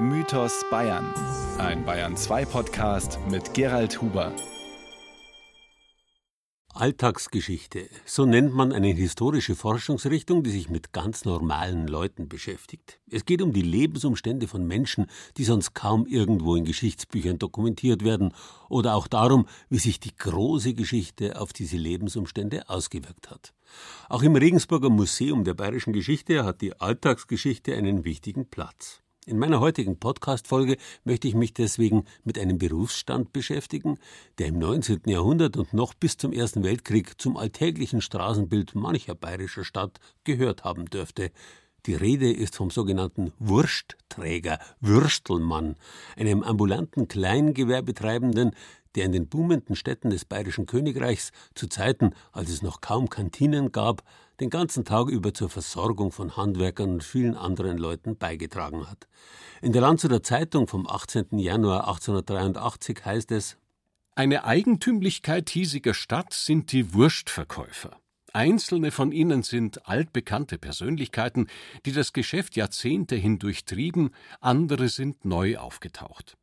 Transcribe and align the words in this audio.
Mythos 0.00 0.64
Bayern. 0.70 1.12
Ein 1.58 1.84
Bayern 1.84 2.16
2 2.16 2.44
Podcast 2.44 3.18
mit 3.28 3.52
Gerald 3.52 4.00
Huber. 4.00 4.32
Alltagsgeschichte. 6.72 7.88
So 8.04 8.24
nennt 8.24 8.54
man 8.54 8.72
eine 8.72 8.92
historische 8.92 9.56
Forschungsrichtung, 9.56 10.44
die 10.44 10.50
sich 10.50 10.70
mit 10.70 10.92
ganz 10.92 11.24
normalen 11.24 11.88
Leuten 11.88 12.28
beschäftigt. 12.28 13.00
Es 13.10 13.24
geht 13.24 13.42
um 13.42 13.52
die 13.52 13.62
Lebensumstände 13.62 14.46
von 14.46 14.64
Menschen, 14.64 15.06
die 15.36 15.42
sonst 15.42 15.74
kaum 15.74 16.06
irgendwo 16.06 16.54
in 16.54 16.64
Geschichtsbüchern 16.64 17.40
dokumentiert 17.40 18.04
werden, 18.04 18.32
oder 18.68 18.94
auch 18.94 19.08
darum, 19.08 19.48
wie 19.68 19.80
sich 19.80 19.98
die 19.98 20.14
große 20.16 20.74
Geschichte 20.74 21.40
auf 21.40 21.52
diese 21.52 21.76
Lebensumstände 21.76 22.68
ausgewirkt 22.68 23.30
hat. 23.30 23.52
Auch 24.08 24.22
im 24.22 24.36
Regensburger 24.36 24.90
Museum 24.90 25.42
der 25.42 25.54
bayerischen 25.54 25.92
Geschichte 25.92 26.44
hat 26.44 26.60
die 26.60 26.80
Alltagsgeschichte 26.80 27.74
einen 27.74 28.04
wichtigen 28.04 28.48
Platz. 28.48 29.02
In 29.28 29.38
meiner 29.38 29.60
heutigen 29.60 29.98
Podcast-Folge 29.98 30.78
möchte 31.04 31.28
ich 31.28 31.34
mich 31.34 31.52
deswegen 31.52 32.06
mit 32.24 32.38
einem 32.38 32.56
Berufsstand 32.56 33.30
beschäftigen, 33.30 33.98
der 34.38 34.46
im 34.46 34.58
19. 34.58 35.02
Jahrhundert 35.04 35.58
und 35.58 35.74
noch 35.74 35.92
bis 35.92 36.16
zum 36.16 36.32
Ersten 36.32 36.64
Weltkrieg 36.64 37.20
zum 37.20 37.36
alltäglichen 37.36 38.00
Straßenbild 38.00 38.74
mancher 38.74 39.14
bayerischer 39.14 39.64
Stadt 39.64 40.00
gehört 40.24 40.64
haben 40.64 40.86
dürfte. 40.86 41.30
Die 41.84 41.94
Rede 41.94 42.32
ist 42.32 42.56
vom 42.56 42.70
sogenannten 42.70 43.32
Wurstträger, 43.38 44.60
Würstelmann, 44.80 45.76
einem 46.16 46.42
ambulanten 46.42 47.06
Kleingewerbetreibenden, 47.06 48.52
der 48.94 49.04
in 49.04 49.12
den 49.12 49.28
boomenden 49.28 49.76
Städten 49.76 50.10
des 50.10 50.24
Bayerischen 50.24 50.66
Königreichs 50.66 51.30
zu 51.54 51.66
Zeiten, 51.66 52.14
als 52.32 52.50
es 52.50 52.62
noch 52.62 52.80
kaum 52.80 53.08
Kantinen 53.08 53.72
gab, 53.72 54.02
den 54.40 54.50
ganzen 54.50 54.84
Tag 54.84 55.08
über 55.08 55.34
zur 55.34 55.48
Versorgung 55.48 56.12
von 56.12 56.36
Handwerkern 56.36 56.90
und 56.90 57.04
vielen 57.04 57.34
anderen 57.34 57.78
Leuten 57.78 58.16
beigetragen 58.16 58.88
hat. 58.88 59.08
In 59.60 59.72
der 59.72 59.82
Landshuter 59.82 60.22
Zeitung 60.22 60.68
vom 60.68 60.86
18. 60.86 61.38
Januar 61.38 61.88
1883 61.88 63.04
heißt 63.04 63.32
es 63.32 63.56
Eine 64.14 64.44
Eigentümlichkeit 64.44 65.50
hiesiger 65.50 65.94
Stadt 65.94 66.32
sind 66.32 66.72
die 66.72 66.94
Wurstverkäufer. 66.94 67.98
Einzelne 68.32 68.90
von 68.90 69.10
ihnen 69.10 69.42
sind 69.42 69.88
altbekannte 69.88 70.58
Persönlichkeiten, 70.58 71.48
die 71.86 71.92
das 71.92 72.12
Geschäft 72.12 72.56
Jahrzehnte 72.56 73.16
hindurch 73.16 73.64
trieben, 73.64 74.10
andere 74.40 74.88
sind 74.88 75.24
neu 75.24 75.56
aufgetaucht. 75.56 76.36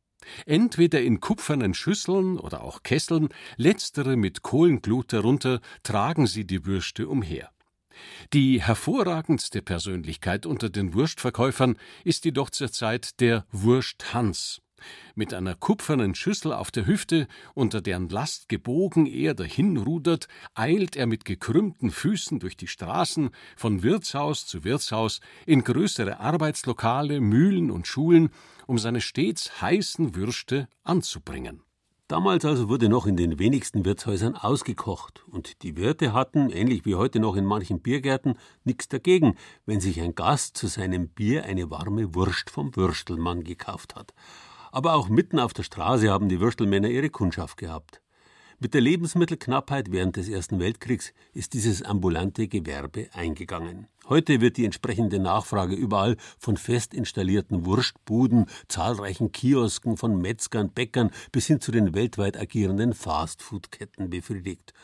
Entweder 0.46 1.00
in 1.02 1.20
kupfernen 1.20 1.74
Schüsseln 1.74 2.38
oder 2.38 2.62
auch 2.62 2.82
Kesseln, 2.82 3.28
letztere 3.56 4.16
mit 4.16 4.42
Kohlenglut 4.42 5.12
darunter, 5.12 5.60
tragen 5.82 6.26
sie 6.26 6.46
die 6.46 6.64
Würste 6.66 7.08
umher. 7.08 7.50
Die 8.32 8.60
hervorragendste 8.60 9.62
Persönlichkeit 9.62 10.46
unter 10.46 10.68
den 10.68 10.94
Wurstverkäufern 10.94 11.78
ist 12.04 12.24
jedoch 12.24 12.50
zurzeit 12.50 13.20
der 13.20 13.46
Wurst 13.52 14.12
Hans. 14.12 14.60
Mit 15.14 15.34
einer 15.34 15.54
kupfernen 15.54 16.14
Schüssel 16.14 16.52
auf 16.52 16.70
der 16.70 16.86
Hüfte, 16.86 17.28
unter 17.54 17.80
deren 17.80 18.08
Last 18.08 18.48
gebogen 18.48 19.06
er 19.06 19.34
dahinrudert, 19.34 20.28
eilt 20.54 20.96
er 20.96 21.06
mit 21.06 21.24
gekrümmten 21.24 21.90
Füßen 21.90 22.38
durch 22.38 22.56
die 22.56 22.66
Straßen, 22.66 23.30
von 23.56 23.82
Wirtshaus 23.82 24.46
zu 24.46 24.64
Wirtshaus, 24.64 25.20
in 25.46 25.64
größere 25.64 26.20
Arbeitslokale, 26.20 27.20
Mühlen 27.20 27.70
und 27.70 27.86
Schulen, 27.86 28.30
um 28.66 28.78
seine 28.78 29.00
stets 29.00 29.60
heißen 29.60 30.14
Würste 30.14 30.68
anzubringen. 30.82 31.62
Damals 32.08 32.44
also 32.44 32.68
wurde 32.68 32.88
noch 32.88 33.06
in 33.06 33.16
den 33.16 33.40
wenigsten 33.40 33.84
Wirtshäusern 33.84 34.36
ausgekocht, 34.36 35.24
und 35.28 35.64
die 35.64 35.76
Wirte 35.76 36.12
hatten, 36.12 36.50
ähnlich 36.50 36.84
wie 36.84 36.94
heute 36.94 37.18
noch 37.18 37.34
in 37.34 37.44
manchen 37.44 37.80
Biergärten, 37.80 38.38
nichts 38.62 38.86
dagegen, 38.86 39.34
wenn 39.64 39.80
sich 39.80 40.00
ein 40.00 40.14
Gast 40.14 40.56
zu 40.56 40.68
seinem 40.68 41.08
Bier 41.08 41.42
eine 41.44 41.68
warme 41.68 42.14
Wurst 42.14 42.48
vom 42.48 42.76
Würstelmann 42.76 43.42
gekauft 43.42 43.96
hat. 43.96 44.14
Aber 44.76 44.92
auch 44.92 45.08
mitten 45.08 45.38
auf 45.38 45.54
der 45.54 45.62
Straße 45.62 46.10
haben 46.10 46.28
die 46.28 46.38
Würstelmänner 46.38 46.88
ihre 46.88 47.08
Kundschaft 47.08 47.56
gehabt. 47.56 48.02
Mit 48.58 48.74
der 48.74 48.82
Lebensmittelknappheit 48.82 49.90
während 49.90 50.16
des 50.16 50.28
Ersten 50.28 50.60
Weltkriegs 50.60 51.14
ist 51.32 51.54
dieses 51.54 51.82
ambulante 51.82 52.46
Gewerbe 52.46 53.08
eingegangen. 53.14 53.88
Heute 54.06 54.42
wird 54.42 54.58
die 54.58 54.66
entsprechende 54.66 55.18
Nachfrage 55.18 55.74
überall 55.74 56.18
von 56.38 56.58
fest 56.58 56.92
installierten 56.92 57.64
Wurstbuden, 57.64 58.50
zahlreichen 58.68 59.32
Kiosken, 59.32 59.96
von 59.96 60.20
Metzgern, 60.20 60.70
Bäckern 60.70 61.10
bis 61.32 61.46
hin 61.46 61.62
zu 61.62 61.72
den 61.72 61.94
weltweit 61.94 62.36
agierenden 62.36 62.92
Fastfood-Ketten 62.92 64.10
befriedigt. 64.10 64.74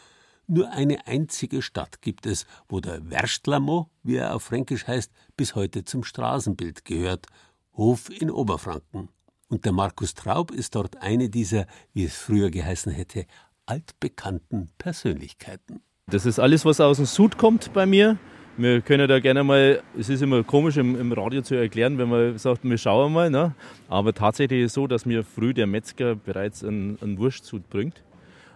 Nur 0.47 0.70
eine 0.70 1.06
einzige 1.06 1.60
Stadt 1.60 2.00
gibt 2.00 2.25
es, 2.25 2.47
wo 2.66 2.81
der 2.81 3.10
Werstlamo, 3.10 3.91
wie 4.02 4.16
er 4.16 4.34
auf 4.34 4.44
Fränkisch 4.44 4.86
heißt, 4.86 5.12
bis 5.36 5.54
heute 5.54 5.84
zum 5.84 6.02
Straßenbild 6.02 6.86
gehört. 6.86 7.26
Hof 7.75 8.08
in 8.08 8.31
Oberfranken. 8.31 9.10
Und 9.52 9.66
der 9.66 9.72
Markus 9.72 10.14
Traub 10.14 10.50
ist 10.50 10.76
dort 10.76 11.02
eine 11.02 11.28
dieser, 11.28 11.66
wie 11.92 12.04
es 12.04 12.16
früher 12.16 12.50
geheißen 12.50 12.90
hätte, 12.90 13.26
altbekannten 13.66 14.70
Persönlichkeiten. 14.78 15.82
Das 16.06 16.24
ist 16.24 16.38
alles, 16.38 16.64
was 16.64 16.80
aus 16.80 16.96
dem 16.96 17.04
Sud 17.04 17.36
kommt 17.36 17.70
bei 17.74 17.84
mir. 17.84 18.16
Wir 18.56 18.80
können 18.80 19.06
da 19.08 19.20
gerne 19.20 19.44
mal, 19.44 19.82
es 19.98 20.08
ist 20.08 20.22
immer 20.22 20.42
komisch 20.42 20.78
im, 20.78 20.98
im 20.98 21.12
Radio 21.12 21.42
zu 21.42 21.54
erklären, 21.54 21.98
wenn 21.98 22.08
man 22.08 22.38
sagt, 22.38 22.64
wir 22.64 22.78
schauen 22.78 23.12
mal. 23.12 23.28
Ne? 23.28 23.54
Aber 23.90 24.14
tatsächlich 24.14 24.62
ist 24.62 24.70
es 24.70 24.72
so, 24.72 24.86
dass 24.86 25.04
mir 25.04 25.22
früh 25.22 25.52
der 25.52 25.66
Metzger 25.66 26.14
bereits 26.14 26.64
einen, 26.64 26.96
einen 27.02 27.19
Wurstsud 27.19 27.69
bringt. 27.69 28.02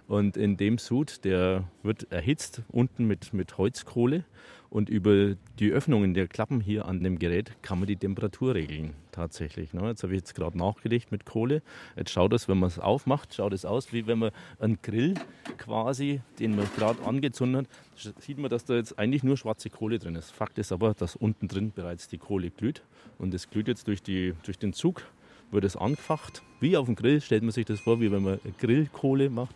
Und 0.08 0.38
in 0.38 0.56
dem 0.56 0.78
Sud, 0.78 1.26
der 1.26 1.64
wird 1.82 2.10
erhitzt 2.10 2.62
unten 2.68 3.06
mit, 3.06 3.34
mit 3.34 3.58
Holzkohle. 3.58 4.24
Und 4.70 4.88
über 4.88 5.34
die 5.58 5.70
Öffnungen 5.70 6.14
der 6.14 6.28
Klappen 6.28 6.60
hier 6.60 6.86
an 6.86 7.02
dem 7.02 7.18
Gerät 7.18 7.52
kann 7.62 7.78
man 7.78 7.86
die 7.86 7.96
Temperatur 7.96 8.54
regeln, 8.54 8.94
tatsächlich. 9.12 9.72
Ne? 9.72 9.88
Jetzt 9.88 10.02
habe 10.02 10.12
ich 10.14 10.18
jetzt 10.18 10.34
gerade 10.34 10.58
nachgelegt 10.58 11.12
mit 11.12 11.24
Kohle. 11.24 11.62
Jetzt 11.96 12.10
schaut 12.10 12.32
es, 12.32 12.48
wenn 12.48 12.58
man 12.58 12.68
es 12.68 12.78
aufmacht, 12.78 13.34
schaut 13.34 13.52
es 13.52 13.64
aus, 13.64 13.92
wie 13.92 14.06
wenn 14.06 14.18
man 14.18 14.30
einen 14.58 14.78
Grill 14.82 15.14
quasi, 15.58 16.20
den 16.38 16.56
man 16.56 16.66
gerade 16.76 17.02
angezündet 17.04 17.68
hat, 17.96 18.22
sieht 18.22 18.38
man, 18.38 18.50
dass 18.50 18.64
da 18.64 18.74
jetzt 18.74 18.98
eigentlich 18.98 19.22
nur 19.22 19.36
schwarze 19.36 19.70
Kohle 19.70 19.98
drin 19.98 20.16
ist. 20.16 20.30
Fakt 20.30 20.58
ist 20.58 20.72
aber, 20.72 20.94
dass 20.94 21.16
unten 21.16 21.48
drin 21.48 21.72
bereits 21.74 22.08
die 22.08 22.18
Kohle 22.18 22.50
glüht. 22.50 22.82
Und 23.18 23.32
es 23.34 23.48
glüht 23.50 23.68
jetzt 23.68 23.86
durch, 23.86 24.02
die, 24.02 24.34
durch 24.44 24.58
den 24.58 24.72
Zug, 24.72 25.02
wird 25.50 25.64
es 25.64 25.76
angefacht. 25.76 26.42
Wie 26.60 26.76
auf 26.76 26.86
dem 26.86 26.96
Grill, 26.96 27.20
stellt 27.20 27.42
man 27.42 27.52
sich 27.52 27.64
das 27.64 27.80
vor, 27.80 28.00
wie 28.00 28.10
wenn 28.10 28.22
man 28.22 28.40
Grillkohle 28.58 29.30
macht 29.30 29.54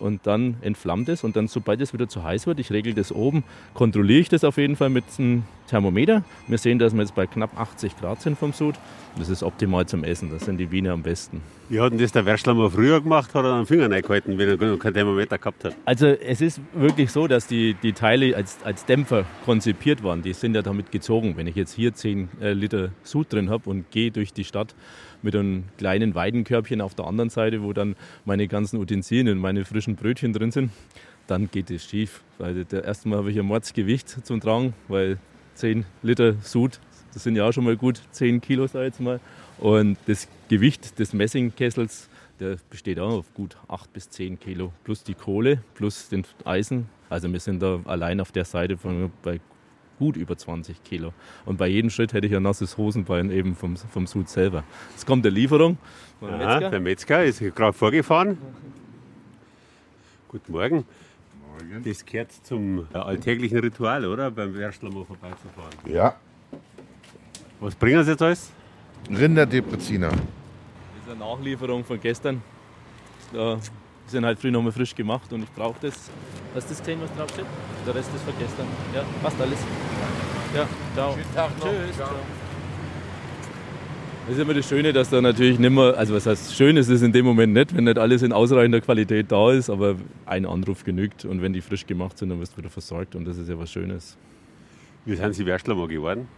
und 0.00 0.26
dann 0.26 0.56
entflammt 0.60 1.08
es 1.08 1.24
und 1.24 1.36
dann, 1.36 1.48
sobald 1.48 1.80
es 1.80 1.92
wieder 1.92 2.08
zu 2.08 2.22
heiß 2.22 2.46
wird, 2.46 2.60
ich 2.60 2.70
regel 2.70 2.94
das 2.94 3.12
oben, 3.12 3.44
kontrolliere 3.74 4.20
ich 4.20 4.28
das 4.28 4.44
auf 4.44 4.56
jeden 4.56 4.76
Fall 4.76 4.90
mit 4.90 5.04
einem 5.18 5.44
Thermometer. 5.68 6.24
Wir 6.46 6.58
sehen, 6.58 6.78
dass 6.78 6.94
wir 6.94 7.00
jetzt 7.00 7.14
bei 7.14 7.26
knapp 7.26 7.58
80 7.58 7.98
Grad 7.98 8.22
sind 8.22 8.38
vom 8.38 8.52
Sud. 8.52 8.74
Das 9.18 9.28
ist 9.28 9.42
optimal 9.42 9.86
zum 9.86 10.04
Essen, 10.04 10.30
das 10.30 10.44
sind 10.44 10.58
die 10.58 10.70
Wiener 10.70 10.92
am 10.92 11.02
besten. 11.02 11.40
Wie 11.68 11.80
hat 11.80 11.92
denn 11.92 11.98
das 11.98 12.12
der 12.12 12.24
Werschler 12.24 12.54
mal 12.54 12.70
früher 12.70 13.00
gemacht? 13.00 13.34
Hat 13.34 13.44
er 13.44 13.54
einen 13.54 13.66
Finger 13.66 13.90
reingehalten, 13.90 14.38
wenn 14.38 14.48
er 14.48 14.56
noch 14.56 14.78
kein 14.78 14.94
Thermometer 14.94 15.38
gehabt 15.38 15.64
hat? 15.64 15.76
Also 15.84 16.06
es 16.06 16.40
ist 16.40 16.60
wirklich 16.72 17.10
so, 17.10 17.26
dass 17.26 17.46
die, 17.46 17.74
die 17.82 17.92
Teile 17.92 18.34
als, 18.36 18.58
als 18.64 18.86
Dämpfer 18.86 19.24
konzipiert 19.44 20.02
waren. 20.02 20.22
Die 20.22 20.32
sind 20.32 20.54
ja 20.54 20.62
damit 20.62 20.90
gezogen. 20.90 21.36
Wenn 21.36 21.46
ich 21.46 21.56
jetzt 21.56 21.74
hier 21.74 21.92
10 21.92 22.28
äh, 22.40 22.52
Liter 22.52 22.90
Sud 23.02 23.32
drin 23.32 23.50
habe 23.50 23.68
und 23.68 23.90
gehe 23.90 24.10
durch 24.10 24.32
die 24.32 24.44
Stadt, 24.44 24.74
mit 25.22 25.34
einem 25.34 25.64
kleinen 25.78 26.14
Weidenkörbchen 26.14 26.80
auf 26.80 26.94
der 26.94 27.06
anderen 27.06 27.30
Seite, 27.30 27.62
wo 27.62 27.72
dann 27.72 27.96
meine 28.24 28.48
ganzen 28.48 28.78
Utensilien 28.78 29.28
und 29.28 29.38
meine 29.38 29.64
frischen 29.64 29.96
Brötchen 29.96 30.32
drin 30.32 30.50
sind, 30.50 30.70
dann 31.26 31.50
geht 31.50 31.70
es 31.70 31.84
schief. 31.84 32.22
Weil 32.38 32.64
der 32.64 32.84
erste 32.84 33.08
Mal 33.08 33.18
habe 33.18 33.30
ich 33.30 33.38
ein 33.38 33.46
Mordsgewicht 33.46 34.24
zum 34.26 34.40
Tragen, 34.40 34.74
weil 34.88 35.18
10 35.54 35.84
Liter 36.02 36.34
Sud, 36.42 36.80
das 37.12 37.24
sind 37.24 37.36
ja 37.36 37.48
auch 37.48 37.52
schon 37.52 37.64
mal 37.64 37.76
gut 37.76 38.00
10 38.12 38.40
Kilo, 38.40 38.66
sag 38.66 38.80
ich 38.80 38.86
jetzt 38.86 39.00
mal. 39.00 39.20
Und 39.58 39.96
das 40.06 40.28
Gewicht 40.48 40.98
des 40.98 41.12
Messingkessels, 41.12 42.08
der 42.38 42.56
besteht 42.70 43.00
auch 43.00 43.18
auf 43.18 43.34
gut 43.34 43.56
8 43.68 43.92
bis 43.92 44.08
10 44.10 44.38
Kilo, 44.38 44.72
plus 44.84 45.02
die 45.02 45.14
Kohle, 45.14 45.62
plus 45.74 46.08
den 46.08 46.24
Eisen. 46.44 46.88
Also 47.10 47.32
wir 47.32 47.40
sind 47.40 47.60
da 47.60 47.80
allein 47.84 48.20
auf 48.20 48.32
der 48.32 48.44
Seite 48.44 48.76
von 48.76 49.10
bei 49.22 49.40
gut 49.98 50.16
über 50.16 50.36
20 50.36 50.82
Kilo. 50.84 51.12
Und 51.44 51.58
bei 51.58 51.66
jedem 51.68 51.90
Schritt 51.90 52.12
hätte 52.12 52.26
ich 52.26 52.34
ein 52.34 52.42
nasses 52.42 52.78
Hosenbein 52.78 53.30
eben 53.30 53.54
vom, 53.54 53.76
vom 53.76 54.06
Sud 54.06 54.28
selber. 54.28 54.64
Jetzt 54.90 55.06
kommt 55.06 55.24
der 55.24 55.32
Lieferung. 55.32 55.76
Der 56.20 56.30
Metzger. 56.30 56.70
der 56.70 56.80
Metzger 56.80 57.24
ist 57.24 57.40
gerade 57.54 57.72
vorgefahren. 57.72 58.38
Guten 60.28 60.52
Morgen. 60.52 60.84
Morgen. 61.50 61.82
Das 61.84 62.04
gehört 62.04 62.32
zum 62.32 62.86
alltäglichen 62.92 63.58
Ritual, 63.58 64.04
oder? 64.04 64.30
Beim 64.30 64.54
Werstler 64.54 64.90
mal 64.90 65.04
vorbeizufahren. 65.04 65.74
Ja. 65.86 66.16
Was 67.60 67.74
bringen 67.74 68.04
Sie 68.04 68.12
jetzt 68.12 68.22
alles? 68.22 68.52
Rinderdepreziner. 69.10 70.10
Das 70.10 70.18
ist 70.18 71.10
eine 71.10 71.18
Nachlieferung 71.18 71.84
von 71.84 72.00
gestern. 72.00 72.42
Da 73.32 73.58
die 74.08 74.12
sind 74.12 74.24
halt 74.24 74.38
früh 74.38 74.50
nochmal 74.50 74.72
frisch 74.72 74.94
gemacht 74.94 75.30
und 75.32 75.42
ich 75.42 75.50
brauche 75.50 75.76
das. 75.82 75.94
Hast 76.54 76.66
du 76.66 76.70
das 76.70 76.78
gesehen, 76.78 76.98
was 77.02 77.14
draufsteht? 77.14 77.44
Der 77.86 77.94
Rest 77.94 78.10
ist 78.14 78.24
von 78.24 78.34
gestern. 78.38 78.66
Ja, 78.94 79.04
passt 79.22 79.40
alles. 79.40 79.58
Ja, 80.54 80.66
ciao. 80.94 81.12
Schönen 81.12 81.34
Tag 81.34 81.58
noch. 81.58 81.66
Tschüss. 81.66 81.96
Ciao. 81.96 82.08
Das 84.26 84.36
ist 84.36 84.42
immer 84.42 84.54
das 84.54 84.68
Schöne, 84.68 84.92
dass 84.92 85.10
da 85.10 85.20
natürlich 85.20 85.58
nicht 85.58 85.70
mehr, 85.70 85.94
also 85.96 86.14
was 86.14 86.26
heißt 86.26 86.54
schön 86.54 86.76
ist 86.76 86.88
es 86.88 87.00
in 87.02 87.12
dem 87.12 87.24
Moment 87.24 87.54
nicht, 87.54 87.74
wenn 87.74 87.84
nicht 87.84 87.98
alles 87.98 88.22
in 88.22 88.32
ausreichender 88.32 88.80
Qualität 88.80 89.30
da 89.30 89.52
ist, 89.52 89.70
aber 89.70 89.96
ein 90.26 90.44
Anruf 90.44 90.84
genügt 90.84 91.24
und 91.24 91.40
wenn 91.40 91.54
die 91.54 91.62
frisch 91.62 91.86
gemacht 91.86 92.18
sind, 92.18 92.28
dann 92.28 92.40
wirst 92.40 92.52
du 92.52 92.58
wieder 92.58 92.68
versorgt 92.68 93.14
und 93.14 93.24
das 93.24 93.38
ist 93.38 93.48
ja 93.48 93.58
was 93.58 93.70
Schönes. 93.70 94.18
Wie 95.06 95.16
sind 95.16 95.34
Sie 95.34 95.46
Werstler 95.46 95.74
mal 95.74 95.88
geworden? 95.88 96.28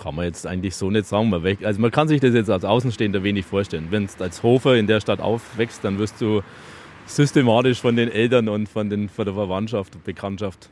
kann 0.00 0.14
man 0.14 0.24
jetzt 0.24 0.46
eigentlich 0.46 0.74
so 0.74 0.90
nicht 0.90 1.06
sagen. 1.06 1.32
Also 1.62 1.80
man 1.80 1.90
kann 1.90 2.08
sich 2.08 2.20
das 2.20 2.32
jetzt 2.32 2.48
als 2.48 2.64
Außenstehender 2.64 3.22
wenig 3.22 3.44
vorstellen. 3.44 3.88
Wenn 3.90 4.06
du 4.06 4.24
als 4.24 4.42
Hofer 4.42 4.76
in 4.76 4.86
der 4.86 5.00
Stadt 5.00 5.20
aufwächst, 5.20 5.84
dann 5.84 5.98
wirst 5.98 6.20
du 6.20 6.42
systematisch 7.10 7.80
von 7.80 7.96
den 7.96 8.10
Eltern 8.10 8.48
und 8.48 8.68
von, 8.68 8.88
den, 8.88 9.08
von 9.08 9.24
der 9.24 9.34
Verwandtschaft 9.34 10.02
Bekanntschaft 10.04 10.70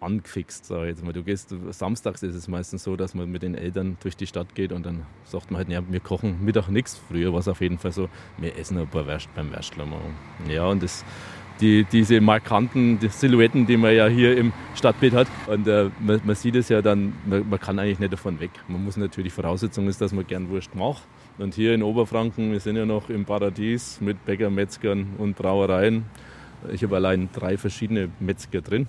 angefixt, 0.00 0.66
sag 0.66 0.82
ich 0.82 0.88
jetzt 0.88 1.04
mal. 1.04 1.12
Du 1.12 1.22
gehst, 1.22 1.54
samstags 1.70 2.22
ist 2.22 2.34
es 2.34 2.48
meistens 2.48 2.84
so, 2.84 2.96
dass 2.96 3.14
man 3.14 3.30
mit 3.30 3.42
den 3.42 3.54
Eltern 3.54 3.96
durch 4.00 4.16
die 4.16 4.26
Stadt 4.26 4.54
geht 4.54 4.72
und 4.72 4.86
dann 4.86 5.04
sagt 5.24 5.50
man 5.50 5.58
halt, 5.58 5.68
ja, 5.68 5.82
wir 5.88 6.00
kochen 6.00 6.44
Mittag 6.44 6.68
nichts. 6.68 7.00
Früher 7.08 7.32
war 7.32 7.40
es 7.40 7.48
auf 7.48 7.60
jeden 7.60 7.78
Fall 7.78 7.92
so, 7.92 8.08
wir 8.38 8.56
essen 8.56 8.78
ein 8.78 8.86
paar 8.86 9.06
Würst 9.06 9.28
beim 9.34 9.50
Würstler. 9.50 9.86
Ja, 10.48 10.66
und 10.66 10.82
das, 10.82 11.04
die, 11.60 11.84
diese 11.84 12.20
markanten 12.20 12.98
Silhouetten, 13.00 13.66
die 13.66 13.76
man 13.76 13.94
ja 13.94 14.06
hier 14.06 14.36
im 14.36 14.52
Stadtbild 14.74 15.14
hat. 15.14 15.26
Und 15.46 15.66
äh, 15.66 15.90
man, 16.00 16.20
man, 16.24 16.36
sieht 16.36 16.54
es 16.54 16.68
ja 16.68 16.82
dann, 16.82 17.14
man, 17.26 17.48
man, 17.48 17.58
kann 17.58 17.78
eigentlich 17.78 17.98
nicht 17.98 18.12
davon 18.12 18.38
weg. 18.40 18.50
Man 18.68 18.84
muss 18.84 18.96
natürlich, 18.96 19.32
Voraussetzung 19.32 19.88
ist, 19.88 20.00
dass 20.00 20.12
man 20.12 20.26
gern 20.26 20.48
Wurst 20.50 20.74
macht. 20.74 21.02
Und 21.38 21.54
hier 21.54 21.74
in 21.74 21.82
Oberfranken, 21.82 22.52
wir 22.52 22.60
sind 22.60 22.76
ja 22.76 22.84
noch 22.84 23.10
im 23.10 23.24
Paradies 23.24 24.00
mit 24.00 24.24
Bäcker, 24.24 24.50
Metzgern 24.50 25.14
und 25.18 25.36
Brauereien. 25.36 26.04
Ich 26.72 26.82
habe 26.82 26.96
allein 26.96 27.28
drei 27.32 27.56
verschiedene 27.56 28.08
Metzger 28.18 28.60
drin 28.60 28.88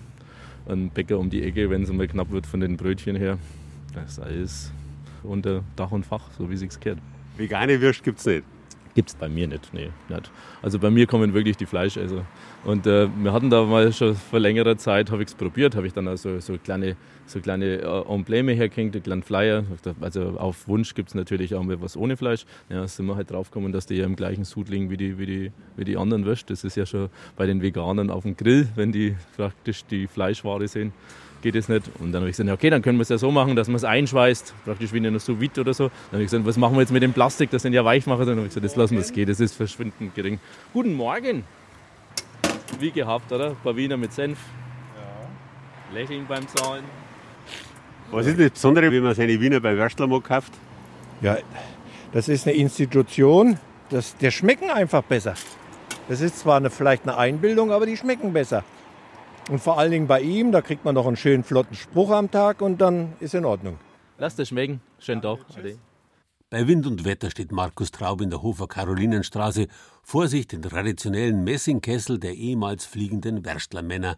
ein 0.70 0.90
Bäcker 0.90 1.20
um 1.20 1.30
die 1.30 1.44
Ecke, 1.44 1.70
wenn 1.70 1.84
es 1.84 1.92
mal 1.92 2.08
knapp 2.08 2.32
wird 2.32 2.46
von 2.46 2.60
den 2.60 2.78
Brötchen 2.78 3.16
her. 3.16 3.38
Das 3.94 4.12
ist 4.12 4.20
alles 4.20 4.72
unter 5.24 5.64
Dach 5.76 5.92
und 5.92 6.06
Fach, 6.06 6.30
so 6.38 6.50
wie 6.50 6.54
es 6.54 6.60
sich 6.60 6.80
gehört. 6.80 7.00
Vegane 7.38 7.82
Würst 7.82 8.04
gibt 8.04 8.20
es 8.20 8.26
nicht? 8.26 8.44
Gibt 9.00 9.12
es 9.12 9.16
bei 9.16 9.30
mir 9.30 9.48
nicht, 9.48 9.74
nee, 9.74 9.92
nicht. 10.10 10.30
Also 10.62 10.78
bei 10.78 10.90
mir 10.90 11.08
kommen 11.08 11.34
wirklich 11.34 11.56
die 11.56 11.66
Fleischesser. 11.66 12.26
Und 12.66 12.86
äh, 12.86 13.08
wir 13.24 13.32
hatten 13.32 13.50
da 13.50 13.64
mal 13.64 13.94
schon 13.94 14.14
vor 14.14 14.42
längerer 14.42 14.76
Zeit, 14.76 15.10
habe 15.10 15.24
ich 15.24 15.30
es 15.30 15.36
probiert, 15.36 15.74
habe 15.78 15.88
ich 15.88 15.94
dann 15.94 16.06
also 16.10 16.42
so 16.42 16.58
kleine, 16.58 16.98
so 17.26 17.40
kleine 17.40 17.78
äh, 17.78 18.14
Embleme 18.14 18.52
hergehängt, 18.52 18.96
einen 18.96 19.04
kleinen 19.04 19.24
Flyer. 19.24 19.64
Also 20.02 20.38
auf 20.38 20.68
Wunsch 20.68 20.96
gibt 20.96 21.08
es 21.08 21.16
natürlich 21.16 21.56
auch 21.56 21.64
mal 21.64 21.80
was 21.80 21.96
ohne 21.96 22.18
Fleisch. 22.18 22.46
Ja, 22.68 22.86
sind 22.90 23.06
wir 23.06 23.16
halt 23.16 23.32
draufgekommen, 23.32 23.72
dass 23.72 23.86
die 23.86 23.96
ja 23.96 24.04
im 24.04 24.18
gleichen 24.18 24.44
Sud 24.44 24.68
liegen 24.68 24.90
wie 24.90 24.98
die, 24.98 25.18
wie 25.18 25.26
die, 25.26 25.52
wie 25.78 25.86
die 25.86 25.96
anderen 25.96 26.26
Würst. 26.26 26.50
Das 26.50 26.66
ist 26.66 26.76
ja 26.76 26.86
schon 26.86 27.08
bei 27.38 27.46
den 27.46 27.62
Veganern 27.62 28.10
auf 28.10 28.24
dem 28.24 28.36
Grill, 28.36 28.68
wenn 28.76 28.92
die 28.92 29.16
praktisch 29.38 29.86
die 29.86 30.08
Fleischware 30.08 30.68
sehen 30.68 30.92
geht 31.42 31.56
es 31.56 31.70
nicht. 31.70 31.90
Und 32.00 32.12
dann 32.12 32.22
habe 32.22 32.30
ich 32.30 32.38
gesagt, 32.38 32.50
okay, 32.52 32.70
dann 32.70 32.82
können 32.82 32.98
wir 32.98 33.04
es 33.04 33.10
ja 33.10 33.18
so 33.18 33.32
machen, 33.32 33.56
dass 33.56 33.68
man 33.68 33.76
es 33.76 33.84
einschweißt, 33.84 34.54
praktisch 34.66 34.94
wie 34.94 34.98
in 34.98 35.08
einer 35.08 35.20
sous 35.20 35.38
oder 35.58 35.74
so. 35.74 35.86
Dann 35.86 36.14
habe 36.14 36.24
ich 36.24 36.28
gesagt, 36.28 36.46
was 36.46 36.58
machen 36.58 36.76
wir 36.76 36.82
jetzt 36.82 36.92
mit 36.92 37.04
dem 37.04 37.14
Plastik, 37.14 37.50
das 37.52 37.62
sind 37.62 37.74
ja 37.74 37.84
Weichmacher. 37.84 38.26
Dann 38.26 38.38
habe 38.38 38.48
ich 38.48 38.50
gesagt, 38.50 38.66
das 38.66 38.76
lassen 38.76 38.96
wir 38.96 39.02
es 39.02 39.12
gehen, 39.12 39.28
das 39.28 39.40
ist 39.40 39.56
verschwindend 39.56 40.16
gering. 40.16 40.40
Guten 40.74 40.94
Morgen! 40.94 41.44
Wie 42.80 42.92
gehabt, 42.92 43.32
oder? 43.32 43.50
Ein 43.50 43.56
paar 43.64 43.76
Wiener 43.76 43.98
mit 43.98 44.14
Senf. 44.14 44.38
Ja. 44.96 46.00
Lächeln 46.00 46.26
beim 46.28 46.48
Zahlen. 46.48 46.84
Was 48.12 48.26
ist 48.26 48.40
das 48.40 48.52
Besondere, 48.52 48.92
wenn 48.92 49.04
man 49.04 49.14
seine 49.14 49.40
Wiener 49.40 49.60
bei 49.60 49.76
Würstlermo 49.76 50.20
kauft? 50.20 50.54
Ja, 51.22 51.38
das 52.12 52.28
ist 52.28 52.48
eine 52.48 52.56
Institution, 52.56 53.60
das, 53.90 54.16
der 54.18 54.32
schmecken 54.32 54.70
einfach 54.70 55.04
besser. 55.04 55.36
Das 56.08 56.22
ist 56.22 56.40
zwar 56.40 56.58
eine, 56.58 56.70
vielleicht 56.70 57.04
eine 57.04 57.18
Einbildung, 57.18 57.72
aber 57.72 57.86
die 57.86 57.98
schmecken 57.98 58.34
besser. 58.34 58.64
Und 59.50 59.60
vor 59.60 59.80
allen 59.80 59.92
Dingen 59.92 60.08
bei 60.08 60.22
ihm, 60.22 60.52
da 60.52 60.62
kriegt 60.62 60.86
man 60.86 60.94
noch 60.94 61.08
einen 61.08 61.16
schönen 61.16 61.44
flotten 61.44 61.76
Spruch 61.76 62.12
am 62.12 62.30
Tag 62.30 62.62
und 62.62 62.80
dann 62.80 63.14
ist 63.20 63.34
in 63.34 63.46
Ordnung. 63.46 63.80
Lass 64.20 64.36
das 64.36 64.50
schmecken. 64.50 64.80
Schönen 65.00 65.24
Tag. 65.24 65.40
Bei 66.52 66.68
Wind 66.68 66.86
und 66.86 67.04
Wetter 67.04 67.32
steht 67.32 67.52
Markus 67.52 67.90
Traub 67.90 68.22
in 68.22 68.30
der 68.30 68.44
Hofer 68.44 68.68
Karolinenstraße 68.68 69.68
vor 70.04 70.28
sich 70.28 70.48
den 70.48 70.62
traditionellen 70.62 71.44
Messingkessel 71.44 72.20
der 72.20 72.36
ehemals 72.36 72.86
fliegenden 72.86 73.44
Werstlermänner. 73.44 74.18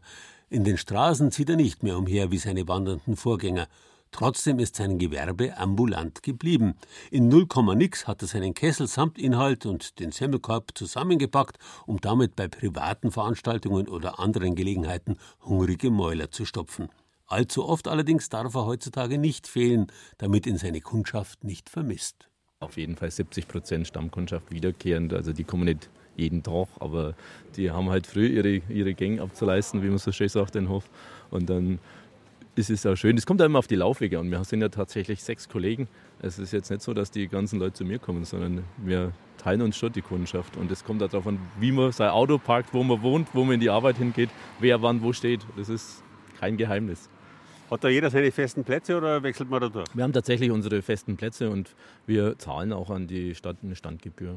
In 0.49 0.65
den 0.65 0.77
Straßen 0.77 1.31
zieht 1.31 1.49
er 1.49 1.55
nicht 1.55 1.81
mehr 1.81 1.97
umher 1.97 2.29
wie 2.31 2.37
seine 2.37 2.67
wandernden 2.67 3.15
Vorgänger. 3.15 3.67
Trotzdem 4.11 4.59
ist 4.59 4.75
sein 4.75 4.99
Gewerbe 4.99 5.57
ambulant 5.57 6.21
geblieben. 6.21 6.75
In 7.11 7.29
0, 7.29 7.47
nix 7.75 8.07
hat 8.07 8.21
er 8.21 8.27
seinen 8.27 8.53
Kessel 8.53 8.87
samt 8.87 9.17
Inhalt 9.17 9.65
und 9.65 9.99
den 9.99 10.11
Semmelkorb 10.11 10.71
zusammengepackt, 10.75 11.57
um 11.85 11.99
damit 12.01 12.35
bei 12.35 12.47
privaten 12.47 13.11
Veranstaltungen 13.11 13.87
oder 13.87 14.19
anderen 14.19 14.55
Gelegenheiten 14.55 15.17
hungrige 15.45 15.89
Mäuler 15.89 16.29
zu 16.29 16.45
stopfen. 16.45 16.89
Allzu 17.27 17.65
oft 17.65 17.87
allerdings 17.87 18.27
darf 18.27 18.53
er 18.55 18.65
heutzutage 18.65 19.17
nicht 19.17 19.47
fehlen, 19.47 19.87
damit 20.17 20.45
ihn 20.45 20.57
seine 20.57 20.81
Kundschaft 20.81 21.45
nicht 21.45 21.69
vermisst. 21.69 22.27
Auf 22.59 22.77
jeden 22.77 22.97
Fall 22.97 23.09
70 23.09 23.47
Prozent 23.47 23.87
Stammkundschaft 23.87 24.51
wiederkehrend, 24.51 25.13
also 25.13 25.31
die 25.31 25.45
kommen 25.45 25.63
nicht 25.63 25.89
jeden 26.17 26.43
Tag, 26.43 26.67
aber 26.79 27.15
die 27.55 27.71
haben 27.71 27.89
halt 27.89 28.05
früh 28.05 28.27
ihre, 28.27 28.61
ihre 28.69 28.93
Gänge 28.93 29.21
abzuleisten, 29.21 29.81
wie 29.81 29.87
man 29.87 29.97
so 29.97 30.11
schön 30.11 30.27
sagt, 30.27 30.55
den 30.55 30.67
Hof. 30.67 30.89
Und 31.29 31.49
dann 31.49 31.79
ist 32.55 32.69
es 32.69 32.85
auch 32.85 32.95
schön. 32.95 33.17
Es 33.17 33.25
kommt 33.25 33.41
auch 33.41 33.45
immer 33.45 33.59
auf 33.59 33.67
die 33.67 33.75
Laufwege 33.75 34.19
an. 34.19 34.29
Wir 34.29 34.43
sind 34.43 34.61
ja 34.61 34.69
tatsächlich 34.69 35.23
sechs 35.23 35.47
Kollegen. 35.47 35.87
Es 36.21 36.37
ist 36.37 36.51
jetzt 36.51 36.69
nicht 36.69 36.81
so, 36.81 36.93
dass 36.93 37.11
die 37.11 37.27
ganzen 37.27 37.59
Leute 37.59 37.73
zu 37.73 37.85
mir 37.85 37.99
kommen, 37.99 38.25
sondern 38.25 38.63
wir 38.77 39.13
teilen 39.37 39.61
uns 39.61 39.77
schon 39.77 39.91
die 39.93 40.01
Kundschaft. 40.01 40.57
Und 40.57 40.71
es 40.71 40.83
kommt 40.83 41.01
darauf 41.01 41.25
an, 41.27 41.39
wie 41.59 41.71
man 41.71 41.91
sein 41.91 42.09
Auto 42.09 42.37
parkt, 42.37 42.73
wo 42.73 42.83
man 42.83 43.01
wohnt, 43.01 43.29
wo 43.33 43.43
man 43.43 43.55
in 43.55 43.59
die 43.59 43.69
Arbeit 43.69 43.97
hingeht, 43.97 44.29
wer 44.59 44.81
wann 44.81 45.01
wo 45.01 45.13
steht. 45.13 45.41
Das 45.55 45.69
ist 45.69 46.03
kein 46.39 46.57
Geheimnis. 46.57 47.09
Hat 47.69 47.85
da 47.85 47.87
jeder 47.87 48.09
seine 48.09 48.31
festen 48.33 48.65
Plätze 48.65 48.97
oder 48.97 49.23
wechselt 49.23 49.49
man 49.49 49.61
da 49.61 49.69
durch? 49.69 49.87
Wir 49.93 50.03
haben 50.03 50.11
tatsächlich 50.11 50.51
unsere 50.51 50.81
festen 50.81 51.15
Plätze 51.15 51.49
und 51.49 51.73
wir 52.05 52.37
zahlen 52.37 52.73
auch 52.73 52.89
an 52.89 53.07
die 53.07 53.33
Stadt 53.33 53.57
eine 53.63 53.77
Standgebühr. 53.77 54.35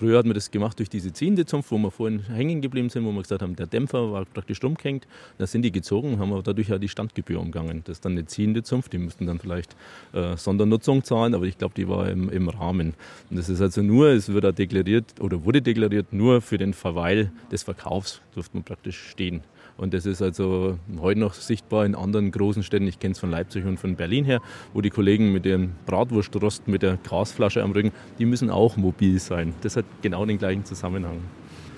Früher 0.00 0.16
hat 0.16 0.24
man 0.24 0.32
das 0.32 0.50
gemacht 0.50 0.78
durch 0.78 0.88
diese 0.88 1.12
ziehende 1.12 1.44
Zunft, 1.44 1.70
wo 1.70 1.76
wir 1.76 1.90
vorhin 1.90 2.20
hängen 2.20 2.62
geblieben 2.62 2.88
sind, 2.88 3.04
wo 3.04 3.12
wir 3.12 3.20
gesagt 3.20 3.42
haben, 3.42 3.54
der 3.54 3.66
Dämpfer 3.66 4.10
war 4.12 4.24
praktisch 4.24 4.56
stumm 4.56 4.74
gehängt. 4.74 5.06
Da 5.36 5.46
sind 5.46 5.60
die 5.60 5.70
gezogen, 5.70 6.18
haben 6.18 6.30
wir 6.30 6.42
dadurch 6.42 6.70
ja 6.70 6.78
die 6.78 6.88
Standgebühr 6.88 7.38
umgangen. 7.38 7.82
Das 7.84 7.98
ist 7.98 8.06
dann 8.06 8.12
eine 8.12 8.24
ziehende 8.24 8.62
Zunft, 8.62 8.94
die 8.94 8.98
müssten 8.98 9.26
dann 9.26 9.38
vielleicht 9.38 9.76
äh, 10.14 10.38
Sondernutzung 10.38 11.04
zahlen, 11.04 11.34
aber 11.34 11.44
ich 11.44 11.58
glaube, 11.58 11.74
die 11.76 11.86
war 11.86 12.08
im, 12.08 12.30
im, 12.30 12.48
Rahmen. 12.48 12.94
Und 13.28 13.38
das 13.38 13.50
ist 13.50 13.60
also 13.60 13.82
nur, 13.82 14.08
es 14.08 14.32
wird 14.32 14.58
deklariert 14.58 15.20
oder 15.20 15.44
wurde 15.44 15.60
deklariert, 15.60 16.14
nur 16.14 16.40
für 16.40 16.56
den 16.56 16.72
Verweil 16.72 17.30
des 17.52 17.64
Verkaufs 17.64 18.22
durfte 18.34 18.56
man 18.56 18.64
praktisch 18.64 19.10
stehen. 19.10 19.42
Und 19.76 19.94
das 19.94 20.06
ist 20.06 20.22
also 20.22 20.78
heute 21.00 21.20
noch 21.20 21.34
sichtbar 21.34 21.86
in 21.86 21.94
anderen 21.94 22.30
großen 22.30 22.62
Städten. 22.62 22.86
Ich 22.86 22.98
kenne 22.98 23.12
es 23.12 23.18
von 23.18 23.30
Leipzig 23.30 23.64
und 23.64 23.78
von 23.78 23.96
Berlin 23.96 24.24
her, 24.24 24.40
wo 24.74 24.80
die 24.80 24.90
Kollegen 24.90 25.32
mit 25.32 25.44
dem 25.44 25.72
Bratwurstrost 25.86 26.68
mit 26.68 26.82
der 26.82 26.98
Gasflasche 27.08 27.62
am 27.62 27.72
Rücken, 27.72 27.92
die 28.18 28.26
müssen 28.26 28.50
auch 28.50 28.76
mobil 28.76 29.18
sein. 29.18 29.54
Das 29.62 29.76
hat 29.76 29.84
genau 30.02 30.24
den 30.26 30.38
gleichen 30.38 30.64
Zusammenhang. 30.64 31.18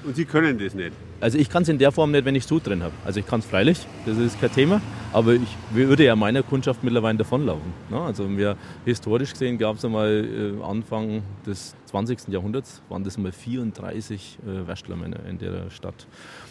Und 0.05 0.17
Sie 0.17 0.25
können 0.25 0.59
das 0.59 0.75
nicht? 0.75 0.93
Also 1.21 1.39
ich 1.39 1.49
kann 1.49 1.63
es 1.63 1.69
in 1.69 1.79
der 1.79 1.93
Form 1.93 2.11
nicht, 2.11 2.25
wenn 2.25 2.35
ich 2.35 2.45
Sud 2.45 2.67
drin 2.67 2.83
habe. 2.83 2.93
Also 3.05 3.21
ich 3.21 3.27
kann 3.27 3.39
es 3.39 3.47
freilich, 3.47 3.87
das 4.05 4.19
ist 4.19 4.41
kein 4.41 4.53
Thema, 4.53 4.81
aber 5.13 5.35
ich 5.35 5.57
würde 5.71 6.05
ja 6.05 6.17
meiner 6.17 6.43
Kundschaft 6.43 6.83
mittlerweile 6.83 7.19
davonlaufen. 7.19 7.73
Ne? 7.89 8.01
Also 8.01 8.29
wir, 8.37 8.57
historisch 8.85 9.31
gesehen 9.31 9.59
gab 9.59 9.77
es 9.77 9.85
einmal 9.85 10.57
äh, 10.59 10.65
Anfang 10.65 11.23
des 11.47 11.77
20. 11.87 12.29
Jahrhunderts, 12.29 12.83
waren 12.89 13.05
das 13.05 13.19
mal 13.19 13.31
34 13.31 14.39
äh, 14.43 14.67
Wäschlermänner 14.67 15.25
in 15.29 15.39
der 15.39 15.71
Stadt. 15.71 16.07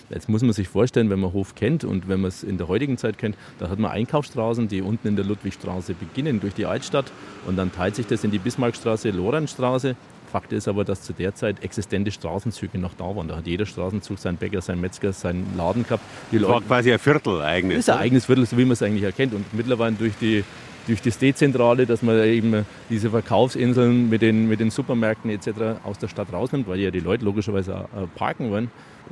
Jetzt 0.10 0.30
muss 0.30 0.42
man 0.42 0.54
sich 0.54 0.70
vorstellen, 0.70 1.10
wenn 1.10 1.20
man 1.20 1.34
Hof 1.34 1.54
kennt 1.54 1.84
und 1.84 2.08
wenn 2.08 2.22
man 2.22 2.30
es 2.30 2.44
in 2.44 2.58
der 2.58 2.70
heutigen 2.70 2.98
Zeit 2.98 3.18
kennt, 3.18 3.36
da 3.60 3.70
hat 3.70 3.80
man 3.80 3.92
Einkaufsstraßen, 3.92 4.70
die 4.70 4.82
unten 4.82 5.10
in 5.10 5.16
der 5.18 5.26
Ludwigstraße 5.26 5.94
beginnen 5.94 6.40
durch 6.40 6.54
die 6.54 6.66
Altstadt 6.66 7.12
und 7.46 7.58
dann 7.58 7.74
teilt 7.74 7.96
sich 7.96 8.08
das 8.08 8.24
in 8.24 8.32
die 8.32 8.40
Bismarckstraße, 8.40 9.10
Lorenzstraße 9.10 9.98
Fakt 10.32 10.54
ist 10.54 10.68
aber, 10.68 10.86
dass 10.86 11.02
zu 11.02 11.12
der 11.12 11.36
Zeit 11.36 11.62
existente 11.64 12.10
Straßenzüge 12.10 12.78
noch 12.78 12.94
da 12.94 13.16
waren. 13.16 13.28
Da 13.28 13.36
hat 13.36 13.48
jeder 13.48 13.66
Straßenzug 13.66 14.18
seinen 14.18 14.38
Bäcker, 14.38 14.62
seinen 14.62 14.80
Metzger, 14.80 15.12
seinen 15.12 15.46
Laden 15.58 15.84
gehabt. 15.84 16.04
Die 16.32 16.40
das 16.40 16.48
war 16.48 16.62
quasi 16.62 16.94
ein 16.94 17.00
Viertel 17.00 17.42
eigentlich. 17.42 17.80
Das 17.80 17.88
ist 17.88 17.94
ein 17.94 18.00
eigenes 18.00 18.26
Viertel, 18.26 18.46
so 18.46 18.58
wie 18.58 18.64
man 18.64 18.72
es 18.72 18.82
eigentlich 18.82 19.04
erkennt. 19.04 19.34
Und 19.34 19.54
mittlerweile 19.54 19.96
durch 19.96 20.14
die 20.22 20.44
durch 20.88 21.02
das 21.02 21.20
Dezentrale, 21.20 21.86
dass 21.86 22.02
man 22.02 22.24
eben 22.24 22.66
diese 22.90 23.12
Verkaufsinseln 23.12 24.10
mit 24.10 24.24
den, 24.24 24.48
mit 24.50 24.60
den 24.60 24.72
Supermärkten 24.72 25.30
etc. 25.30 25.80
aus 25.84 26.00
der 26.00 26.08
Stadt 26.08 26.34
rausnimmt, 26.34 26.68
weil 26.68 26.80
ja 26.80 26.90
die 26.90 27.00
Leute 27.00 27.24
logischerweise 27.24 27.76
auch 27.76 28.08
parken 28.16 28.50
wollen, 28.50 28.72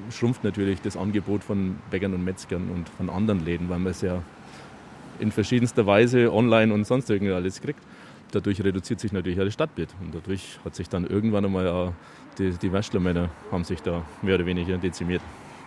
schrumpft 0.09 0.43
natürlich 0.43 0.81
das 0.81 0.97
Angebot 0.97 1.43
von 1.43 1.75
Bäckern 1.91 2.15
und 2.15 2.23
Metzgern 2.23 2.69
und 2.73 2.89
von 2.89 3.11
anderen 3.11 3.45
Läden, 3.45 3.69
weil 3.69 3.77
man 3.77 3.91
es 3.91 4.01
ja 4.01 4.23
in 5.19 5.31
verschiedenster 5.31 5.85
Weise 5.85 6.33
online 6.33 6.73
und 6.73 6.88
sonst 6.88 7.07
irgendwie 7.09 7.33
alles 7.33 7.61
kriegt 7.61 7.83
dadurch 8.31 8.63
reduziert 8.63 9.00
sich 9.00 9.12
natürlich 9.12 9.39
auch 9.39 9.45
das 9.45 9.53
Stadtbild. 9.53 9.89
Und 10.01 10.13
dadurch 10.13 10.59
hat 10.63 10.75
sich 10.75 10.89
dann 10.89 11.05
irgendwann 11.05 11.45
einmal 11.45 11.67
auch 11.67 11.93
die, 12.38 12.51
die 12.51 12.71
Wäschlermänner 12.71 13.29
haben 13.51 13.63
sich 13.63 13.81
da 13.81 14.03
mehr 14.21 14.36
oder 14.36 14.45
weniger 14.45 14.77
dezimiert. 14.77 15.21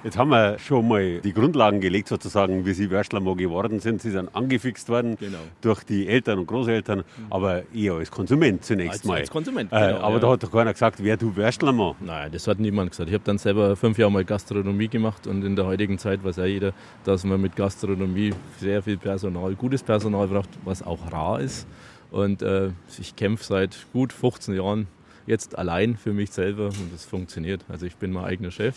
Jetzt 0.05 0.19
haben 0.19 0.31
wir 0.31 0.59
schon 0.59 0.89
mal 0.89 1.21
die 1.21 1.33
Grundlagen 1.33 1.81
gelegt, 1.81 2.09
sozusagen, 2.09 2.67
wie 2.67 2.73
Sie 2.73 2.91
Würstler 2.91 3.21
geworden 3.21 3.79
sind. 3.79 4.03
Sie 4.03 4.11
sind 4.11 4.35
angefixt 4.35 4.89
worden 4.89 5.17
genau. 5.17 5.39
durch 5.61 5.85
die 5.85 6.09
Eltern 6.09 6.41
und 6.41 6.47
Großeltern, 6.47 6.99
mhm. 6.99 7.27
aber 7.31 7.63
eher 7.73 7.93
als 7.93 8.11
Konsument 8.11 8.65
zunächst 8.65 8.93
als, 8.95 9.05
mal. 9.05 9.19
Als 9.19 9.31
Konsument, 9.31 9.73
äh, 9.73 9.93
genau, 9.93 10.01
Aber 10.01 10.15
ja. 10.15 10.21
da 10.21 10.31
hat 10.33 10.43
doch 10.43 10.51
keiner 10.51 10.73
gesagt, 10.73 11.03
wer 11.05 11.17
du 11.17 11.37
Würstler 11.37 11.73
Nein, 12.01 12.33
das 12.33 12.49
hat 12.49 12.59
niemand 12.59 12.91
gesagt. 12.91 13.11
Ich 13.11 13.15
habe 13.15 13.23
dann 13.25 13.39
selber 13.39 13.77
fünf 13.77 13.97
Jahre 13.97 14.11
mal 14.11 14.25
Gastronomie 14.25 14.89
gemacht 14.89 15.29
und 15.29 15.45
in 15.45 15.55
der 15.55 15.67
heutigen 15.67 15.99
Zeit 15.99 16.25
weiß 16.25 16.35
ja 16.37 16.47
jeder, 16.47 16.73
dass 17.05 17.23
man 17.23 17.41
mit 17.41 17.55
Gastronomie 17.55 18.35
sehr 18.59 18.83
viel 18.83 18.97
Personal, 18.97 19.55
gutes 19.55 19.85
Personal 19.85 20.27
braucht, 20.27 20.51
was 20.65 20.83
auch 20.83 21.13
rar 21.13 21.41
ist. 21.41 21.69
Und 22.13 22.43
äh, 22.43 22.71
ich 23.01 23.17
kämpfe 23.17 23.43
seit 23.43 23.87
gut 23.93 24.13
15 24.13 24.55
Jahren 24.55 24.87
jetzt 25.27 25.57
allein 25.57 25.97
für 25.97 26.13
mich 26.13 26.31
selber 26.31 26.67
und 26.67 26.93
das 26.93 27.07
funktioniert. 27.07 27.65
Also 27.69 27.87
ich 27.87 27.97
bin 27.97 28.13
mein 28.13 28.25
eigener 28.25 28.51
Chef 28.51 28.77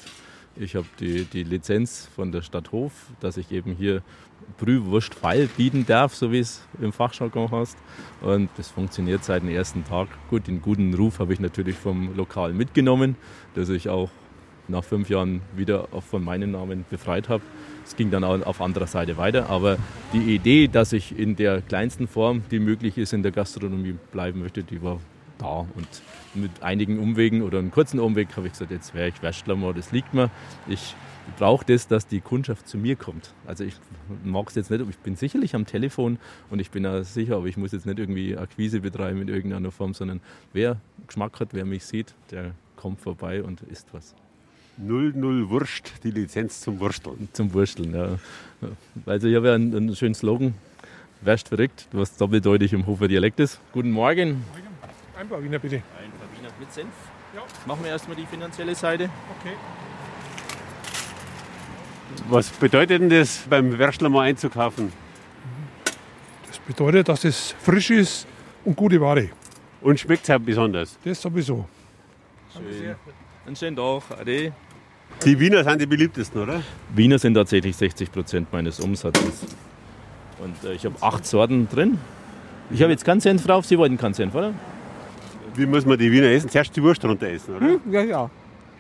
Ich 0.55 0.75
habe 0.75 0.87
die, 1.01 1.25
die 1.25 1.43
Lizenz 1.43 2.07
von 2.15 2.31
der 2.31 2.41
Stadt 2.41 2.71
Hof, 2.71 2.93
dass 3.19 3.35
ich 3.35 3.51
eben 3.51 3.73
hier 3.73 4.03
Brühwurstfall 4.57 5.47
bieten 5.57 5.85
darf, 5.85 6.15
so 6.15 6.31
wie 6.31 6.39
es 6.39 6.61
im 6.79 6.93
Fachjargon 6.93 7.51
heißt. 7.51 7.77
Und 8.21 8.49
das 8.55 8.71
funktioniert 8.71 9.25
seit 9.25 9.41
dem 9.41 9.49
ersten 9.49 9.83
Tag. 9.83 10.07
Gut, 10.29 10.47
den 10.47 10.61
guten 10.61 10.93
Ruf 10.93 11.19
habe 11.19 11.33
ich 11.33 11.41
natürlich 11.41 11.75
vom 11.75 12.15
Lokal 12.15 12.53
mitgenommen, 12.53 13.17
dass 13.53 13.67
ich 13.67 13.89
auch 13.89 14.09
nach 14.69 14.83
fünf 14.85 15.09
Jahren 15.09 15.41
wieder 15.55 15.89
von 16.09 16.23
meinen 16.23 16.51
Namen 16.51 16.85
befreit 16.89 17.27
habe. 17.27 17.43
Es 17.85 17.95
ging 17.95 18.09
dann 18.09 18.23
auch 18.23 18.41
auf 18.45 18.61
anderer 18.61 18.87
Seite 18.87 19.17
weiter, 19.17 19.49
aber 19.49 19.77
die 20.11 20.35
Idee, 20.35 20.67
dass 20.67 20.91
ich 20.91 21.17
in 21.17 21.35
der 21.35 21.61
kleinsten 21.61 22.07
Form, 22.07 22.43
die 22.49 22.59
möglich 22.59 22.97
ist, 22.97 23.13
in 23.13 23.21
der 23.21 23.31
Gastronomie 23.31 23.95
bleiben 24.11 24.41
möchte, 24.41 24.63
die 24.63 24.81
war 24.81 24.99
da. 25.37 25.67
Und 25.75 25.87
mit 26.33 26.63
einigen 26.63 26.99
Umwegen 26.99 27.43
oder 27.43 27.59
einem 27.59 27.71
kurzen 27.71 27.99
Umweg 27.99 28.35
habe 28.35 28.47
ich 28.47 28.53
gesagt, 28.53 28.71
jetzt 28.71 28.93
wäre 28.93 29.09
ich 29.09 29.21
Wäschler, 29.21 29.55
das 29.73 29.91
liegt 29.91 30.13
mir. 30.13 30.31
Ich 30.67 30.95
brauche 31.37 31.65
das, 31.65 31.87
dass 31.87 32.07
die 32.07 32.21
Kundschaft 32.21 32.67
zu 32.67 32.77
mir 32.77 32.95
kommt. 32.95 33.33
Also 33.45 33.63
ich 33.63 33.75
mag 34.23 34.49
es 34.49 34.55
jetzt 34.55 34.71
nicht, 34.71 34.83
ich 34.89 34.97
bin 34.97 35.15
sicherlich 35.15 35.55
am 35.55 35.65
Telefon 35.65 36.17
und 36.49 36.59
ich 36.59 36.71
bin 36.71 36.85
auch 36.85 37.03
sicher, 37.03 37.37
aber 37.37 37.45
ich 37.45 37.57
muss 37.57 37.71
jetzt 37.71 37.85
nicht 37.85 37.99
irgendwie 37.99 38.37
Akquise 38.37 38.81
betreiben 38.81 39.21
in 39.21 39.27
irgendeiner 39.27 39.71
Form, 39.71 39.93
sondern 39.93 40.21
wer 40.53 40.79
Geschmack 41.07 41.39
hat, 41.39 41.49
wer 41.53 41.65
mich 41.65 41.85
sieht, 41.85 42.15
der 42.31 42.51
kommt 42.75 42.99
vorbei 42.99 43.43
und 43.43 43.61
isst 43.61 43.87
was. 43.93 44.15
00 44.77 45.49
Wurst, 45.49 45.93
die 46.03 46.11
Lizenz 46.11 46.61
zum 46.61 46.79
Wursteln. 46.79 47.29
Zum 47.33 47.53
Wursteln, 47.53 47.93
ja. 47.93 48.19
Also 49.05 49.27
ich 49.27 49.35
habe 49.35 49.47
ja 49.47 49.55
einen, 49.55 49.75
einen 49.75 49.95
schönen 49.95 50.15
Slogan, 50.15 50.53
wärst 51.21 51.47
verrückt, 51.47 51.87
was 51.91 52.15
doppeldeutig 52.17 52.73
im 52.73 52.85
Hofer 52.85 53.07
Dialekt 53.07 53.39
ist. 53.39 53.59
Guten 53.71 53.91
Morgen. 53.91 54.43
Ein 55.17 55.29
paar 55.29 55.41
Wiener 55.41 55.59
bitte. 55.59 55.77
Ein 55.77 56.11
paar 56.11 56.27
Wiener 56.37 56.49
mit 56.59 56.73
Senf. 56.73 56.89
Ja. 57.33 57.41
Machen 57.65 57.83
wir 57.83 57.91
erstmal 57.91 58.17
die 58.17 58.25
finanzielle 58.25 58.75
Seite. 58.75 59.09
Okay. 59.39 59.53
Was 62.29 62.49
bedeutet 62.49 63.01
denn 63.01 63.09
das, 63.09 63.45
beim 63.49 63.77
Würstler 63.77 64.09
mal 64.09 64.21
einzukaufen? 64.21 64.91
Das 66.47 66.59
bedeutet, 66.59 67.09
dass 67.09 67.23
es 67.23 67.55
frisch 67.61 67.91
ist 67.91 68.27
und 68.63 68.75
gute 68.75 68.99
Ware. 68.99 69.29
Und 69.81 69.99
schmeckt 69.99 70.23
es 70.23 70.29
auch 70.29 70.39
besonders? 70.39 70.97
Das 71.03 71.21
sowieso. 71.21 71.67
Schön. 72.53 72.95
Einen 73.45 73.55
schönen 73.55 73.75
Tag. 73.75 74.03
Ade. 74.19 74.53
Die 75.23 75.39
Wiener 75.39 75.63
sind 75.63 75.81
die 75.81 75.85
beliebtesten, 75.85 76.41
oder? 76.41 76.61
Wiener 76.93 77.17
sind 77.17 77.33
tatsächlich 77.33 77.75
60 77.75 78.11
Prozent 78.11 78.51
meines 78.51 78.79
Umsatzes. 78.79 79.45
Und 80.39 80.69
äh, 80.69 80.73
ich 80.73 80.85
habe 80.85 80.95
acht 81.01 81.25
Sorten 81.25 81.67
drin. 81.67 81.97
Ich 82.69 82.81
habe 82.81 82.91
jetzt 82.91 83.05
keinen 83.05 83.21
Senf 83.21 83.45
drauf. 83.45 83.65
Sie 83.65 83.77
wollten 83.77 83.97
keinen 83.97 84.13
Senf, 84.13 84.35
oder? 84.35 84.53
Wie 85.55 85.65
muss 85.65 85.85
man 85.85 85.97
die 85.97 86.11
Wiener 86.11 86.27
essen? 86.27 86.49
Zuerst 86.49 86.75
die 86.75 86.83
Wurst 86.83 87.03
runter 87.05 87.27
essen, 87.27 87.55
oder? 87.55 87.79
Ja, 87.89 88.01
ja. 88.01 88.29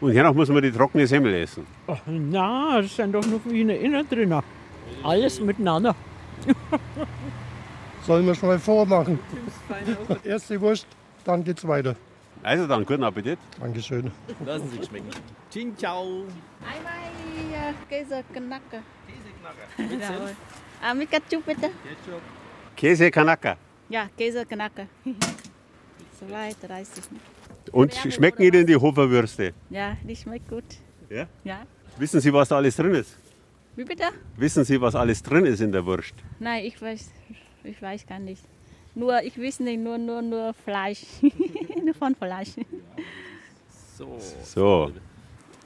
Und 0.01 0.11
hernach 0.11 0.33
muss 0.33 0.49
man 0.49 0.61
die 0.61 0.71
trockene 0.71 1.07
Semmel 1.07 1.33
essen. 1.35 1.65
Ach, 1.87 1.99
na, 2.05 2.81
das 2.81 2.95
sind 2.95 3.13
doch 3.13 3.25
noch 3.25 3.39
Wiener 3.45 3.75
innen 3.75 4.07
drin. 4.07 4.35
Alles 5.03 5.39
miteinander. 5.39 5.95
Sollen 8.05 8.25
wir 8.25 8.35
schnell 8.35 8.59
vormachen? 8.59 9.17
Erst 10.23 10.49
die 10.49 10.59
Wurst, 10.59 10.85
dann 11.23 11.43
geht's 11.43 11.65
weiter. 11.67 11.95
Also 12.45 12.67
dann, 12.67 12.85
guten 12.85 13.03
Appetit. 13.03 13.39
Dankeschön. 13.59 14.11
Lassen 14.45 14.69
Sie 14.69 14.85
schmecken. 14.85 15.09
Chin 15.51 15.75
ciao. 15.75 16.25
Einmal 16.61 17.09
äh, 17.51 17.73
Käseknacker. 17.89 18.83
Mit 19.77 19.99
Ja, 19.99 20.07
Senf. 20.07 20.35
ah, 20.79 20.93
mit 20.93 21.09
Ketchup 21.09 21.43
bitte. 21.43 21.61
Ketchup. 21.71 22.21
Käse 22.75 23.09
Kanaka. 23.09 23.57
Ja, 23.89 24.07
Käseknacker. 24.15 24.85
2,30. 26.21 26.85
Und 27.71 27.95
schmecken 28.13 28.43
Ihnen 28.43 28.67
die 28.67 28.75
Hoferwürste? 28.75 29.53
Ja, 29.71 29.97
die 30.03 30.15
schmeckt 30.15 30.47
gut. 30.47 30.65
Ja? 31.09 31.25
Ja. 31.43 31.63
Wissen 31.97 32.21
Sie, 32.21 32.31
was 32.31 32.49
da 32.49 32.57
alles 32.57 32.75
drin 32.75 32.93
ist? 32.93 33.17
Wie 33.75 33.85
bitte? 33.85 34.03
Wissen 34.37 34.63
Sie, 34.63 34.79
was 34.79 34.93
alles 34.93 35.23
drin 35.23 35.47
ist 35.47 35.61
in 35.61 35.71
der 35.71 35.83
Wurst? 35.83 36.13
Nein, 36.39 36.63
ich 36.65 36.79
weiß, 36.79 37.09
ich 37.63 37.81
weiß 37.81 38.05
gar 38.05 38.19
nicht. 38.19 38.43
Nur, 38.95 39.21
ich 39.23 39.37
weiß 39.37 39.59
nicht, 39.59 39.79
nur, 39.79 39.97
nur, 39.97 40.21
nur 40.21 40.53
Fleisch. 40.53 41.03
nur 41.83 41.93
von 41.93 42.15
Fleisch. 42.15 42.51
So. 43.97 44.17
So. 44.43 44.91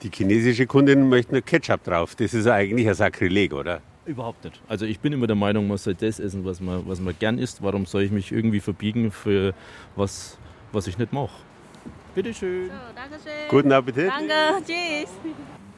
Die 0.02 0.10
chinesische 0.12 0.66
Kundin 0.66 1.10
möchte 1.10 1.34
nur 1.34 1.42
Ketchup 1.42 1.84
drauf. 1.84 2.16
Das 2.16 2.34
ist 2.34 2.48
eigentlich 2.48 2.88
ein 2.88 2.94
Sakrileg, 2.96 3.54
oder? 3.54 3.82
Überhaupt 4.06 4.44
nicht. 4.44 4.60
Also 4.68 4.86
ich 4.86 5.00
bin 5.00 5.14
immer 5.14 5.28
der 5.28 5.36
Meinung, 5.36 5.68
man 5.68 5.78
soll 5.78 5.94
das 5.94 6.20
essen, 6.20 6.44
was 6.44 6.60
man, 6.60 6.88
was 6.88 7.00
man 7.00 7.16
gern 7.20 7.38
isst. 7.38 7.62
Warum 7.62 7.86
soll 7.86 8.04
ich 8.04 8.12
mich 8.12 8.32
irgendwie 8.32 8.60
verbiegen 8.60 9.12
für 9.12 9.54
was, 9.96 10.38
was 10.72 10.88
ich 10.88 10.98
nicht 10.98 11.14
mache? 11.14 11.30
Bitteschön. 12.16 12.68
So, 12.68 12.74
danke 12.96 13.16
schön. 13.24 13.50
Guten 13.50 13.72
Appetit. 13.72 14.10
Danke, 14.10 14.66
tschüss. 14.66 15.10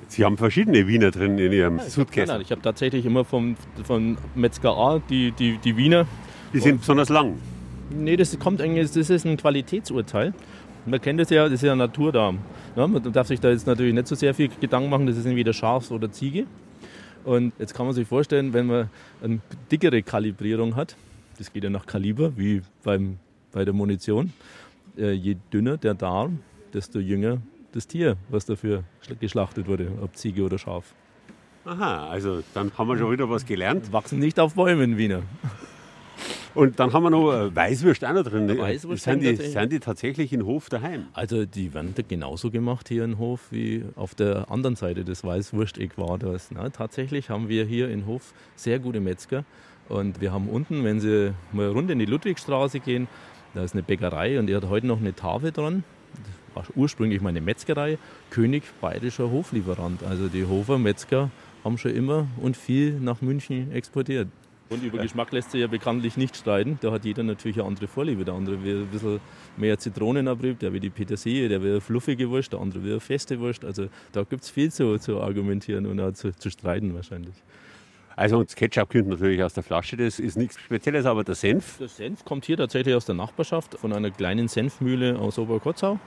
Sie 0.08 0.24
haben 0.24 0.38
verschiedene 0.38 0.88
Wiener 0.88 1.12
drin 1.12 1.38
in 1.38 1.52
Ihrem 1.52 1.76
Nein, 1.78 1.90
Sudkäse. 1.90 2.40
ich 2.42 2.52
habe 2.52 2.62
tatsächlich 2.62 3.06
immer 3.06 3.26
vom, 3.26 3.56
vom 3.84 4.18
Metzger 4.36 4.78
A 4.78 5.00
die, 5.10 5.32
die, 5.32 5.58
die 5.58 5.76
Wiener. 5.76 6.06
Die 6.54 6.60
sind 6.60 6.80
besonders 6.80 7.10
lang. 7.10 7.36
Nee, 7.90 8.16
das 8.18 8.38
kommt 8.40 8.62
eigentlich, 8.62 8.92
das 8.92 9.10
ist 9.10 9.26
ein 9.26 9.38
Qualitätsurteil. 9.38 10.34
Man 10.86 11.00
kennt 11.02 11.20
das 11.20 11.30
ja, 11.30 11.44
das 11.44 11.54
ist 11.54 11.64
ja 11.64 11.76
Naturdarm. 11.76 12.40
Ja, 12.76 12.88
man 12.88 13.12
darf 13.12 13.28
sich 13.28 13.40
da 13.40 13.50
jetzt 13.50 13.68
natürlich 13.68 13.94
nicht 13.94 14.08
so 14.08 14.16
sehr 14.16 14.34
viel 14.34 14.50
Gedanken 14.60 14.90
machen, 14.90 15.06
das 15.06 15.18
ist 15.18 15.26
entweder 15.26 15.54
Schaf 15.54 15.92
oder 15.92 16.12
Ziege. 16.12 16.46
Und 17.24 17.54
jetzt 17.60 17.74
kann 17.76 17.86
man 17.86 17.94
sich 17.94 18.08
vorstellen, 18.08 18.54
wenn 18.54 18.66
man 18.66 18.90
eine 19.24 19.40
dickere 19.72 20.02
Kalibrierung 20.02 20.76
hat, 20.76 20.96
das 21.38 21.54
geht 21.54 21.64
ja 21.64 21.70
nach 21.70 21.86
Kaliber, 21.86 22.36
wie 22.36 22.62
beim, 22.84 23.18
bei 23.52 23.64
der 23.64 23.74
Munition, 23.74 24.34
äh, 24.98 25.12
je 25.12 25.36
dünner 25.54 25.78
der 25.78 25.94
Darm, 25.94 26.40
desto 26.74 27.00
jünger 27.00 27.38
das 27.74 27.88
Tier, 27.88 28.18
was 28.30 28.46
dafür 28.46 28.84
schla- 29.06 29.16
geschlachtet 29.20 29.68
wurde, 29.68 29.92
ob 30.02 30.16
Ziege 30.16 30.44
oder 30.44 30.58
Schaf. 30.58 30.94
Aha, 31.66 32.08
also 32.10 32.42
dann 32.56 32.72
haben 32.76 32.88
wir 32.88 32.98
schon 32.98 33.12
wieder 33.12 33.30
was 33.30 33.46
gelernt. 33.46 33.94
Wachsen 33.94 34.18
nicht 34.20 34.40
auf 34.40 34.56
Bäumen, 34.56 34.98
Wiener. 34.98 35.22
Und 36.54 36.80
dann 36.80 36.92
haben 36.94 37.04
wir 37.04 37.10
noch 37.10 37.32
äh, 37.32 37.56
Weißwürst 37.56 38.04
auch 38.06 38.14
noch 38.14 38.24
drin. 38.24 38.48
Weißwürst 38.58 39.04
sind, 39.04 39.22
die, 39.22 39.28
tatsächlich- 39.30 39.54
sind 39.54 39.72
die 39.72 39.80
tatsächlich 39.80 40.34
in 40.34 40.46
Hof 40.46 40.70
daheim? 40.70 41.06
Also 41.14 41.46
die 41.46 41.74
werden 41.74 41.94
da 41.96 42.04
genauso 42.08 42.52
gemacht 42.52 42.90
hier 42.90 43.06
in 43.06 43.18
Hof 43.18 43.40
wie 43.52 43.84
auf 43.96 44.16
der 44.16 44.52
anderen 44.52 44.76
Seite 44.76 45.04
des 45.06 45.24
Weißwurst-Äquators. 45.24 46.52
Ne? 46.52 46.72
Tatsächlich 46.72 47.30
haben 47.30 47.48
wir 47.50 47.66
hier 47.66 47.90
in 47.90 48.06
Hof 48.06 48.34
sehr 48.56 48.80
gute 48.80 49.00
Metzger. 49.00 49.46
Und 49.90 50.22
wir 50.22 50.32
haben 50.32 50.48
unten, 50.50 50.84
wenn 50.84 51.00
Sie 51.00 51.34
mal 51.52 51.68
runter 51.70 51.94
in 51.94 52.00
die 52.00 52.06
Ludwigstraße 52.06 52.80
gehen, 52.80 53.08
da 53.54 53.64
ist 53.64 53.74
eine 53.74 53.84
Bäckerei 53.84 54.40
und 54.40 54.48
die 54.48 54.56
hat 54.56 54.68
heute 54.70 54.88
noch 54.88 55.00
eine 55.00 55.14
Tafel 55.16 55.52
dran. 55.52 55.84
Das 56.56 56.68
war 56.70 56.76
ursprünglich 56.78 57.22
mal 57.22 57.30
eine 57.30 57.42
Metzgerei, 57.42 57.98
König 58.30 58.64
Bayerischer 58.80 59.30
Hoflieferant. 59.32 60.04
Also 60.04 60.28
die 60.28 60.46
Hofer 60.46 60.78
Metzger 60.78 61.30
haben 61.64 61.78
schon 61.78 61.92
immer 61.92 62.28
und 62.42 62.56
viel 62.58 62.94
nach 63.00 63.22
München 63.22 63.72
exportiert. 63.72 64.28
Und 64.72 64.84
über 64.84 65.00
Geschmack 65.00 65.34
lässt 65.34 65.52
sich 65.52 65.60
ja 65.60 65.68
bekanntlich 65.68 66.16
nicht 66.16 66.38
streiten. 66.38 66.80
Da 66.80 66.94
hat 66.94 67.04
jeder 67.04 67.24
natürlich 67.24 67.58
eine 67.58 67.68
andere 67.68 67.88
Vorliebe. 67.88 68.24
Der 68.24 68.34
andere 68.34 68.64
will 68.64 68.84
ein 68.84 68.88
bisschen 68.88 69.20
mehr 69.58 69.78
Zitronenabrieb, 69.78 70.60
der 70.60 70.72
will 70.72 70.80
die 70.80 70.90
Petersilie, 70.90 71.50
der 71.50 71.62
will 71.62 71.72
eine 71.72 71.82
fluffige 71.82 72.30
Wurst, 72.30 72.54
der 72.54 72.62
andere 72.62 72.82
will 72.82 72.92
eine 72.92 73.00
feste 73.02 73.38
Wurst. 73.42 73.66
Also 73.66 73.88
da 74.14 74.24
gibt 74.24 74.44
es 74.44 74.50
viel 74.50 74.72
zu, 74.72 74.98
zu 74.98 75.20
argumentieren 75.20 75.86
und 75.86 76.00
auch 76.00 76.14
zu, 76.14 76.34
zu 76.34 76.50
streiten 76.50 76.96
wahrscheinlich. 76.96 77.36
Also 78.16 78.44
das 78.44 78.56
Ketchup 78.56 78.90
kommt 78.90 79.08
natürlich 79.08 79.44
aus 79.44 79.54
der 79.54 79.64
Flasche, 79.64 79.98
das 79.98 80.20
ist 80.20 80.38
nichts 80.38 80.60
Spezielles, 80.60 81.06
aber 81.06 81.24
der 81.24 81.36
Senf, 81.36 81.78
Der 81.78 81.88
Senf 81.88 82.24
kommt 82.24 82.46
hier 82.46 82.56
tatsächlich 82.56 82.96
aus 82.96 83.06
der 83.06 83.16
Nachbarschaft 83.16 83.78
von 83.78 83.92
einer 83.92 84.12
kleinen 84.12 84.48
Senfmühle 84.48 85.20
aus 85.20 85.38
Oberkotzau. 85.38 86.00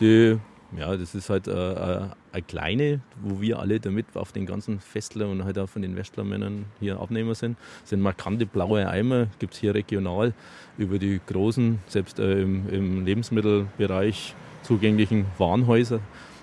Die, 0.00 0.38
ja, 0.76 0.96
das 0.96 1.14
ist 1.14 1.30
halt 1.30 1.48
äh, 1.48 1.52
äh, 1.52 2.00
eine 2.32 2.42
kleine, 2.42 3.00
wo 3.22 3.40
wir 3.40 3.58
alle 3.58 3.80
damit 3.80 4.06
auf 4.14 4.32
den 4.32 4.44
ganzen 4.44 4.80
Festler 4.80 5.28
und 5.28 5.44
halt 5.44 5.58
auch 5.58 5.68
von 5.68 5.82
den 5.82 5.96
Westlermännern 5.96 6.66
hier 6.78 7.00
Abnehmer 7.00 7.34
sind. 7.34 7.56
Das 7.80 7.90
sind 7.90 8.02
markante 8.02 8.44
blaue 8.44 8.86
Eimer, 8.86 9.28
gibt 9.38 9.54
es 9.54 9.60
hier 9.60 9.74
regional 9.74 10.34
über 10.76 10.98
die 10.98 11.20
großen, 11.26 11.78
selbst 11.86 12.18
äh, 12.18 12.42
im, 12.42 12.68
im 12.68 13.04
Lebensmittelbereich 13.06 14.34
zugänglichen 14.62 15.26
Warenhäuser. 15.38 16.00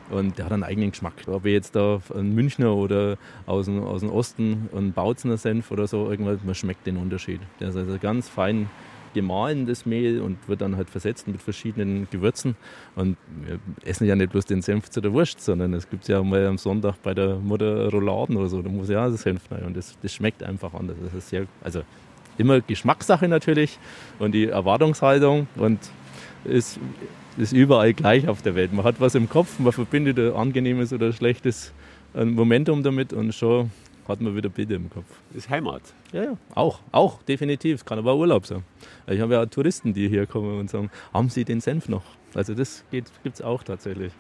Und 0.09 0.37
der 0.37 0.45
hat 0.45 0.51
einen 0.51 0.63
eigenen 0.63 0.91
Geschmack. 0.91 1.13
Ob 1.27 1.45
ich 1.45 1.53
jetzt 1.53 1.75
da 1.75 1.99
ein 2.13 2.33
Münchner 2.33 2.75
oder 2.75 3.17
aus 3.45 3.65
dem, 3.65 3.83
aus 3.83 4.01
dem 4.01 4.11
Osten 4.11 4.69
ein 4.75 4.93
Bautzener 4.93 5.37
Senf 5.37 5.71
oder 5.71 5.87
so, 5.87 6.09
irgendwas, 6.09 6.39
man 6.43 6.53
schmeckt 6.53 6.85
den 6.85 6.97
Unterschied. 6.97 7.41
Der 7.59 7.69
ist 7.69 7.75
also 7.75 7.97
ganz 7.99 8.29
fein 8.29 8.69
gemahlen, 9.15 9.65
das 9.65 9.87
Mehl, 9.87 10.21
und 10.21 10.37
wird 10.47 10.61
dann 10.61 10.77
halt 10.77 10.91
versetzt 10.91 11.27
mit 11.27 11.41
verschiedenen 11.41 12.07
Gewürzen. 12.11 12.55
Und 12.95 13.17
wir 13.43 13.59
essen 13.83 14.05
ja 14.05 14.15
nicht 14.15 14.31
bloß 14.31 14.45
den 14.45 14.61
Senf 14.61 14.91
zu 14.91 15.01
der 15.01 15.11
Wurst, 15.13 15.41
sondern 15.41 15.73
es 15.73 15.89
gibt 15.89 16.07
ja 16.07 16.21
mal 16.21 16.45
am 16.45 16.59
Sonntag 16.59 17.01
bei 17.01 17.15
der 17.15 17.37
Mutter 17.37 17.89
Rouladen 17.89 18.37
oder 18.37 18.47
so, 18.47 18.61
da 18.61 18.69
muss 18.69 18.89
ja 18.89 19.07
auch 19.07 19.11
das 19.11 19.23
Senf 19.23 19.41
rein. 19.49 19.63
Und 19.63 19.75
das, 19.75 19.97
das 19.99 20.13
schmeckt 20.13 20.43
einfach 20.43 20.75
anders. 20.75 20.97
Das 21.03 21.13
ist 21.15 21.29
sehr, 21.29 21.47
also 21.63 21.81
immer 22.37 22.61
Geschmackssache 22.61 23.27
natürlich 23.27 23.79
und 24.19 24.33
die 24.33 24.45
Erwartungshaltung 24.45 25.47
und 25.55 25.79
ist, 26.43 26.79
ist 27.37 27.53
überall 27.53 27.93
gleich 27.93 28.27
auf 28.27 28.41
der 28.41 28.53
Welt. 28.53 28.73
Man 28.73 28.85
hat 28.85 28.99
was 28.99 29.15
im 29.15 29.29
Kopf, 29.29 29.57
man 29.57 29.71
verbindet 29.71 30.19
ein 30.19 30.33
angenehmes 30.33 30.93
oder 30.93 31.11
schlechtes 31.13 31.73
ein 32.13 32.33
Momentum 32.33 32.83
damit 32.83 33.13
und 33.13 33.33
schon 33.33 33.71
hat 34.07 34.21
man 34.21 34.35
wieder 34.35 34.49
Bilder 34.49 34.75
im 34.75 34.89
Kopf. 34.89 35.05
ist 35.33 35.49
Heimat. 35.49 35.81
Ja, 36.11 36.23
ja, 36.23 36.37
auch, 36.53 36.79
auch, 36.91 37.21
definitiv. 37.23 37.85
Kann 37.85 37.99
aber 37.99 38.13
auch 38.13 38.19
Urlaub 38.19 38.45
sein. 38.45 38.63
Ich 39.07 39.19
habe 39.19 39.33
ja 39.33 39.43
auch 39.43 39.47
Touristen, 39.47 39.93
die 39.93 40.07
hier 40.07 40.27
kommen 40.27 40.59
und 40.59 40.69
sagen, 40.69 40.91
haben 41.13 41.29
Sie 41.29 41.43
den 41.43 41.61
Senf 41.61 41.89
noch? 41.89 42.03
Also 42.33 42.53
das 42.53 42.83
gibt 42.91 43.09
es 43.23 43.41
auch 43.41 43.63
tatsächlich. 43.63 44.11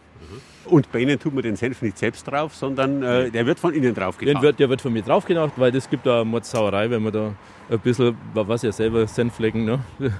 Und 0.65 0.91
bei 0.91 0.99
Ihnen 0.99 1.19
tut 1.19 1.33
man 1.33 1.43
den 1.43 1.55
Senf 1.55 1.81
nicht 1.81 1.97
selbst 1.97 2.23
drauf, 2.23 2.55
sondern 2.55 3.03
äh, 3.03 3.29
der 3.29 3.45
wird 3.45 3.59
von 3.59 3.73
Ihnen 3.73 3.93
drauf 3.93 4.17
Der 4.17 4.41
wird, 4.41 4.59
der 4.59 4.69
wird 4.69 4.81
von 4.81 4.91
mir 4.91 5.03
drauf 5.03 5.25
gemacht, 5.25 5.53
weil 5.57 5.71
das 5.71 5.89
gibt 5.89 6.05
da 6.05 6.23
Mordsauerei, 6.23 6.89
wenn 6.89 7.03
man 7.03 7.13
da 7.13 7.35
ein 7.69 7.79
bisschen, 7.79 8.15
was 8.33 8.61
ja 8.61 8.71
selber 8.71 9.07
Senfflecken, 9.07 9.65
ne, 9.65 9.79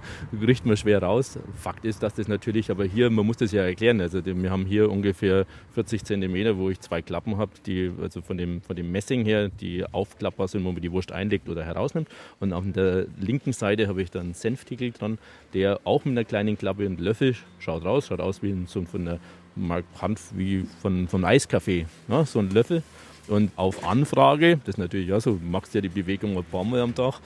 riecht 0.42 0.66
man 0.66 0.78
schwer 0.78 1.02
raus. 1.02 1.40
Fakt 1.56 1.86
ist, 1.86 2.02
dass 2.04 2.14
das 2.14 2.28
natürlich, 2.28 2.72
aber 2.72 2.86
hier, 2.86 3.10
man 3.10 3.26
muss 3.26 3.38
das 3.38 3.52
ja 3.52 3.64
erklären, 3.64 4.02
also 4.02 4.24
wir 4.24 4.52
haben 4.52 4.66
hier 4.66 4.92
ungefähr 4.92 5.46
40 5.74 6.04
Zentimeter, 6.04 6.58
wo 6.58 6.70
ich 6.70 6.80
zwei 6.80 7.02
Klappen 7.02 7.38
habe, 7.38 7.52
die 7.66 7.92
also 8.02 8.22
von 8.22 8.38
dem, 8.38 8.62
von 8.62 8.76
dem 8.76 8.92
Messing 8.92 9.26
her, 9.26 9.50
die 9.50 9.86
aufklappbar 9.92 10.48
sind, 10.48 10.64
wo 10.64 10.72
man 10.72 10.82
die 10.82 10.92
Wurst 10.92 11.12
einlegt 11.12 11.50
oder 11.50 11.64
herausnimmt. 11.64 12.08
Und 12.40 12.54
auf 12.54 12.64
der 12.68 13.08
linken 13.20 13.54
Seite 13.54 13.88
habe 13.88 14.02
ich 14.02 14.12
dann 14.12 14.24
einen 14.24 14.34
Senftickel 14.34 14.92
dran, 14.92 15.18
der 15.54 15.80
auch 15.86 16.06
mit 16.06 16.14
einer 16.14 16.26
kleinen 16.26 16.58
Klappe 16.58 16.86
und 16.86 17.00
Löffel 17.00 17.36
schaut 17.60 17.86
raus, 17.86 18.08
schaut 18.08 18.20
aus 18.20 18.42
wie 18.42 18.56
so 18.68 18.84
von 18.84 19.02
einer 19.02 19.20
markant 19.56 20.20
wie 20.36 20.66
von, 20.82 21.08
von 21.08 21.26
Eiskaffee, 21.26 21.86
ne, 22.08 22.26
so 22.26 22.40
ein 22.40 22.50
Löffel. 22.50 22.84
Und 23.28 23.52
auf 23.56 23.88
Anfrage, 23.88 24.58
das 24.58 24.76
ist 24.76 24.78
natürlich 24.78 25.10
ja 25.10 25.20
so, 25.20 25.32
du 25.34 25.46
machst 25.46 25.74
ja 25.74 25.82
die 25.82 25.90
Bewegung 25.90 26.38
ein 26.38 26.44
paar 26.44 26.64
Mal 26.64 26.82
am 26.82 26.94
Tag, 26.94 27.20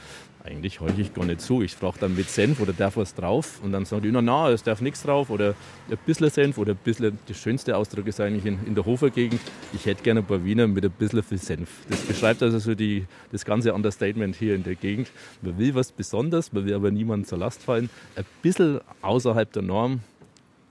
eigentlich 0.44 0.80
horche 0.80 1.02
ich 1.02 1.14
gar 1.14 1.26
nicht 1.26 1.42
zu. 1.42 1.62
Ich 1.62 1.76
frage 1.76 1.98
dann 2.00 2.16
mit 2.16 2.30
Senf 2.30 2.60
oder 2.62 2.74
darf 2.74 2.98
was 2.98 3.14
drauf 3.14 3.60
und 3.64 3.72
dann 3.72 3.86
sagen 3.86 4.04
die, 4.04 4.12
na, 4.12 4.22
na, 4.22 4.50
es 4.50 4.64
darf 4.64 4.82
nichts 4.82 5.04
drauf 5.04 5.30
oder 5.30 5.56
ein 5.90 5.98
bisschen 6.06 6.30
Senf 6.30 6.58
oder 6.58 6.74
ein 6.74 6.80
bisschen, 6.84 7.20
der 7.28 7.34
schönste 7.34 7.76
Ausdruck 7.76 8.08
ist 8.08 8.20
eigentlich 8.22 8.46
in, 8.46 8.58
in 8.66 8.76
der 8.76 8.86
Hofergegend, 8.86 9.42
ich 9.74 9.86
hätte 9.86 10.04
gerne 10.04 10.22
ein 10.22 10.26
paar 10.26 10.44
Wiener 10.44 10.68
mit 10.68 10.86
ein 10.86 10.92
bisschen 10.92 11.24
viel 11.24 11.38
Senf. 11.38 11.70
Das 11.90 12.00
beschreibt 12.02 12.42
also 12.42 12.60
so 12.60 12.76
die, 12.76 13.06
das 13.32 13.44
ganze 13.44 13.74
Understatement 13.74 14.36
hier 14.36 14.56
in 14.56 14.64
der 14.64 14.76
Gegend. 14.76 15.12
Man 15.42 15.58
will 15.58 15.76
was 15.76 15.92
Besonderes, 15.92 16.54
man 16.54 16.66
will 16.66 16.74
aber 16.74 16.92
niemandem 16.92 17.28
zur 17.28 17.38
Last 17.38 17.62
fallen. 17.62 17.90
Ein 18.16 18.26
bisschen 18.42 18.80
außerhalb 19.02 19.52
der 19.52 19.64
Norm, 19.64 20.00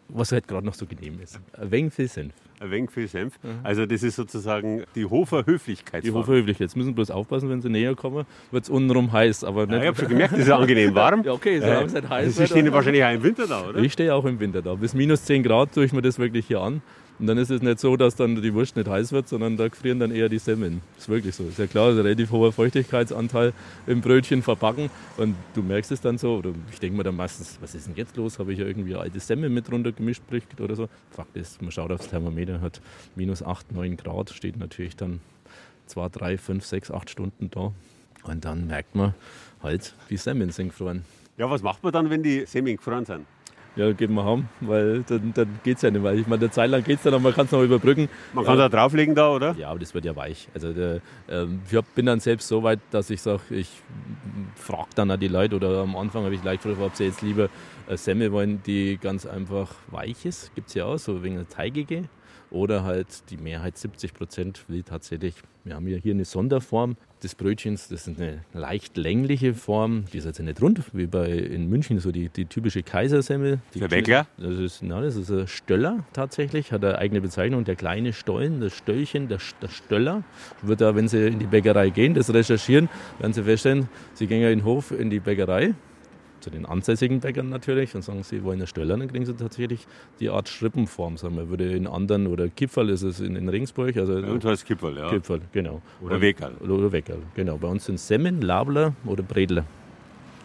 was 0.09 0.33
halt 0.33 0.49
gerade 0.49 0.67
noch 0.67 0.75
so 0.75 0.87
genehm 0.87 1.21
ist. 1.23 1.39
Ein 1.53 1.71
wenig 1.71 1.95
viel 1.95 2.09
Senf. 2.09 2.33
Ein 2.61 2.71
wenig 2.71 2.91
viel 2.91 3.07
Senf. 3.07 3.39
Also 3.63 3.87
das 3.87 4.03
ist 4.03 4.17
sozusagen 4.17 4.83
die 4.95 5.05
Hofer 5.05 5.47
Höflichkeit. 5.47 6.05
Die 6.05 6.11
Hofer 6.11 6.33
Höflichkeit. 6.33 6.67
Jetzt 6.67 6.77
müssen 6.77 6.89
wir 6.89 6.95
bloß 6.95 7.11
aufpassen, 7.11 7.49
wenn 7.51 7.61
sie 7.61 7.69
näher 7.69 7.95
kommen, 7.95 8.27
wird 8.51 8.65
es 8.65 8.71
untenrum 8.71 9.13
heiß. 9.13 9.45
Aber 9.45 9.69
ja, 9.69 9.81
ich 9.81 9.87
habe 9.87 9.97
schon 9.97 10.09
gemerkt, 10.09 10.35
es 10.35 10.41
ist 10.41 10.51
angenehm 10.51 10.95
warm. 10.95 11.23
ja, 11.25 11.33
okay, 11.33 11.61
solange 11.61 11.87
es 11.87 11.93
nicht 11.93 12.09
heiß 12.09 12.37
Sie 12.37 12.47
stehen 12.47 12.73
wahrscheinlich 12.73 13.05
auch 13.05 13.13
im 13.13 13.23
Winter 13.23 13.47
da, 13.47 13.69
oder? 13.69 13.79
Ich 13.81 13.93
stehe 13.93 14.15
auch 14.15 14.25
im 14.25 14.41
Winter 14.41 14.63
da. 14.63 14.75
Bis 14.75 14.95
minus 14.95 15.25
10 15.25 15.43
Grad 15.43 15.73
tue 15.73 15.85
ich 15.85 15.93
mir 15.93 16.03
das 16.03 16.19
wirklich 16.19 16.47
hier 16.47 16.61
an. 16.61 16.83
Und 17.19 17.27
dann 17.27 17.37
ist 17.37 17.51
es 17.51 17.63
nicht 17.63 17.81
so, 17.81 17.97
dass 17.97 18.15
dann 18.15 18.41
die 18.41 18.55
Wurst 18.55 18.77
nicht 18.77 18.89
heiß 18.89 19.11
wird, 19.13 19.29
sondern 19.29 19.57
da 19.57 19.69
frieren 19.71 19.99
dann 19.99 20.13
eher 20.13 20.29
die 20.29 20.39
Semmeln. 20.39 20.83
Ist 20.97 21.09
wirklich 21.09 21.35
so. 21.35 21.45
Ist 21.49 21.59
ja 21.59 21.67
klar, 21.67 21.91
ein 21.91 21.97
relativ 21.97 22.31
hoher 22.31 22.53
Feuchtigkeitsanteil 22.53 23.53
im 23.89 24.01
Brötchen 24.01 24.43
verpacken. 24.43 24.89
Und 25.17 25.35
du 25.55 25.63
merkst 25.63 25.91
es 25.91 26.01
dann 26.01 26.17
so, 26.17 26.37
oder 26.37 26.53
ich 26.71 26.79
denke 26.79 26.97
mir 26.97 27.03
dann 27.03 27.17
meistens, 27.17 27.59
was 27.61 27.75
ist 27.75 27.89
denn 27.89 27.97
jetzt 27.97 28.17
los? 28.17 28.39
Habe 28.39 28.53
ich 28.53 28.61
ja 28.61 28.67
irgendwie 28.67 28.95
alte 28.95 29.19
Semmel 29.19 29.51
mit 29.51 29.71
runter 29.73 29.91
gemischt 29.91 30.23
oder 30.61 30.77
so. 30.77 30.89
Fakt 31.11 31.37
ist, 31.37 31.61
man 31.61 31.73
schaut 31.73 31.91
aufs 31.91 32.09
Thermometer, 32.09 32.61
hat 32.61 32.81
minus 33.17 33.43
8, 33.43 33.73
9 33.73 33.97
Grad, 33.97 34.31
steht 34.31 34.57
natürlich 34.57 34.95
dann 34.95 35.21
2, 35.87 36.09
3, 36.11 36.39
5, 36.39 36.65
6, 36.65 36.91
8 36.93 37.11
Stunden 37.11 37.51
da. 37.51 37.73
Und 38.23 38.45
dann 38.45 38.67
merkt 38.69 38.95
man 38.95 39.15
halt, 39.63 39.95
die 40.11 40.17
Semmeln 40.17 40.51
sind 40.51 40.69
gefroren. 40.69 41.05
Ja, 41.37 41.51
was 41.51 41.63
macht 41.63 41.83
man 41.83 41.93
dann, 41.93 42.11
wenn 42.11 42.23
die 42.23 42.47
Semmeln 42.47 42.77
gefroren 42.77 43.05
sind? 43.05 43.27
Ja, 43.79 43.93
geben 43.93 44.15
wir 44.15 44.25
haben, 44.25 44.49
weil 44.61 45.05
dann, 45.05 45.33
dann 45.35 45.61
geht 45.63 45.77
es 45.77 45.83
ja 45.83 45.93
nicht. 45.93 46.03
Weil 46.03 46.19
ich 46.19 46.27
meine, 46.27 46.41
eine 46.41 46.51
Zeit 46.51 46.69
lang 46.69 46.83
geht 46.83 46.97
es 46.97 47.05
dann, 47.05 47.15
aber 47.15 47.23
man 47.23 47.33
kann 47.33 47.47
es 47.47 47.53
noch 47.53 47.63
überbrücken. 47.63 48.09
Man 48.33 48.45
kann 48.45 48.59
da 48.59 48.69
drauflegen 48.69 49.15
da, 49.15 49.31
oder? 49.31 49.55
Ja, 49.57 49.71
aber 49.71 49.79
das 49.79 49.95
wird 49.95 50.05
ja 50.05 50.17
weich. 50.17 50.49
Also 50.53 50.73
der, 50.73 51.01
ähm, 51.29 51.61
ich 51.71 51.81
bin 51.95 52.07
dann 52.07 52.19
selbst 52.19 52.49
so 52.49 52.65
weit, 52.65 52.81
dass 52.91 53.09
ich 53.09 53.23
sage, 53.23 53.41
ich 53.51 53.71
frage 54.57 54.89
dann 54.97 55.13
auch 55.13 55.17
die 55.17 55.29
Leute 55.29 55.55
oder 55.55 55.79
am 55.79 55.95
Anfang 55.95 56.25
habe 56.25 56.35
ich 56.35 56.43
leicht 56.43 56.65
gefragt, 56.65 56.83
ob 56.85 56.97
sie 56.97 57.05
jetzt 57.05 57.23
lieber 57.23 57.51
eine 57.87 57.97
Semmel 57.97 58.33
wollen, 58.33 58.61
die 58.67 58.99
ganz 59.01 59.27
einfach 59.27 59.73
weich 59.93 60.27
ist. 60.27 60.53
Gibt 60.57 60.71
es 60.71 60.75
ja 60.75 60.85
auch, 60.85 60.99
so 60.99 61.23
wegen 61.23 61.37
der 61.37 61.49
teigige. 61.49 62.09
Oder 62.51 62.85
halt 62.85 63.31
die 63.31 63.37
Mehrheit, 63.37 63.77
70 63.77 64.15
Prozent, 64.15 64.65
will 64.69 64.83
tatsächlich, 64.83 65.35
wir 65.65 65.75
haben 65.75 65.87
ja 65.87 65.99
hier 65.99 66.15
eine 66.15 66.25
Sonderform 66.25 66.97
des 67.23 67.35
Brötchens, 67.35 67.89
das 67.89 68.07
ist 68.07 68.19
eine 68.19 68.45
leicht 68.55 68.97
längliche 68.97 69.55
Form, 69.55 70.05
die 70.13 70.19
ist 70.19 70.27
also 70.27 70.43
nicht 70.43 70.63
rund, 70.63 70.83
wie 70.93 71.07
bei 71.07 71.31
in 71.31 71.69
München, 71.69 71.99
so 71.99 72.11
die, 72.11 72.29
die 72.29 72.47
typische 72.47 72.83
Kaisersemmel. 72.83 73.61
Die 73.75 73.81
Der 73.81 73.91
Weckler? 73.91 74.27
Das 74.39 74.59
ist, 74.59 74.83
na, 74.83 75.01
das 75.03 75.17
ist 75.17 75.31
ein 75.31 75.47
Stöller 75.47 76.05
tatsächlich, 76.13 76.73
hat 76.73 76.85
eine 76.85 76.99
eigene 76.99 77.21
Bezeichnung, 77.21 77.65
der 77.65 77.77
kleine 77.77 78.13
Stollen, 78.13 78.61
das 78.61 78.75
Stöllchen, 78.75 79.29
der, 79.29 79.39
der 79.61 79.69
Stöller. 79.69 80.23
Wird 80.63 80.81
da, 80.81 80.95
wenn 80.95 81.09
Sie 81.09 81.27
in 81.27 81.39
die 81.39 81.47
Bäckerei 81.47 81.91
gehen, 81.91 82.15
das 82.15 82.33
recherchieren, 82.33 82.89
werden 83.19 83.33
Sie 83.33 83.43
feststellen, 83.43 83.89
Sie 84.15 84.27
gehen 84.27 84.41
ja 84.41 84.51
in 84.51 84.61
den 84.61 84.65
Hof 84.65 84.91
in 84.91 85.11
die 85.11 85.21
Bäckerei, 85.21 85.75
zu 86.41 86.51
den 86.51 86.67
ansässigen 86.67 87.21
Bäckern 87.21 87.49
natürlich 87.49 87.95
und 87.95 88.03
sagen, 88.03 88.23
sie 88.23 88.43
wollen 88.45 88.59
eine 88.59 88.67
Stöller, 88.67 88.97
dann 88.97 89.09
kriegen 89.09 89.27
sie 89.27 89.35
tatsächlich 89.35 89.87
die 90.21 90.31
Art 90.31 90.49
Schrippenform. 90.49 91.17
Sagen 91.17 91.37
wir, 91.37 91.49
würde 91.49 91.73
in 91.73 91.87
anderen, 91.87 92.27
oder 92.27 92.49
Kipferl 92.49 92.91
ist 92.91 93.03
es 93.03 93.21
in, 93.21 93.37
in 93.37 93.49
Regensburg. 93.49 93.97
Also, 93.97 94.21
Bei 94.21 94.31
uns 94.31 94.45
heißt 94.45 94.67
Kipferl, 94.67 94.97
ja. 94.97 95.11
Kipferl, 95.11 95.41
genau. 95.53 95.83
Oder 96.01 96.21
Weckerl. 96.21 96.53
Oder 96.61 96.93
Weckerl, 96.93 97.23
genau. 97.35 97.57
Bei 97.59 97.69
uns 97.69 97.85
sind 97.85 97.99
Semmen, 98.01 98.41
Labler 98.41 98.95
oder 99.05 99.23
Bredler. 99.23 99.65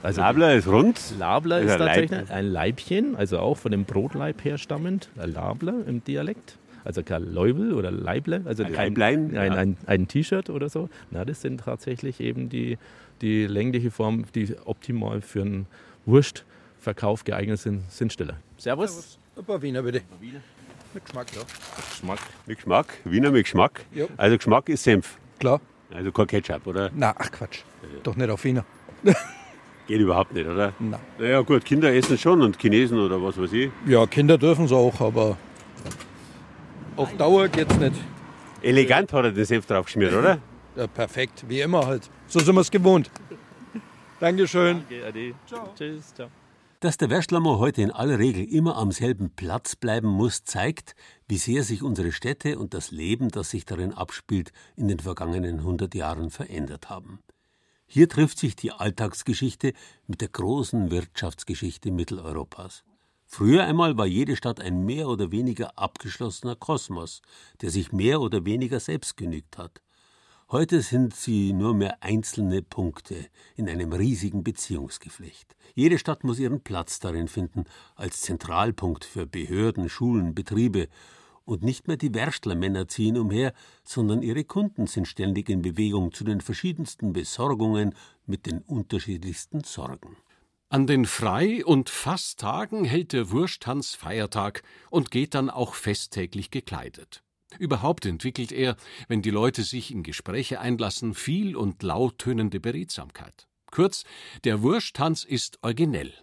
Also 0.01 0.19
Labler 0.19 0.53
ist 0.53 0.67
rund. 0.67 0.99
Labler 1.17 1.61
Ist 1.61 1.71
ist 1.71 1.77
tatsächlich 1.77 2.11
Leib. 2.11 2.31
ein 2.31 2.45
Leibchen, 2.45 3.15
also 3.15 3.39
auch 3.39 3.55
von 3.57 3.71
dem 3.71 3.85
Brotleib 3.85 4.43
herstammend, 4.43 5.09
ein 5.17 5.31
Labler 5.31 5.75
im 5.87 6.03
Dialekt. 6.03 6.57
Also 6.83 7.01
kein 7.03 7.33
Läubel 7.33 7.73
oder 7.73 7.91
Leible, 7.91 8.41
also 8.43 8.63
Ein 8.63 8.73
kein, 8.73 8.95
Leiblein, 8.95 9.37
ein, 9.37 9.51
ja. 9.53 9.57
ein, 9.57 9.77
ein 9.85 10.07
T-Shirt 10.09 10.49
oder 10.49 10.67
so. 10.67 10.89
Na, 11.11 11.23
das 11.23 11.41
sind 11.41 11.61
tatsächlich 11.61 12.19
eben 12.19 12.49
die, 12.49 12.77
die 13.21 13.45
längliche 13.47 13.91
Form, 13.91 14.25
die 14.35 14.55
optimal 14.65 15.21
für 15.21 15.41
einen 15.41 15.67
Wurstverkauf 16.05 17.23
geeignet 17.23 17.59
sind, 17.59 17.89
sind 17.91 18.11
Stiller. 18.13 18.37
Servus. 18.57 19.17
Ein 19.35 19.45
paar 19.45 19.61
Wiener 19.61 19.81
bitte. 19.81 20.01
Mit 20.93 21.05
Geschmack, 21.05 21.27
ja. 21.35 21.41
Geschmack. 21.89 22.19
Mit 22.45 22.57
Geschmack, 22.57 22.97
Wiener 23.03 23.31
mit 23.31 23.45
Geschmack. 23.45 23.85
Ja. 23.93 24.05
Also 24.17 24.37
Geschmack 24.37 24.69
ist 24.69 24.83
Senf. 24.83 25.17
Klar. 25.39 25.59
Also 25.91 26.11
kein 26.11 26.27
Ketchup, 26.27 26.67
oder? 26.67 26.91
Na, 26.95 27.15
ach 27.17 27.31
Quatsch. 27.31 27.61
Doch 28.03 28.15
nicht 28.15 28.29
auf 28.29 28.43
Wiener. 28.43 28.65
Geht 29.87 29.99
überhaupt 29.99 30.33
nicht, 30.33 30.47
oder? 30.47 30.73
Nein. 30.79 30.99
Naja 31.17 31.41
gut, 31.41 31.65
Kinder 31.65 31.93
essen 31.93 32.17
schon 32.17 32.41
und 32.41 32.57
Chinesen 32.59 32.99
oder 32.99 33.21
was 33.21 33.37
weiß 33.37 33.51
ich. 33.53 33.69
Ja, 33.85 34.05
Kinder 34.05 34.37
dürfen 34.37 34.65
es 34.65 34.71
auch, 34.71 35.01
aber 35.01 35.37
auf 36.95 37.15
Dauer 37.17 37.47
geht's 37.47 37.77
nicht. 37.77 37.95
Elegant 38.61 39.11
hat 39.11 39.25
er 39.25 39.31
den 39.31 39.45
Senf 39.45 39.65
drauf 39.65 39.85
geschmiert, 39.85 40.13
oder? 40.13 40.39
Ja, 40.75 40.87
perfekt, 40.87 41.43
wie 41.47 41.59
immer 41.61 41.85
halt. 41.85 42.09
So 42.33 42.39
sind 42.39 42.55
wir 42.55 42.61
es 42.61 42.71
gewohnt. 42.71 43.11
Dankeschön. 44.19 44.81
Okay, 44.87 45.03
ade. 45.03 45.35
Tschüss. 45.77 46.15
Ciao. 46.15 46.29
Dass 46.79 46.97
der 46.97 47.11
Wäschlammer 47.11 47.59
heute 47.59 47.83
in 47.83 47.91
aller 47.91 48.17
Regel 48.17 48.43
immer 48.43 48.75
am 48.75 48.91
selben 48.91 49.29
Platz 49.29 49.75
bleiben 49.75 50.07
muss, 50.07 50.43
zeigt, 50.43 50.95
wie 51.27 51.37
sehr 51.37 51.61
sich 51.61 51.83
unsere 51.83 52.11
Städte 52.11 52.57
und 52.57 52.73
das 52.73 52.89
Leben, 52.89 53.29
das 53.29 53.51
sich 53.51 53.65
darin 53.65 53.93
abspielt, 53.93 54.51
in 54.75 54.87
den 54.87 54.97
vergangenen 54.97 55.59
100 55.59 55.93
Jahren 55.93 56.31
verändert 56.31 56.89
haben. 56.89 57.19
Hier 57.85 58.09
trifft 58.09 58.39
sich 58.39 58.55
die 58.55 58.71
Alltagsgeschichte 58.71 59.73
mit 60.07 60.21
der 60.21 60.29
großen 60.29 60.89
Wirtschaftsgeschichte 60.89 61.91
Mitteleuropas. 61.91 62.83
Früher 63.27 63.63
einmal 63.65 63.95
war 63.95 64.07
jede 64.07 64.35
Stadt 64.37 64.59
ein 64.59 64.83
mehr 64.85 65.07
oder 65.07 65.31
weniger 65.31 65.77
abgeschlossener 65.77 66.55
Kosmos, 66.55 67.21
der 67.61 67.69
sich 67.69 67.91
mehr 67.91 68.21
oder 68.21 68.43
weniger 68.43 68.79
selbst 68.79 69.17
genügt 69.17 69.59
hat. 69.59 69.82
Heute 70.53 70.83
sind 70.83 71.15
sie 71.15 71.51
nur 71.51 71.73
mehr 71.73 72.03
einzelne 72.03 72.61
Punkte 72.61 73.25
in 73.55 73.67
einem 73.67 73.91
riesigen 73.91 74.43
Beziehungsgeflecht. 74.43 75.55
Jede 75.73 75.97
Stadt 75.97 76.23
muss 76.23 76.37
ihren 76.37 76.61
Platz 76.61 76.99
darin 76.99 77.27
finden, 77.27 77.63
als 77.95 78.21
Zentralpunkt 78.21 79.03
für 79.03 79.25
Behörden, 79.25 79.89
Schulen, 79.89 80.35
Betriebe. 80.35 80.89
Und 81.43 81.63
nicht 81.63 81.87
mehr 81.87 81.97
die 81.97 82.13
Werstlermänner 82.13 82.87
ziehen 82.87 83.17
umher, 83.17 83.51
sondern 83.83 84.21
ihre 84.21 84.43
Kunden 84.43 84.85
sind 84.85 85.07
ständig 85.07 85.49
in 85.49 85.63
Bewegung 85.63 86.13
zu 86.13 86.23
den 86.23 86.39
verschiedensten 86.39 87.13
Besorgungen 87.13 87.95
mit 88.27 88.45
den 88.45 88.59
unterschiedlichsten 88.59 89.63
Sorgen. 89.63 90.17
An 90.69 90.85
den 90.85 91.05
Frei- 91.05 91.65
und 91.65 91.89
Fasttagen 91.89 92.85
hält 92.85 93.11
der 93.13 93.31
Wursttanz 93.31 93.95
Feiertag 93.95 94.61
und 94.91 95.09
geht 95.09 95.33
dann 95.33 95.49
auch 95.49 95.73
festtäglich 95.73 96.51
gekleidet. 96.51 97.23
Überhaupt 97.59 98.05
entwickelt 98.05 98.51
er, 98.51 98.75
wenn 99.07 99.21
die 99.21 99.29
Leute 99.29 99.63
sich 99.63 99.91
in 99.91 100.03
Gespräche 100.03 100.59
einlassen, 100.59 101.13
viel 101.13 101.55
und 101.55 101.83
lauttönende 101.83 102.59
Beredsamkeit. 102.59 103.47
Kurz, 103.71 104.03
der 104.43 104.61
Wursttanz 104.61 105.23
ist 105.23 105.59
originell. 105.63 106.13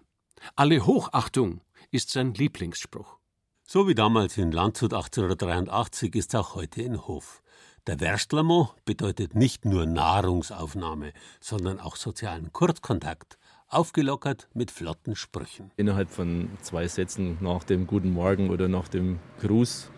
Alle 0.56 0.86
Hochachtung 0.86 1.60
ist 1.90 2.10
sein 2.10 2.34
Lieblingsspruch. 2.34 3.18
So 3.62 3.86
wie 3.86 3.94
damals 3.94 4.36
in 4.36 4.52
Landshut 4.52 4.92
1883 4.92 6.14
ist 6.14 6.34
auch 6.34 6.54
heute 6.54 6.82
in 6.82 7.06
Hof. 7.06 7.42
Der 7.86 8.00
Werstlermo 8.00 8.70
bedeutet 8.84 9.34
nicht 9.34 9.64
nur 9.64 9.86
Nahrungsaufnahme, 9.86 11.12
sondern 11.40 11.80
auch 11.80 11.96
sozialen 11.96 12.52
Kurzkontakt, 12.52 13.38
aufgelockert 13.68 14.48
mit 14.54 14.70
flotten 14.70 15.16
Sprüchen. 15.16 15.70
Innerhalb 15.76 16.10
von 16.10 16.50
zwei 16.62 16.88
Sätzen 16.88 17.38
nach 17.40 17.64
dem 17.64 17.86
Guten 17.86 18.12
Morgen 18.12 18.50
oder 18.50 18.68
nach 18.68 18.88
dem 18.88 19.18
Gruß 19.40 19.90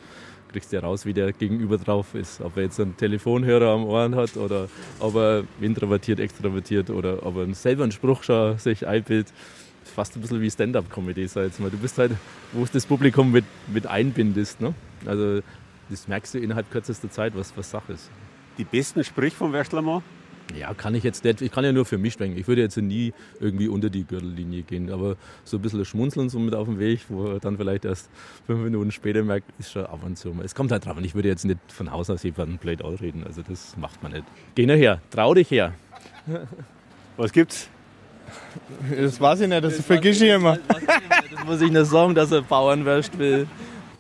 kriegst 0.53 0.73
du 0.73 0.83
raus, 0.83 1.07
wie 1.07 1.13
der 1.13 1.33
Gegenüber 1.33 1.79
drauf 1.79 2.15
ist. 2.15 2.41
Ob 2.41 2.57
er 2.57 2.65
jetzt 2.65 2.79
einen 2.81 2.97
Telefonhörer 2.97 3.71
am 3.71 3.85
Ohren 3.85 4.15
hat 4.15 4.37
oder 4.37 4.69
ob 5.01 5.15
er 5.17 5.45
introvertiert, 5.61 6.21
extrovertiert 6.21 6.91
oder 6.91 7.25
ob 7.25 7.37
er 7.37 7.55
selber 7.55 7.83
einen 7.83 7.93
Spruch 7.93 8.23
schon 8.23 8.59
sich 8.59 8.87
einbildet. 8.87 9.33
fast 9.85 10.17
ein 10.17 10.21
bisschen 10.21 10.41
wie 10.41 10.51
Stand-up-Comedy, 10.51 11.27
sag 11.27 11.45
jetzt 11.45 11.61
mal. 11.61 11.71
Du 11.71 11.79
bist 11.79 11.99
halt, 11.99 12.13
wo 12.53 12.65
du 12.65 12.71
das 12.73 12.87
Publikum 12.87 13.33
mit, 13.33 13.45
mit 13.67 13.87
einbindest. 13.87 14.61
Ne? 14.61 14.75
Also 15.07 15.41
das 15.89 16.09
merkst 16.09 16.35
du 16.35 16.39
innerhalb 16.39 16.71
kürzester 16.71 17.11
Zeit, 17.11 17.35
was, 17.37 17.57
was 17.57 17.71
Sache 17.71 17.95
ist. 17.95 18.11
Die 18.59 18.65
besten 18.65 19.03
Sprich 19.03 19.35
vom 19.35 19.53
Wäschlermann? 19.53 20.03
Ja, 20.59 20.75
kann 20.75 20.95
ich 20.95 21.03
jetzt 21.03 21.25
nicht. 21.25 21.41
Ich 21.41 21.51
kann 21.51 21.65
ja 21.65 21.73
nur 21.73 21.85
für 21.85 21.99
mich 21.99 22.13
sprechen. 22.13 22.37
Ich 22.37 22.47
würde 22.47 22.61
jetzt 22.61 22.77
nie 22.77 23.13
irgendwie 23.41 23.69
unter 23.69 23.91
die 23.91 24.05
Gürtellinie 24.05 24.63
gehen. 24.63 24.91
Aber 24.91 25.17
so 25.45 25.57
ein 25.57 25.63
bisschen 25.63 25.85
schmunzeln 25.85 26.29
so 26.29 26.39
mit 26.39 26.55
auf 26.55 26.67
dem 26.67 26.79
Weg, 26.79 27.01
wo 27.09 27.27
er 27.27 27.41
dann 27.41 27.57
vielleicht 27.57 27.85
erst 27.85 28.11
fünf 28.47 28.61
Minuten 28.61 28.91
später 28.91 29.23
merkt, 29.23 29.49
ist 29.59 29.73
schon 29.73 29.87
ab 29.87 30.01
und 30.05 30.19
zu 30.19 30.29
mal. 30.31 30.45
Es 30.45 30.55
kommt 30.55 30.73
halt 30.73 30.85
drauf 30.85 30.97
an. 30.97 31.05
Ich 31.05 31.15
würde 31.15 31.29
jetzt 31.29 31.45
nicht 31.45 31.59
von 31.69 31.91
Haus 31.91 32.11
aus 32.11 32.23
jemanden 32.23 32.59
blöd 32.59 32.83
ausreden. 32.83 33.25
Also 33.27 33.43
das 33.43 33.77
macht 33.77 34.03
man 34.03 34.13
nicht. 34.13 34.25
Geh 34.55 34.67
nur 34.67 34.77
her. 34.77 35.01
Trau 35.11 35.33
dich 35.35 35.51
her. 35.51 35.75
Was 37.17 37.33
gibt's? 37.33 37.69
Das 38.97 39.21
weiß 39.21 39.41
ich 39.41 39.49
nicht, 39.49 39.63
das, 39.63 39.77
das 39.77 39.87
vergiss 39.87 40.21
ich 40.21 40.31
immer. 40.31 40.59
Das 40.69 41.45
muss 41.45 41.61
ich 41.61 41.71
nicht 41.71 41.87
sagen, 41.87 42.15
dass 42.15 42.33
er 42.33 42.43
Bauern 42.43 42.85
wäscht 42.85 43.19
will. 43.19 43.47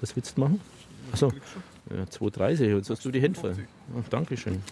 Was 0.00 0.14
willst 0.16 0.37
du 0.37 0.40
machen? 0.40 0.61
Achso, 1.12 1.33
ja, 1.90 2.05
2,30. 2.05 2.76
Jetzt 2.76 2.90
hast 2.90 3.05
du 3.05 3.11
die 3.11 3.20
Hände 3.20 3.38
voll. 3.38 3.55
Ach, 3.98 4.09
Dankeschön. 4.09 4.62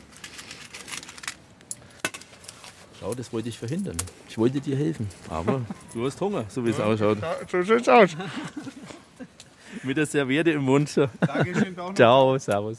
Schau, 3.01 3.15
das 3.15 3.33
wollte 3.33 3.49
ich 3.49 3.59
verhindern. 3.59 3.97
Ich 4.29 4.37
wollte 4.37 4.61
dir 4.61 4.77
helfen. 4.77 5.09
Aber 5.31 5.63
du 5.95 6.05
hast 6.05 6.21
Hunger, 6.21 6.45
so 6.49 6.65
wie 6.65 6.71
es 6.71 6.79
ausschaut. 6.79 7.19
So 7.51 7.63
sieht's 7.63 7.89
aus. 7.89 8.11
Mit 9.83 9.97
der 9.97 10.05
Serviette 10.05 10.51
im 10.51 10.63
Mund. 10.63 10.95
Dankeschön. 11.21 11.75
Ciao, 11.95 12.37
servus. 12.37 12.79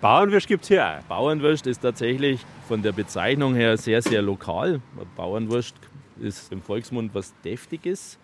Bauernwürst 0.00 0.48
gibt's 0.48 0.68
hier 0.68 0.84
auch. 0.84 1.02
Bauernwurst 1.02 1.66
ist 1.68 1.82
tatsächlich 1.82 2.44
von 2.66 2.82
der 2.82 2.92
Bezeichnung 2.92 3.54
her 3.54 3.76
sehr, 3.76 4.02
sehr 4.02 4.22
lokal. 4.22 4.80
Bauernwurst 5.16 5.76
ist 6.20 6.50
im 6.50 6.60
Volksmund 6.60 7.14
was 7.14 7.32
Deftiges. 7.44 8.18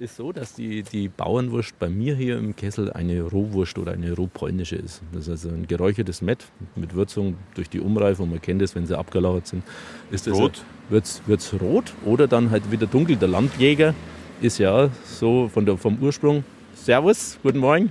Ist 0.00 0.14
so, 0.14 0.30
dass 0.30 0.54
die, 0.54 0.84
die 0.84 1.08
Bauernwurst 1.08 1.76
bei 1.80 1.88
mir 1.88 2.14
hier 2.14 2.38
im 2.38 2.54
Kessel 2.54 2.92
eine 2.92 3.20
Rohwurst 3.22 3.78
oder 3.78 3.92
eine 3.92 4.12
rohpolnische 4.12 4.76
ist. 4.76 5.02
Das 5.12 5.22
ist 5.22 5.30
also 5.30 5.48
ein 5.48 5.66
geräuchertes 5.66 6.22
Mett 6.22 6.44
mit 6.76 6.94
Würzung 6.94 7.36
durch 7.56 7.68
die 7.68 7.80
Umreifung. 7.80 8.30
Man 8.30 8.40
kennt 8.40 8.62
das, 8.62 8.76
wenn 8.76 8.86
sie 8.86 8.96
abgelagert 8.96 9.48
sind. 9.48 9.64
Ist 10.12 10.28
das 10.28 10.34
Rot? 10.34 10.62
Wird 10.88 11.04
es 11.04 11.60
rot 11.60 11.92
oder 12.04 12.28
dann 12.28 12.52
halt 12.52 12.70
wieder 12.70 12.86
dunkel. 12.86 13.16
Der 13.16 13.26
Landjäger 13.26 13.92
ist 14.40 14.58
ja 14.58 14.88
so 15.04 15.48
von 15.48 15.66
der, 15.66 15.76
vom 15.76 15.98
Ursprung. 16.00 16.44
Servus, 16.76 17.36
guten 17.42 17.58
Morgen. 17.58 17.90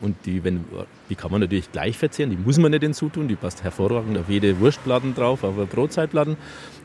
Und 0.00 0.14
die, 0.24 0.44
wenn, 0.44 0.64
die 1.08 1.14
kann 1.14 1.30
man 1.30 1.40
natürlich 1.40 1.70
gleich 1.72 1.96
verzehren, 1.96 2.30
die 2.30 2.36
muss 2.36 2.58
man 2.58 2.70
nicht 2.70 2.82
hinzutun, 2.82 3.28
die 3.28 3.36
passt 3.36 3.62
hervorragend 3.64 4.18
auf 4.18 4.28
jede 4.28 4.58
Wurstplatten 4.60 5.14
drauf, 5.14 5.44
auf 5.44 5.54
Brotzeitplatten. 5.68 6.36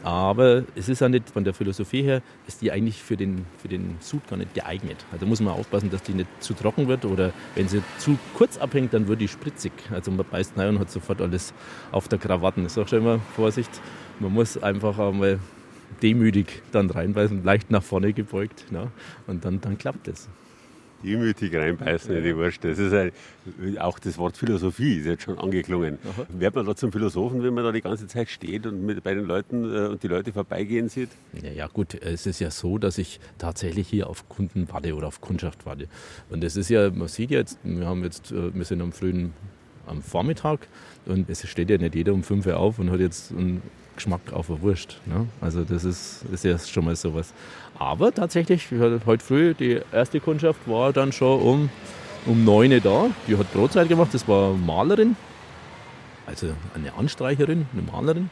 Aber 0.04 0.64
es 0.76 0.90
ist 0.90 1.02
ja 1.02 1.10
nicht 1.10 1.30
von 1.30 1.44
der 1.44 1.54
Philosophie 1.54 2.04
her, 2.04 2.22
ist 2.48 2.62
die 2.62 2.72
eigentlich 2.72 3.02
für 3.02 3.18
den, 3.18 3.46
für 3.62 3.68
den 3.68 3.96
Sud 4.00 4.28
gar 4.28 4.38
nicht 4.38 4.54
geeignet. 4.54 4.98
Also 5.12 5.26
muss 5.26 5.40
man 5.40 5.54
aufpassen, 5.54 5.90
dass 5.90 6.04
die 6.04 6.14
nicht 6.14 6.28
zu 6.40 6.54
trocken 6.54 6.88
wird 6.88 7.06
oder 7.06 7.32
wenn 7.56 7.68
sie 7.68 7.82
zu 7.98 8.18
kurz 8.34 8.58
abhängt, 8.58 8.94
dann 8.94 9.08
wird 9.08 9.22
die 9.22 9.28
spritzig. 9.28 9.72
Also 9.92 10.12
man 10.12 10.26
beißt 10.30 10.58
rein 10.58 10.70
und 10.70 10.80
hat 10.80 10.92
sofort 10.92 11.22
alles 11.22 11.54
auf 11.92 12.08
der 12.08 12.20
Krawatten. 12.20 12.66
Ich 12.66 12.74
sage 12.74 12.90
schon 12.90 13.00
immer, 13.00 13.20
Vorsicht, 13.36 13.72
man 14.20 14.34
muss 14.34 14.62
einfach 14.62 15.00
einmal 15.00 15.40
demütig 16.02 16.62
dann 16.72 16.90
reinbeißen, 16.90 17.44
leicht 17.44 17.72
nach 17.72 17.84
vorne 17.84 18.14
gebeugt 18.14 18.72
ne? 18.72 18.92
und 19.28 19.46
dann, 19.46 19.62
dann 19.62 19.78
klappt 19.78 20.08
es. 20.08 20.30
Demütig 21.04 21.56
reinbeißen 21.56 22.16
in 22.16 22.24
die 22.24 22.36
Wurst. 22.36 22.64
Das 22.64 22.80
ist 22.80 22.94
ein, 22.94 23.12
auch 23.80 24.00
das 24.00 24.18
Wort 24.18 24.38
Philosophie 24.38 25.00
ist 25.00 25.06
jetzt 25.06 25.24
schon 25.24 25.38
angeklungen. 25.38 25.98
Wird 26.30 26.56
man 26.56 26.66
da 26.66 26.76
zum 26.76 26.92
Philosophen, 26.92 27.44
wenn 27.44 27.54
man 27.54 27.64
da 27.64 27.72
die 27.72 27.82
ganze 27.82 28.08
Zeit 28.08 28.30
steht 28.30 28.66
und 28.66 28.86
mit, 28.86 29.04
bei 29.04 29.14
den 29.14 29.26
Leuten 29.26 29.64
äh, 29.66 29.88
und 29.88 30.04
die 30.04 30.08
Leute 30.08 30.32
vorbeigehen 30.32 30.90
sieht? 30.90 31.10
Ja, 31.42 31.52
ja, 31.52 31.68
gut, 31.68 31.94
es 31.96 32.26
ist 32.26 32.40
ja 32.40 32.52
so, 32.52 32.78
dass 32.78 32.98
ich 32.98 33.20
tatsächlich 33.38 33.88
hier 33.88 34.10
auf 34.10 34.30
Kunden 34.30 34.68
warte 34.72 34.96
oder 34.96 35.08
auf 35.08 35.22
Kundschaft 35.22 35.66
warte. 35.66 35.88
Und 36.30 36.44
das 36.44 36.56
ist 36.56 36.70
ja, 36.70 36.90
man 36.90 37.08
sieht 37.08 37.32
jetzt, 37.32 37.60
wir 37.64 37.86
haben 37.86 38.04
jetzt, 38.04 38.32
äh, 38.32 38.54
wir 38.54 38.66
sind 38.66 38.82
am 38.82 38.92
frühen, 38.92 39.34
am 39.86 40.02
Vormittag 40.02 40.68
und 41.06 41.30
es 41.30 41.48
steht 41.48 41.70
ja 41.70 41.78
nicht 41.78 41.96
jeder 41.96 42.14
um 42.14 42.24
5 42.24 42.46
Uhr 42.46 42.58
auf 42.58 42.80
und 42.80 42.90
hat 42.90 43.02
jetzt 43.02 43.32
einen 43.32 43.62
Geschmack 43.96 44.22
auf 44.32 44.48
der 44.48 44.62
Wurst. 44.62 45.00
Ne? 45.06 45.28
Also 45.42 45.64
das 45.64 45.84
ist, 45.84 46.26
ist 46.32 46.44
ja 46.44 46.58
schon 46.58 46.86
mal 46.86 46.96
sowas. 46.96 47.34
Aber 47.78 48.14
tatsächlich, 48.14 48.68
heute 49.06 49.24
früh, 49.24 49.54
die 49.54 49.82
erste 49.92 50.20
Kundschaft 50.20 50.60
war 50.68 50.94
dann 50.94 51.12
schon 51.12 51.42
um, 51.42 51.70
um 52.26 52.44
9 52.44 52.72
Uhr 52.72 52.80
da. 52.80 53.06
Die 53.28 53.38
hat 53.38 53.52
Brotzeit 53.54 53.90
gemacht, 53.90 54.14
das 54.14 54.28
war 54.28 54.50
eine 54.50 54.58
Malerin, 54.58 55.16
also 56.26 56.48
eine 56.76 56.94
Anstreicherin, 56.94 57.66
eine 57.74 57.82
Malerin. 57.82 58.30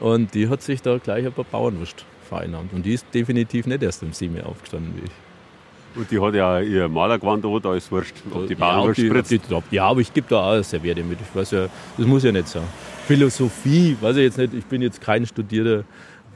Und 0.00 0.34
die 0.34 0.48
hat 0.48 0.62
sich 0.62 0.82
da 0.82 0.98
gleich 0.98 1.26
ein 1.26 1.32
paar 1.32 1.44
Bauernwurst 1.44 2.04
vereinnahmt. 2.28 2.72
Und 2.72 2.84
die 2.84 2.94
ist 2.94 3.06
definitiv 3.12 3.66
nicht 3.66 3.82
erst 3.82 4.02
um 4.02 4.12
7 4.12 4.34
Uhr 4.36 4.46
aufgestanden 4.46 4.94
wie 4.96 5.04
ich. 5.04 5.12
Und 5.96 6.10
die 6.10 6.20
hat 6.20 6.34
ja 6.34 6.60
ihr 6.60 6.88
Malergewand 6.88 7.44
an, 7.44 7.60
da 7.62 7.74
ist 7.74 7.90
wurscht, 7.90 8.14
ob 8.30 8.46
die 8.46 8.54
ja, 8.54 8.58
Bauernwurst 8.58 8.98
die, 8.98 9.08
spritzt. 9.08 9.30
die, 9.30 9.40
ja, 9.74 9.86
aber 9.86 10.00
ich 10.00 10.12
gebe 10.12 10.26
da 10.28 10.40
auch 10.40 10.52
eine 10.52 10.62
Serviette 10.62 11.02
mit. 11.02 11.18
Ich 11.20 11.34
weiß 11.34 11.50
ja, 11.50 11.66
das 11.96 12.06
muss 12.06 12.22
ja 12.22 12.32
nicht 12.32 12.48
sein. 12.48 12.62
Philosophie, 13.10 13.96
weiß 14.00 14.18
ich 14.18 14.22
jetzt 14.22 14.38
nicht, 14.38 14.54
ich 14.54 14.64
bin 14.66 14.82
jetzt 14.82 15.00
kein 15.00 15.26
Studierter. 15.26 15.82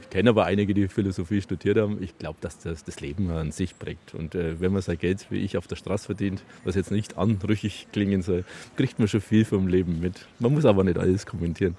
Ich 0.00 0.10
kenne 0.10 0.30
aber 0.30 0.44
einige, 0.46 0.74
die 0.74 0.88
Philosophie 0.88 1.40
studiert 1.40 1.78
haben. 1.78 2.02
Ich 2.02 2.18
glaube, 2.18 2.38
dass 2.40 2.58
das 2.58 2.82
das 2.82 2.98
Leben 2.98 3.30
an 3.30 3.52
sich 3.52 3.78
prägt. 3.78 4.12
Und 4.12 4.34
äh, 4.34 4.60
wenn 4.60 4.72
man 4.72 4.82
sein 4.82 4.98
Geld 4.98 5.24
wie 5.30 5.38
ich 5.38 5.56
auf 5.56 5.68
der 5.68 5.76
Straße 5.76 6.06
verdient, 6.06 6.42
was 6.64 6.74
jetzt 6.74 6.90
nicht 6.90 7.16
anrüchig 7.16 7.86
klingen 7.92 8.22
soll, 8.22 8.44
kriegt 8.76 8.98
man 8.98 9.06
schon 9.06 9.20
viel 9.20 9.44
vom 9.44 9.68
Leben 9.68 10.00
mit. 10.00 10.26
Man 10.40 10.52
muss 10.52 10.64
aber 10.64 10.82
nicht 10.82 10.98
alles 10.98 11.26
kommentieren. 11.26 11.76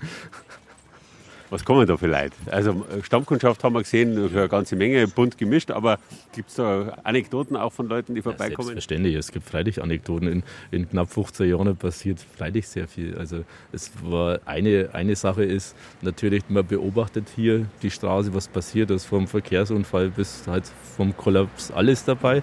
Was 1.49 1.63
kommen 1.63 1.85
da 1.85 1.95
für 1.95 2.07
Leute? 2.07 2.31
Also 2.47 2.71
äh, 2.71 3.03
Stammkundschaft 3.03 3.63
haben 3.63 3.73
wir 3.73 3.83
gesehen, 3.83 4.17
eine 4.17 4.49
ganze 4.49 4.75
Menge, 4.75 5.07
bunt 5.07 5.37
gemischt, 5.37 5.69
aber 5.69 5.99
gibt 6.33 6.49
es 6.49 6.55
da 6.55 6.97
Anekdoten 7.03 7.55
auch 7.55 7.71
von 7.71 7.87
Leuten, 7.87 8.15
die 8.15 8.21
vorbeikommen? 8.21 8.67
Selbstverständlich, 8.67 9.15
es 9.15 9.31
gibt 9.31 9.47
freilich 9.47 9.81
Anekdoten. 9.81 10.27
In, 10.27 10.43
in 10.71 10.89
knapp 10.89 11.11
15 11.11 11.49
Jahren 11.49 11.75
passiert 11.77 12.19
freilich 12.19 12.67
sehr 12.67 12.87
viel. 12.87 13.15
Also 13.17 13.43
es 13.71 13.91
war 14.03 14.39
eine, 14.45 14.89
eine 14.93 15.15
Sache 15.15 15.43
ist 15.43 15.75
natürlich, 16.01 16.43
man 16.49 16.65
beobachtet 16.65 17.27
hier 17.35 17.67
die 17.81 17.91
Straße, 17.91 18.33
was 18.33 18.47
passiert 18.47 18.89
ist, 18.89 19.05
vom 19.05 19.27
Verkehrsunfall 19.27 20.09
bis 20.09 20.47
halt 20.47 20.63
vom 20.97 21.15
Kollaps, 21.15 21.71
alles 21.71 22.03
dabei. 22.05 22.41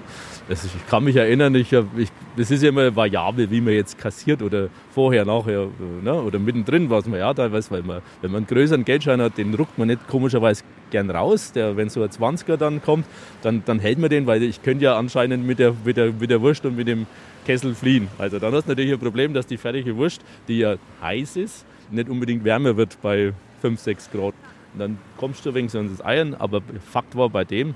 Also 0.49 0.69
ich 0.69 0.87
kann 0.89 1.05
mich 1.05 1.17
erinnern, 1.17 1.55
ich 1.55 1.75
hab, 1.75 1.87
ich, 1.99 2.11
es 2.37 2.51
ist 2.51 2.63
ja 2.63 2.69
immer 2.69 2.95
variabel, 2.95 3.51
wie 3.51 3.61
man 3.61 3.75
jetzt 3.75 3.99
kassiert 3.99 4.43
oder 4.43 4.69
vorher, 4.95 5.25
nachher 5.25 5.69
ne? 6.03 6.15
oder 6.15 6.39
mittendrin 6.39 6.91
was 6.91 7.07
man 7.07 7.19
ja 7.19 7.33
teilweise, 7.35 7.71
weil 7.71 7.83
man, 7.83 8.03
wenn 8.21 8.31
man 8.31 8.47
größeren 8.47 8.85
Geldschein 8.93 9.23
hat, 9.23 9.39
den 9.39 9.55
ruckt 9.55 9.79
man 9.79 9.89
nicht 9.89 10.07
komischerweise 10.07 10.65
gern 10.91 11.09
raus. 11.09 11.53
Der, 11.53 11.79
wenn 11.79 11.89
so 11.89 12.03
ein 12.03 12.11
20er 12.11 12.59
dann 12.59 12.83
kommt, 12.83 13.07
dann, 13.41 13.63
dann 13.65 13.79
hält 13.79 13.99
man 13.99 14.11
den, 14.11 14.27
weil 14.27 14.43
ich 14.43 14.63
könnte 14.63 14.85
ja 14.85 14.99
anscheinend 14.99 15.47
mit 15.47 15.59
der, 15.59 15.75
mit, 15.83 15.97
der, 15.97 16.13
mit 16.13 16.29
der 16.29 16.43
Wurst 16.43 16.67
und 16.67 16.77
mit 16.77 16.89
dem 16.89 17.07
Kessel 17.47 17.75
fliehen. 17.75 18.09
Also 18.19 18.39
dann 18.39 18.53
hast 18.53 18.67
du 18.67 18.73
natürlich 18.73 18.93
ein 18.93 18.99
Problem, 18.99 19.33
dass 19.33 19.47
die 19.47 19.57
fertige 19.57 19.97
Wurst, 19.97 20.21
die 20.47 20.59
ja 20.59 20.77
heiß 21.01 21.37
ist, 21.37 21.65
nicht 21.91 22.11
unbedingt 22.11 22.45
wärmer 22.45 22.77
wird 22.77 23.01
bei 23.01 23.33
5, 23.63 23.81
6 23.81 24.11
Grad. 24.11 24.35
Und 24.75 24.79
dann 24.79 24.99
kommst 25.17 25.47
du 25.47 25.55
wegen 25.55 25.71
so 25.71 25.79
ins 25.79 26.05
Eiern, 26.05 26.35
aber 26.35 26.61
Fakt 26.87 27.17
war 27.17 27.31
bei 27.31 27.45
dem, 27.45 27.75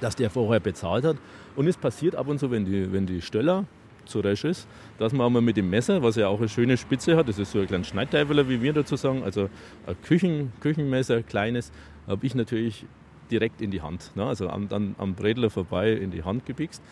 dass 0.00 0.14
der 0.14 0.30
vorher 0.30 0.60
bezahlt 0.60 1.04
hat. 1.04 1.16
Und 1.56 1.66
es 1.66 1.76
passiert 1.76 2.14
ab 2.14 2.28
und 2.28 2.38
zu, 2.38 2.52
wenn 2.52 2.64
die, 2.64 2.92
wenn 2.92 3.06
die 3.06 3.22
Stöller 3.22 3.64
zu 4.08 4.20
resch 4.20 4.44
ist, 4.44 4.66
dass 4.98 5.12
man 5.12 5.26
einmal 5.26 5.42
mit 5.42 5.56
dem 5.56 5.70
Messer, 5.70 6.02
was 6.02 6.16
ja 6.16 6.28
auch 6.28 6.38
eine 6.38 6.48
schöne 6.48 6.76
Spitze 6.76 7.16
hat, 7.16 7.28
das 7.28 7.38
ist 7.38 7.52
so 7.52 7.60
ein 7.60 7.66
kleines 7.66 7.88
Schneidteifeler, 7.88 8.48
wie 8.48 8.62
wir 8.62 8.72
dazu 8.72 8.96
sagen, 8.96 9.22
also 9.22 9.48
ein 9.86 10.00
Küchen, 10.02 10.52
Küchenmesser, 10.60 11.22
kleines, 11.22 11.72
habe 12.06 12.26
ich 12.26 12.34
natürlich 12.34 12.86
direkt 13.30 13.60
in 13.60 13.70
die 13.70 13.82
Hand, 13.82 14.12
ne? 14.16 14.24
also 14.24 14.48
am, 14.48 14.68
dann 14.68 14.94
am 14.98 15.14
Bredler 15.14 15.50
vorbei 15.50 15.92
in 15.92 16.10
die 16.10 16.24
Hand 16.24 16.46
gepikst. 16.46 16.82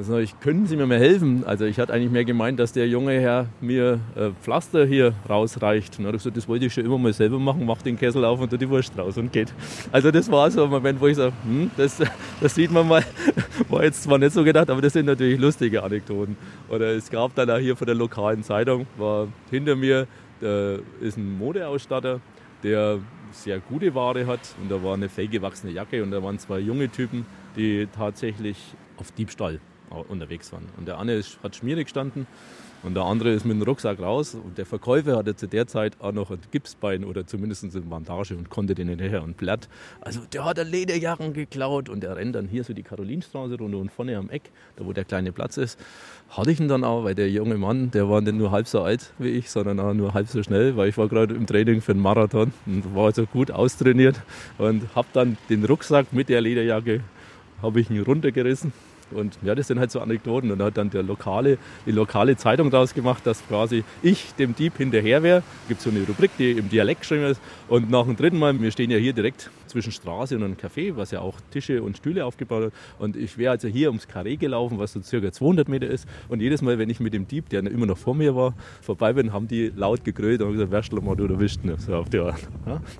Sage 0.00 0.22
ich, 0.22 0.38
können 0.40 0.66
Sie 0.66 0.76
mir 0.76 0.86
mal 0.86 0.98
helfen? 0.98 1.44
Also 1.44 1.64
ich 1.64 1.78
hatte 1.78 1.92
eigentlich 1.92 2.10
mehr 2.10 2.24
gemeint, 2.24 2.60
dass 2.60 2.72
der 2.72 2.86
junge 2.88 3.18
Herr 3.20 3.46
mir 3.60 3.98
äh, 4.14 4.30
Pflaster 4.42 4.86
hier 4.86 5.14
rausreicht. 5.28 5.98
Und 5.98 6.06
ich 6.06 6.12
gesagt, 6.12 6.36
das 6.36 6.46
wollte 6.46 6.66
ich 6.66 6.74
schon 6.74 6.84
immer 6.84 6.98
mal 6.98 7.12
selber 7.12 7.38
machen, 7.38 7.64
mach 7.64 7.82
den 7.82 7.98
Kessel 7.98 8.24
auf 8.24 8.40
und 8.40 8.50
tue 8.50 8.58
die 8.58 8.68
Wurst 8.68 8.96
raus 8.96 9.18
und 9.18 9.32
geht. 9.32 9.52
Also 9.90 10.10
das 10.10 10.30
war 10.30 10.50
so 10.50 10.64
ein 10.64 10.70
Moment, 10.70 11.00
wo 11.00 11.06
ich 11.08 11.16
sage, 11.16 11.32
hm, 11.44 11.70
das, 11.76 12.00
das 12.40 12.54
sieht 12.54 12.70
man 12.70 12.86
mal, 12.86 13.04
war 13.68 13.82
jetzt 13.82 14.02
zwar 14.02 14.18
nicht 14.18 14.32
so 14.32 14.44
gedacht, 14.44 14.70
aber 14.70 14.80
das 14.80 14.92
sind 14.92 15.06
natürlich 15.06 15.40
lustige 15.40 15.82
Anekdoten. 15.82 16.36
Oder 16.68 16.94
es 16.94 17.10
gab 17.10 17.34
dann 17.34 17.50
auch 17.50 17.58
hier 17.58 17.74
von 17.74 17.86
der 17.86 17.96
lokalen 17.96 18.42
Zeitung, 18.42 18.86
war 18.96 19.28
hinter 19.50 19.74
mir, 19.74 20.06
ist 21.00 21.16
ein 21.16 21.36
Modeausstatter, 21.36 22.20
der 22.62 23.00
sehr 23.32 23.58
gute 23.58 23.92
Ware 23.94 24.26
hat 24.26 24.40
und 24.62 24.70
da 24.70 24.80
war 24.82 24.94
eine 24.94 25.08
fehlgewachsene 25.08 25.72
Jacke 25.72 26.00
und 26.02 26.12
da 26.12 26.22
waren 26.22 26.38
zwei 26.38 26.60
junge 26.60 26.88
Typen, 26.88 27.26
die 27.56 27.88
tatsächlich 27.92 28.56
auf 28.98 29.10
Diebstahl 29.10 29.58
unterwegs 29.90 30.52
waren. 30.52 30.66
Und 30.76 30.86
der 30.86 30.98
eine 30.98 31.14
ist, 31.14 31.38
hat 31.42 31.56
schmierig 31.56 31.86
gestanden 31.86 32.26
und 32.82 32.94
der 32.94 33.02
andere 33.04 33.30
ist 33.32 33.44
mit 33.44 33.56
dem 33.56 33.62
Rucksack 33.62 33.98
raus 33.98 34.34
und 34.34 34.56
der 34.56 34.64
Verkäufer 34.64 35.16
hatte 35.16 35.34
zu 35.34 35.48
der 35.48 35.66
Zeit 35.66 35.94
auch 36.00 36.12
noch 36.12 36.30
ein 36.30 36.38
Gipsbein 36.52 37.04
oder 37.04 37.26
zumindest 37.26 37.64
eine 37.64 37.80
Bandage 37.82 38.36
und 38.36 38.50
konnte 38.50 38.74
den 38.74 38.88
hinterher 38.88 39.22
und 39.22 39.36
platt. 39.36 39.68
Also 40.00 40.20
der 40.32 40.44
hat 40.44 40.60
eine 40.60 40.70
Lederjacken 40.70 41.32
geklaut 41.32 41.88
und 41.88 42.02
der 42.02 42.14
rennt 42.16 42.36
dann 42.36 42.46
hier 42.46 42.62
so 42.62 42.72
die 42.72 42.84
Karolinstraße 42.84 43.56
runter 43.56 43.78
und 43.78 43.90
vorne 43.90 44.16
am 44.16 44.30
Eck, 44.30 44.50
da 44.76 44.86
wo 44.86 44.92
der 44.92 45.04
kleine 45.04 45.32
Platz 45.32 45.56
ist, 45.56 45.78
hatte 46.30 46.52
ich 46.52 46.60
ihn 46.60 46.68
dann 46.68 46.84
auch, 46.84 47.02
weil 47.02 47.16
der 47.16 47.28
junge 47.30 47.56
Mann, 47.56 47.90
der 47.90 48.08
war 48.08 48.20
nicht 48.20 48.34
nur 48.34 48.52
halb 48.52 48.68
so 48.68 48.82
alt 48.82 49.12
wie 49.18 49.30
ich, 49.30 49.50
sondern 49.50 49.80
auch 49.80 49.94
nur 49.94 50.14
halb 50.14 50.28
so 50.28 50.42
schnell, 50.42 50.76
weil 50.76 50.88
ich 50.88 50.98
war 50.98 51.08
gerade 51.08 51.34
im 51.34 51.46
Training 51.46 51.80
für 51.80 51.92
einen 51.92 52.00
Marathon 52.00 52.52
und 52.66 52.94
war 52.94 53.06
also 53.06 53.26
gut 53.26 53.50
austrainiert 53.50 54.20
und 54.58 54.82
habe 54.94 55.08
dann 55.12 55.36
den 55.48 55.64
Rucksack 55.64 56.12
mit 56.12 56.28
der 56.28 56.40
Lederjacke 56.40 57.00
habe 57.60 57.80
ich 57.80 57.90
ihn 57.90 58.02
runtergerissen. 58.02 58.72
Und 59.12 59.38
ja, 59.42 59.54
das 59.54 59.68
sind 59.68 59.78
halt 59.78 59.90
so 59.90 60.00
Anekdoten. 60.00 60.50
Und 60.50 60.58
da 60.58 60.66
hat 60.66 60.76
dann 60.76 60.90
der 60.90 61.02
lokale, 61.02 61.58
die 61.86 61.92
lokale 61.92 62.36
Zeitung 62.36 62.70
daraus 62.70 62.94
gemacht, 62.94 63.26
dass 63.26 63.46
quasi 63.46 63.84
ich 64.02 64.34
dem 64.34 64.54
Dieb 64.54 64.76
hinterher 64.76 65.22
wäre. 65.22 65.42
Gibt 65.68 65.80
so 65.80 65.90
eine 65.90 66.06
Rubrik, 66.06 66.30
die 66.38 66.52
im 66.52 66.68
Dialekt 66.68 67.02
geschrieben 67.02 67.24
ist. 67.24 67.40
Und 67.68 67.90
nach 67.90 68.04
dem 68.04 68.16
dritten 68.16 68.38
Mal, 68.38 68.60
wir 68.60 68.70
stehen 68.70 68.90
ja 68.90 68.98
hier 68.98 69.12
direkt 69.12 69.50
zwischen 69.66 69.92
Straße 69.92 70.34
und 70.34 70.42
einem 70.42 70.54
Café, 70.54 70.96
was 70.96 71.10
ja 71.10 71.20
auch 71.20 71.36
Tische 71.50 71.82
und 71.82 71.96
Stühle 71.96 72.24
aufgebaut 72.24 72.66
hat. 72.66 72.72
Und 72.98 73.16
ich 73.16 73.36
wäre 73.38 73.52
also 73.52 73.68
hier 73.68 73.88
ums 73.88 74.08
Karree 74.08 74.36
gelaufen, 74.36 74.78
was 74.78 74.92
so 74.92 75.02
circa 75.02 75.30
200 75.30 75.68
Meter 75.68 75.86
ist. 75.86 76.08
Und 76.28 76.40
jedes 76.40 76.62
Mal, 76.62 76.78
wenn 76.78 76.90
ich 76.90 77.00
mit 77.00 77.12
dem 77.12 77.28
Dieb, 77.28 77.48
der 77.50 77.60
immer 77.64 77.86
noch 77.86 77.98
vor 77.98 78.14
mir 78.14 78.34
war, 78.34 78.54
vorbei 78.80 79.12
bin, 79.12 79.32
haben 79.32 79.48
die 79.48 79.70
laut 79.74 80.04
gegrölt 80.04 80.40
und 80.40 80.52
gesagt, 80.52 80.70
Wäschler 80.70 81.02
mal, 81.02 81.16
du 81.16 81.26
erwischt 81.26 81.64
ihn. 81.64 81.76
So 81.78 81.94
auf 81.94 82.08
die 82.08 82.18
Art. 82.18 82.48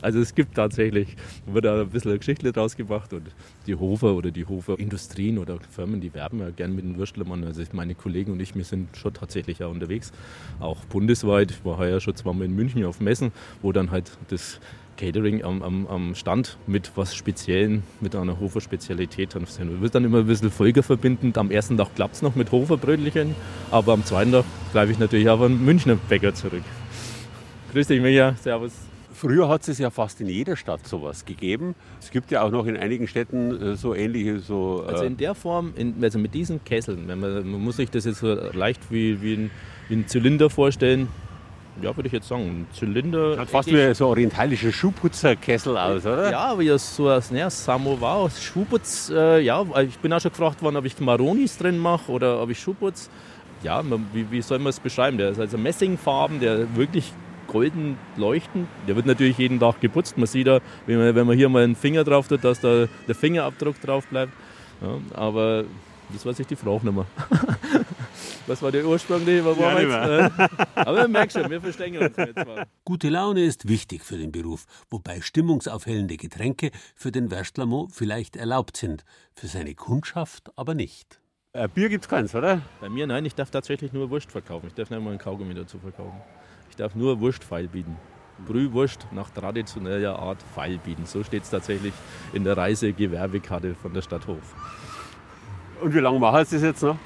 Also 0.03 0.21
es 0.21 0.35
gibt 0.35 0.55
tatsächlich, 0.55 1.17
wird 1.47 1.65
da 1.65 1.83
ein 1.83 1.89
bisschen 1.89 2.17
Geschichte 2.19 2.53
draus 2.53 2.77
gemacht. 2.77 3.13
Und 3.13 3.29
die 3.69 3.77
Hofer 3.77 4.15
oder 4.15 4.31
die 4.31 4.47
Hofer 4.47 4.79
Industrien 4.79 5.39
oder 5.39 5.59
Firmen, 5.71 6.01
die 6.01 6.13
werben 6.15 6.41
ja 6.41 6.51
gern 6.51 6.75
mit 6.75 6.85
dem 6.85 6.97
Würstlermann. 6.97 7.45
Also 7.45 7.63
meine 7.73 7.95
Kollegen 7.95 8.33
und 8.33 8.41
ich, 8.41 8.55
wir 8.55 8.65
sind 8.65 8.97
schon 8.97 9.15
tatsächlich 9.15 9.61
ja 9.61 9.67
unterwegs, 9.67 10.13
auch 10.59 10.85
bundesweit. 10.87 11.51
Ich 11.51 11.65
war 11.65 11.79
heuer 11.79 12.01
schon 12.01 12.17
zweimal 12.17 12.47
in 12.47 12.57
München 12.57 12.85
auf 12.85 13.01
Messen, 13.01 13.31
wo 13.63 13.71
dann 13.73 13.91
halt 13.91 14.11
das 14.29 14.59
Catering 14.97 15.45
am, 15.45 15.63
am, 15.63 15.87
am 15.87 16.15
Stand 16.15 16.57
mit 16.67 16.91
was 16.97 17.15
Speziellen, 17.15 17.85
mit 18.01 18.17
einer 18.17 18.41
Hofer-Spezialität. 18.41 19.35
Das 19.35 19.61
wird 19.61 19.95
dann 19.95 20.05
immer 20.05 20.19
ein 20.19 20.27
bisschen 20.27 20.51
folgerverbindend. 20.51 21.39
Am 21.39 21.51
ersten 21.51 21.77
Tag 21.77 21.95
klappt 21.95 22.17
es 22.17 22.23
noch 22.23 22.35
mit 22.35 22.51
Hoferbrötchen, 22.51 23.37
aber 23.71 23.93
am 23.93 24.05
zweiten 24.05 24.33
Tag 24.33 24.45
bleibe 24.73 24.91
ich 24.91 24.99
natürlich 24.99 25.29
auf 25.29 25.41
einen 25.41 25.65
Münchner 25.65 25.97
Bäcker 26.09 26.35
zurück. 26.35 26.65
Grüß 27.73 27.87
dich, 27.87 28.01
Micha. 28.01 28.35
Servus. 28.43 28.88
Früher 29.19 29.49
hat 29.49 29.67
es 29.67 29.79
ja 29.79 29.91
fast 29.91 30.21
in 30.21 30.29
jeder 30.29 30.57
Stadt 30.57 30.87
sowas 30.87 31.25
gegeben. 31.25 31.75
Es 32.01 32.13
gibt 32.13 32.31
ja 32.31 32.43
auch 32.43 32.53
noch 32.53 32.67
in 32.67 32.77
einigen 32.77 33.09
Städten 33.09 33.73
äh, 33.73 33.75
so 33.75 33.93
ähnliche. 33.93 34.39
So, 34.39 34.85
äh 34.87 34.93
also 34.93 35.05
in 35.05 35.17
der 35.17 35.35
Form, 35.35 35.73
in, 35.75 35.95
also 36.01 36.21
mit 36.21 36.35
diesen 36.35 36.63
Kesseln, 36.63 37.05
man, 37.05 37.21
man 37.21 37.61
muss 37.61 37.79
sich 37.79 37.91
das 37.91 38.05
jetzt 38.05 38.21
so 38.21 38.33
leicht 38.33 38.81
wie, 38.91 39.21
wie, 39.21 39.35
ein, 39.35 39.51
wie 39.89 39.97
ein 39.97 40.07
Zylinder 40.07 40.49
vorstellen, 40.51 41.09
ja, 41.83 41.97
würde 41.97 42.07
ich 42.07 42.13
jetzt 42.13 42.29
sagen, 42.29 42.43
ein 42.43 42.67
Zylinder. 42.73 43.39
Hat 43.39 43.51
fast 43.51 43.73
wie 43.73 43.93
so 43.93 44.07
orientalischer 44.07 44.71
Schuhputzerkessel 44.71 45.77
aus, 45.77 46.07
oder? 46.07 46.31
Ja, 46.31 46.61
ja, 46.61 46.79
so 46.79 47.09
ein 47.09 47.23
ja, 47.33 47.51
Samovar, 47.51 48.31
Schuhputz. 48.31 49.11
Äh, 49.13 49.41
ja, 49.41 49.65
ich 49.83 49.99
bin 49.99 50.13
auch 50.13 50.21
schon 50.21 50.31
gefragt 50.31 50.63
worden, 50.63 50.77
ob 50.77 50.85
ich 50.85 50.99
Maronis 51.01 51.59
drin 51.59 51.79
mache 51.79 52.13
oder 52.13 52.41
ob 52.41 52.51
ich 52.51 52.61
Schuhputz. 52.61 53.11
Ja, 53.65 53.83
wie, 54.13 54.31
wie 54.31 54.43
soll 54.43 54.61
man 54.61 54.69
es 54.69 54.79
beschreiben? 54.79 55.19
Der 55.19 55.31
ist 55.31 55.41
also 55.41 55.59
Messingfarben, 55.59 56.39
der 56.39 56.77
wirklich 56.77 57.13
golden 57.49 57.99
leuchten. 58.17 58.69
Der 58.87 58.95
wird 58.95 59.07
natürlich 59.07 59.39
jeden 59.39 59.59
Tag 59.59 59.81
geputzt. 59.81 60.17
Man 60.17 60.27
sieht 60.27 60.47
da, 60.47 60.61
wenn 60.87 60.99
man, 60.99 61.15
wenn 61.17 61.27
man 61.27 61.37
hier 61.37 61.49
mal 61.49 61.65
einen 61.65 61.75
Finger 61.75 62.05
drauf 62.05 62.29
tut, 62.29 62.45
dass 62.45 62.61
da 62.61 62.87
der 63.09 63.15
Fingerabdruck 63.15 63.81
drauf 63.81 64.07
bleibt. 64.07 64.33
Ja, 64.81 65.01
aber 65.15 65.65
das 66.13 66.25
weiß 66.25 66.39
ich 66.39 66.47
die 66.47 66.57
Frage 66.57 66.87
nicht 66.87 66.95
mehr. 66.95 67.07
Was 68.47 68.63
war 68.63 68.73
der 68.73 68.87
Ursprung? 68.87 69.27
Ja, 69.27 69.79
jetzt? 69.79 70.33
Aber 70.75 70.97
wir 70.97 71.09
merken 71.09 71.31
schon, 71.31 71.51
wir 71.51 71.61
verstehen 71.61 71.99
uns 71.99 72.17
jetzt 72.17 72.47
mal. 72.47 72.67
Gute 72.85 73.11
Laune 73.11 73.45
ist 73.45 73.69
wichtig 73.69 74.05
für 74.05 74.17
den 74.17 74.33
Beruf, 74.33 74.65
wobei 74.89 75.21
stimmungsaufhellende 75.21 76.17
Getränke 76.17 76.71
für 76.95 77.13
den 77.13 77.31
Werstlermo 77.31 77.89
vielleicht 77.93 78.37
erlaubt 78.37 78.79
sind, 78.79 79.05
für 79.35 79.49
seine 79.49 79.75
Kundschaft 79.75 80.51
aber 80.57 80.75
nicht. 80.75 81.21
Äh, 81.53 81.69
Bier 81.69 81.89
gibt 81.91 82.05
es 82.05 82.09
keins, 82.09 82.35
oder? 82.35 82.63
Bei 82.81 82.89
mir 82.89 83.07
nein, 83.07 83.25
ich 83.27 83.35
darf 83.35 83.51
tatsächlich 83.51 83.93
nur 83.93 84.09
Wurst 84.11 84.33
verkaufen. 84.33 84.69
Ich 84.69 84.75
darf 84.75 84.89
nicht 84.91 85.03
mal 85.03 85.11
einen 85.11 85.19
Kaugummi 85.19 85.55
dazu 85.55 85.79
verkaufen 85.79 86.21
darf 86.79 86.95
nur 86.95 87.21
Wurstpfeil 87.21 87.69
bieten. 87.69 87.97
Brühwurst 88.47 89.07
nach 89.13 89.31
traditioneller 89.31 90.19
Art 90.19 90.43
Pfeil 90.55 90.79
bieten. 90.79 91.07
So 91.07 91.25
steht 91.25 91.43
es 91.43 91.51
tatsächlich 91.51 91.93
in 92.33 92.45
der 92.45 92.57
Reisegewerbekarte 92.57 93.75
von 93.75 93.93
der 93.93 94.03
Stadt 94.03 94.27
Hof. 94.27 94.55
Und 95.83 95.95
wie 95.95 95.99
lange 95.99 96.19
machen 96.19 96.45
Sie 96.45 96.57
das 96.57 96.63
jetzt 96.63 96.83
noch? 96.83 96.97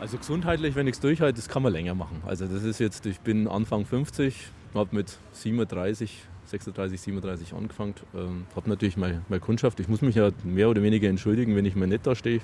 Also 0.00 0.16
gesundheitlich, 0.18 0.76
wenn 0.76 0.86
ich 0.86 0.94
es 0.94 1.00
durchhalte, 1.00 1.34
das 1.34 1.48
kann 1.48 1.62
man 1.62 1.72
länger 1.72 1.94
machen. 1.94 2.22
Also 2.24 2.46
das 2.46 2.62
ist 2.62 2.78
jetzt, 2.78 3.04
ich 3.06 3.18
bin 3.20 3.48
Anfang 3.48 3.84
50, 3.84 4.46
habe 4.74 4.94
mit 4.94 5.18
37 5.32 6.22
36, 6.48 7.00
37 7.00 7.52
angefangen. 7.54 7.94
Ähm, 8.14 8.46
habe 8.56 8.68
natürlich 8.68 8.96
meine, 8.96 9.22
meine 9.28 9.40
Kundschaft. 9.40 9.80
Ich 9.80 9.88
muss 9.88 10.02
mich 10.02 10.14
ja 10.14 10.30
mehr 10.44 10.68
oder 10.68 10.82
weniger 10.82 11.08
entschuldigen, 11.08 11.54
wenn 11.56 11.64
ich 11.64 11.76
mal 11.76 11.86
nicht 11.86 12.06
da 12.06 12.14
stehe. 12.14 12.40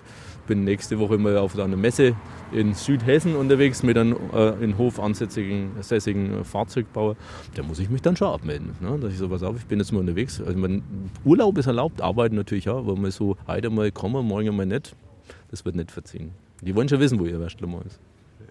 Bin 0.47 0.65
nächste 0.65 0.99
Woche 0.99 1.19
mal 1.19 1.39
auf 1.39 1.59
einer 1.59 1.77
Messe 1.77 2.15
in 2.53 2.75
Südhessen 2.75 3.35
unterwegs 3.35 3.83
mit 3.83 3.97
einem 3.97 4.17
äh, 4.33 4.51
in 4.63 4.77
Hof 4.79 5.01
ansässigen 5.01 5.71
sässigen 5.81 6.45
Fahrzeugbauer. 6.45 7.17
Da 7.55 7.63
muss 7.63 7.79
ich 7.79 7.89
mich 7.89 8.03
dann 8.03 8.17
schon 8.17 8.29
abmelden. 8.29 8.77
Ne? 8.81 8.99
Dass 9.01 9.13
ich 9.13 9.19
sowas 9.19 9.43
auf, 9.43 9.57
ich 9.57 9.67
bin 9.67 9.79
jetzt 9.79 9.93
mal 9.93 10.01
unterwegs. 10.01 10.41
Also 10.41 10.59
mein 10.59 10.83
Urlaub 11.25 11.57
ist 11.59 11.67
erlaubt, 11.67 12.01
arbeiten 12.01 12.37
natürlich 12.37 12.69
auch, 12.69 12.79
aber 12.79 12.97
mal 12.97 13.11
so 13.11 13.37
heute 13.47 13.71
mal 13.71 13.91
kommen, 13.91 14.27
morgen 14.27 14.55
mal 14.55 14.67
nicht. 14.67 14.95
Das 15.51 15.65
wird 15.65 15.77
nicht 15.77 15.91
verziehen. 15.91 16.33
Die 16.61 16.75
wollen 16.75 16.89
schon 16.89 17.01
wissen, 17.01 17.19
wo 17.19 17.25
ihr 17.25 17.41
Wäschler 17.41 17.69
ist. 17.87 17.99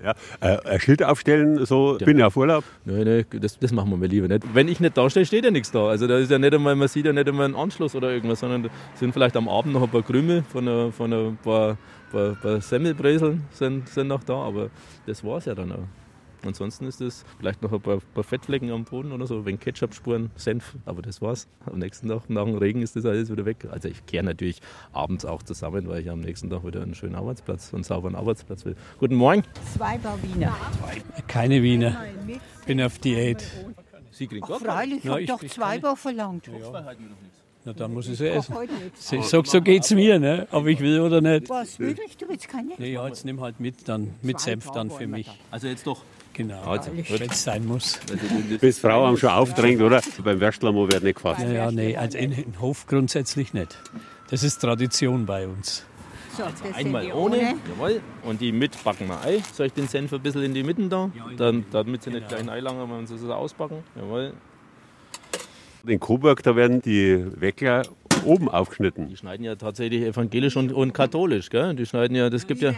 Ja, 0.03 0.13
äh, 0.41 0.57
ein 0.67 0.79
Schild 0.81 1.01
aufstellen, 1.01 1.65
so, 1.65 1.97
ja. 1.97 2.05
bin 2.05 2.19
ja 2.19 2.27
auf 2.27 2.35
Urlaub. 2.35 2.65
Nein, 2.83 3.03
nein, 3.05 3.25
das, 3.39 3.57
das 3.57 3.71
machen 3.71 4.01
wir 4.01 4.07
lieber 4.09 4.27
nicht. 4.27 4.43
Wenn 4.53 4.67
ich 4.67 4.81
nicht 4.81 4.97
da 4.97 5.09
stehe, 5.09 5.25
steht 5.25 5.45
ja 5.45 5.51
nichts 5.51 5.71
da. 5.71 5.87
Also 5.87 6.07
da 6.07 6.17
ist 6.17 6.29
ja 6.29 6.37
nicht 6.37 6.53
einmal, 6.53 6.75
man 6.75 6.89
sieht 6.89 7.05
ja 7.05 7.13
nicht 7.13 7.27
einmal 7.27 7.45
einen 7.45 7.55
Anschluss 7.55 7.95
oder 7.95 8.11
irgendwas, 8.11 8.41
sondern 8.41 8.69
sind 8.95 9.13
vielleicht 9.13 9.37
am 9.37 9.47
Abend 9.47 9.73
noch 9.73 9.83
ein 9.83 9.89
paar 9.89 10.03
Krümel 10.03 10.43
von, 10.43 10.67
ein, 10.67 10.91
von 10.91 11.13
ein 11.13 11.37
paar, 11.41 11.77
paar, 12.11 12.35
paar 12.35 12.59
Semmelbreseln 12.59 13.43
sind, 13.51 13.87
sind 13.87 14.07
noch 14.07 14.23
da, 14.23 14.33
aber 14.33 14.69
das 15.05 15.23
war 15.23 15.37
es 15.37 15.45
ja 15.45 15.55
dann 15.55 15.71
auch. 15.71 16.02
Ansonsten 16.45 16.85
ist 16.85 17.01
es 17.01 17.23
vielleicht 17.37 17.61
noch 17.61 17.71
ein 17.71 17.81
paar, 17.81 17.99
paar, 18.13 18.23
Fettflecken 18.23 18.71
am 18.71 18.83
Boden 18.83 19.11
oder 19.11 19.27
so, 19.27 19.45
wenn 19.45 19.59
Ketchup-Spuren, 19.59 20.31
Senf, 20.35 20.75
aber 20.85 21.01
das 21.01 21.21
war's. 21.21 21.47
Am 21.65 21.79
nächsten 21.79 22.09
Tag, 22.09 22.29
nach 22.29 22.45
dem 22.45 22.57
Regen, 22.57 22.81
ist 22.81 22.95
das 22.95 23.05
alles 23.05 23.31
wieder 23.31 23.45
weg. 23.45 23.67
Also 23.71 23.87
ich 23.87 24.05
kehre 24.05 24.23
natürlich 24.23 24.61
abends 24.91 25.25
auch 25.25 25.43
zusammen, 25.43 25.87
weil 25.87 26.01
ich 26.01 26.09
am 26.09 26.19
nächsten 26.19 26.49
Tag 26.49 26.65
wieder 26.65 26.81
einen 26.81 26.95
schönen 26.95 27.15
Arbeitsplatz, 27.15 27.73
einen 27.73 27.83
sauberen 27.83 28.15
Arbeitsplatz 28.15 28.65
will. 28.65 28.75
Guten 28.99 29.15
Morgen. 29.15 29.43
Zwei 29.73 29.97
Bar 29.97 30.17
Wiener. 30.21 30.55
Keine 31.27 31.63
Wiener. 31.63 32.03
Bin 32.65 32.81
auf 32.81 32.99
Diät. 32.99 33.43
Sie 34.11 34.27
kriegen 34.27 34.45
Ach, 34.47 34.59
freilich, 34.59 35.03
ich 35.03 35.09
habe 35.09 35.25
doch 35.25 35.43
zwei 35.45 35.79
Bar 35.79 35.95
verlangt. 35.95 36.47
Ja. 36.47 36.93
Na, 37.65 37.71
dann 37.71 37.93
muss 37.93 38.09
ich 38.09 38.17
sie 38.17 38.27
essen. 38.27 38.53
So, 38.95 39.21
so, 39.21 39.43
so 39.43 39.61
geht 39.61 39.83
es 39.83 39.91
mir, 39.91 40.19
ne? 40.19 40.47
ob 40.51 40.67
ich 40.67 40.79
will 40.81 40.99
oder 40.99 41.21
nicht. 41.21 41.49
Was, 41.49 41.79
wirklich? 41.79 42.17
Du 42.17 42.27
willst 42.27 42.49
keine? 42.49 42.73
Ja, 42.77 43.07
jetzt 43.07 43.23
nimm 43.23 43.39
halt 43.39 43.59
mit, 43.61 43.87
dann 43.87 44.13
mit 44.21 44.39
Senf 44.41 44.69
dann 44.71 44.91
für 44.91 45.07
mich. 45.07 45.29
Also 45.49 45.67
jetzt 45.67 45.87
doch 45.87 46.01
Genau, 46.33 46.63
also, 46.63 46.91
wenn 46.91 47.29
es 47.29 47.43
sein 47.43 47.65
muss. 47.65 47.99
Bis 48.59 48.79
Frau 48.79 49.05
haben 49.05 49.17
schon 49.17 49.29
aufdrängt, 49.29 49.81
oder? 49.81 50.01
Beim 50.23 50.39
Wäschlermo 50.39 50.91
wird 50.91 51.03
nicht 51.03 51.15
gefasst. 51.15 51.41
Ja, 51.41 51.51
ja, 51.51 51.71
nee, 51.71 51.95
also 51.95 52.17
in, 52.17 52.31
in 52.31 52.59
Hof 52.59 52.87
grundsätzlich 52.87 53.53
nicht. 53.53 53.77
Das 54.29 54.41
ist 54.41 54.57
Tradition 54.57 55.27
bei 55.27 55.47
uns. 55.47 55.85
So, 56.35 56.43
also 56.43 56.63
einmal 56.73 57.05
ohne, 57.11 57.13
ohne, 57.13 57.55
jawohl, 57.69 58.01
und 58.23 58.41
die 58.41 58.51
mit 58.51 58.83
backen 58.83 59.07
wir 59.07 59.21
Ei. 59.21 59.43
Soll 59.53 59.67
ich 59.67 59.73
den 59.73 59.87
Senf 59.87 60.11
ein 60.11 60.21
bisschen 60.21 60.41
in 60.41 60.55
die 60.55 60.63
Mitte 60.63 60.87
da? 60.87 61.11
Dann, 61.37 61.65
damit 61.71 62.01
sie 62.01 62.09
nicht 62.09 62.27
gleich 62.27 62.39
ein 62.39 62.49
Ei 62.49 62.59
langen, 62.59 62.89
wenn 62.89 63.05
sie 63.05 63.13
es 63.13 63.23
ausbacken. 63.25 63.83
Jawohl. 63.95 64.33
In 65.85 65.99
Coburg, 65.99 66.41
da 66.41 66.55
werden 66.55 66.81
die 66.81 67.23
Weckler 67.39 67.83
oben 68.25 68.49
aufgeschnitten. 68.49 69.09
Die 69.09 69.17
schneiden 69.17 69.45
ja 69.45 69.55
tatsächlich 69.55 70.01
evangelisch 70.01 70.55
und, 70.57 70.71
und 70.71 70.93
katholisch, 70.93 71.49
gell? 71.49 71.75
Die 71.75 71.85
schneiden 71.85 72.15
ja, 72.15 72.29
das 72.29 72.47
gibt 72.47 72.61
ja. 72.61 72.73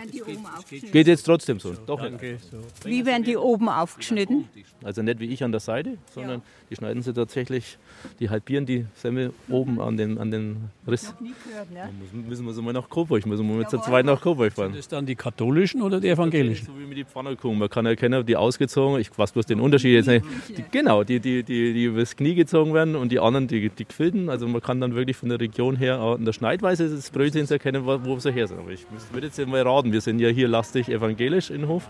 Geht 0.91 1.07
jetzt 1.07 1.23
trotzdem 1.23 1.59
so. 1.59 1.73
Doch 1.85 2.01
Danke. 2.01 2.37
Wie 2.83 3.05
werden 3.05 3.23
die 3.23 3.37
oben 3.37 3.69
aufgeschnitten? 3.69 4.49
Also 4.83 5.01
nicht 5.01 5.19
wie 5.19 5.25
ich 5.25 5.43
an 5.43 5.51
der 5.51 5.61
Seite, 5.61 5.97
sondern 6.13 6.41
die 6.69 6.75
schneiden 6.75 7.01
sie 7.01 7.13
tatsächlich, 7.13 7.77
die 8.19 8.29
halbieren 8.29 8.65
die 8.65 8.85
Semmel 8.95 9.33
oben 9.49 9.79
an 9.79 9.97
den, 9.97 10.17
an 10.17 10.31
den 10.31 10.69
Riss. 10.87 11.11
Noch 11.13 11.21
nie 11.21 11.33
gehört, 11.47 11.71
ne? 11.71 11.89
Dann 12.11 12.27
müssen 12.27 12.45
wir 12.45 12.53
so 12.53 12.61
mal 12.61 12.73
nach 12.73 12.89
Coburg, 12.89 13.25
müssen 13.25 13.47
wir 13.47 13.55
mal 13.55 13.67
zu 13.67 13.79
zweit 13.79 14.05
nach 14.05 14.21
Coburg 14.21 14.53
fahren. 14.53 14.71
Sind 14.71 14.79
das 14.79 14.87
dann 14.87 15.05
die 15.05 15.15
katholischen 15.15 15.81
oder 15.81 15.99
die 15.99 16.09
evangelischen? 16.09 16.67
So 16.67 16.79
wie 16.79 16.85
mit 16.85 16.97
die 16.97 17.05
Pfannkuchen. 17.05 17.57
Man 17.57 17.69
kann 17.69 17.85
erkennen, 17.85 18.25
die 18.25 18.35
ausgezogen, 18.35 18.99
ich 18.99 19.15
weiß 19.17 19.31
bloß 19.31 19.45
den 19.45 19.59
Unterschied 19.59 19.93
jetzt 19.93 20.07
nicht. 20.07 20.25
Die, 20.49 20.63
genau, 20.71 21.03
die, 21.03 21.19
die, 21.19 21.43
die, 21.43 21.73
die 21.73 21.83
übers 21.85 22.15
Knie 22.15 22.35
gezogen 22.35 22.73
werden 22.73 22.95
und 22.95 23.11
die 23.11 23.19
anderen, 23.19 23.47
die, 23.47 23.69
die 23.69 23.85
gefilten. 23.85 24.29
Also 24.29 24.47
man 24.47 24.61
kann 24.61 24.81
dann 24.81 24.95
wirklich 24.95 25.17
von 25.17 25.29
der 25.29 25.34
Region 25.39 25.75
her, 25.75 26.15
in 26.17 26.25
der 26.25 26.33
Schneidweise 26.33 26.89
des 26.89 27.09
Brötchens 27.09 27.51
erkennen, 27.51 27.85
wo 27.85 28.19
sie 28.19 28.31
her 28.31 28.47
sind. 28.47 28.59
Aber 28.59 28.71
ich 28.71 28.85
würde 29.11 29.27
jetzt 29.27 29.47
mal 29.47 29.61
raten, 29.61 29.91
wir 29.91 30.01
sind 30.01 30.19
ja 30.19 30.29
hier 30.29 30.47
lastig 30.47 30.89
evangelisch 30.89 31.49
in 31.49 31.67
Hof 31.67 31.87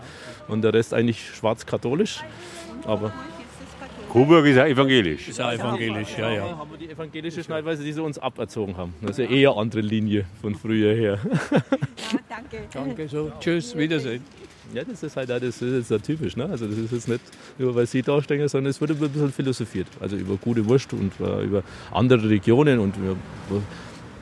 und 0.48 0.62
der 0.62 0.72
Rest 0.74 0.94
eigentlich 0.94 1.34
schwarz-katholisch. 1.34 2.22
Aber 2.84 3.12
Coburg 4.12 4.46
ist 4.46 4.56
ja 4.56 4.66
evangelisch. 4.66 5.28
Ist 5.28 5.38
ja 5.38 5.52
evangelisch, 5.52 6.16
ja, 6.16 6.30
ja. 6.30 6.48
Da 6.48 6.56
haben 6.56 6.70
wir 6.70 6.78
die 6.78 6.90
evangelische 6.90 7.42
Schneidweise, 7.42 7.82
die 7.82 7.92
sie 7.92 8.02
uns 8.02 8.18
aberzogen 8.18 8.76
haben. 8.76 8.94
Das 9.02 9.18
ist 9.18 9.18
ja 9.18 9.36
eher 9.36 9.56
andere 9.56 9.82
Linie 9.82 10.24
von 10.40 10.54
früher 10.54 10.94
her. 10.94 11.18
Ja, 11.50 11.60
danke. 12.28 12.58
Danke, 12.72 13.08
so. 13.08 13.32
Tschüss, 13.40 13.76
Wiedersehen. 13.76 14.22
Ja, 14.74 14.82
das 14.84 15.02
ist 15.02 15.16
halt 15.16 15.30
das 15.30 15.62
ist 15.62 15.90
jetzt 15.90 16.04
typisch. 16.04 16.36
Ne? 16.36 16.46
Also 16.46 16.66
das 16.66 16.76
ist 16.76 16.92
jetzt 16.92 17.08
nicht 17.08 17.20
nur, 17.58 17.74
weil 17.74 17.86
sie 17.86 18.02
da 18.02 18.20
stehen, 18.20 18.46
sondern 18.48 18.70
es 18.70 18.80
wird 18.80 18.90
ein 18.90 18.98
bisschen 18.98 19.32
philosophiert. 19.32 19.86
Also 20.00 20.16
über 20.16 20.36
gute 20.36 20.66
Wurst 20.66 20.92
und 20.92 21.12
uh, 21.20 21.40
über 21.40 21.62
andere 21.92 22.28
Regionen. 22.28 22.78
Und 22.78 22.94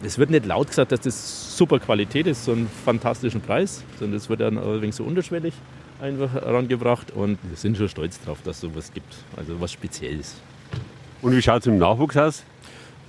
es 0.03 0.19
wird 0.19 0.31
nicht 0.31 0.47
laut 0.47 0.69
gesagt, 0.69 0.93
dass 0.93 1.01
das 1.01 1.57
super 1.57 1.79
Qualität 1.79 2.27
ist, 2.27 2.45
so 2.45 2.53
einen 2.53 2.69
fantastischen 2.85 3.41
Preis, 3.41 3.83
sondern 3.99 4.19
es 4.19 4.29
wird 4.29 4.41
dann 4.41 4.59
allerdings 4.59 4.97
so 4.97 5.05
unterschwellig 5.05 5.55
einfach 6.01 6.33
herangebracht. 6.33 7.11
Und 7.11 7.39
wir 7.43 7.57
sind 7.57 7.77
schon 7.77 7.89
stolz 7.89 8.21
drauf, 8.21 8.39
dass 8.45 8.57
es 8.57 8.63
sowas 8.63 8.93
gibt. 8.93 9.15
Also 9.37 9.61
was 9.61 9.73
Spezielles. 9.73 10.37
Und 11.23 11.35
wie 11.35 11.41
schaut 11.41 11.63
es 11.63 11.67
im 11.67 11.79
Nachwuchs 11.79 12.17
aus? 12.17 12.45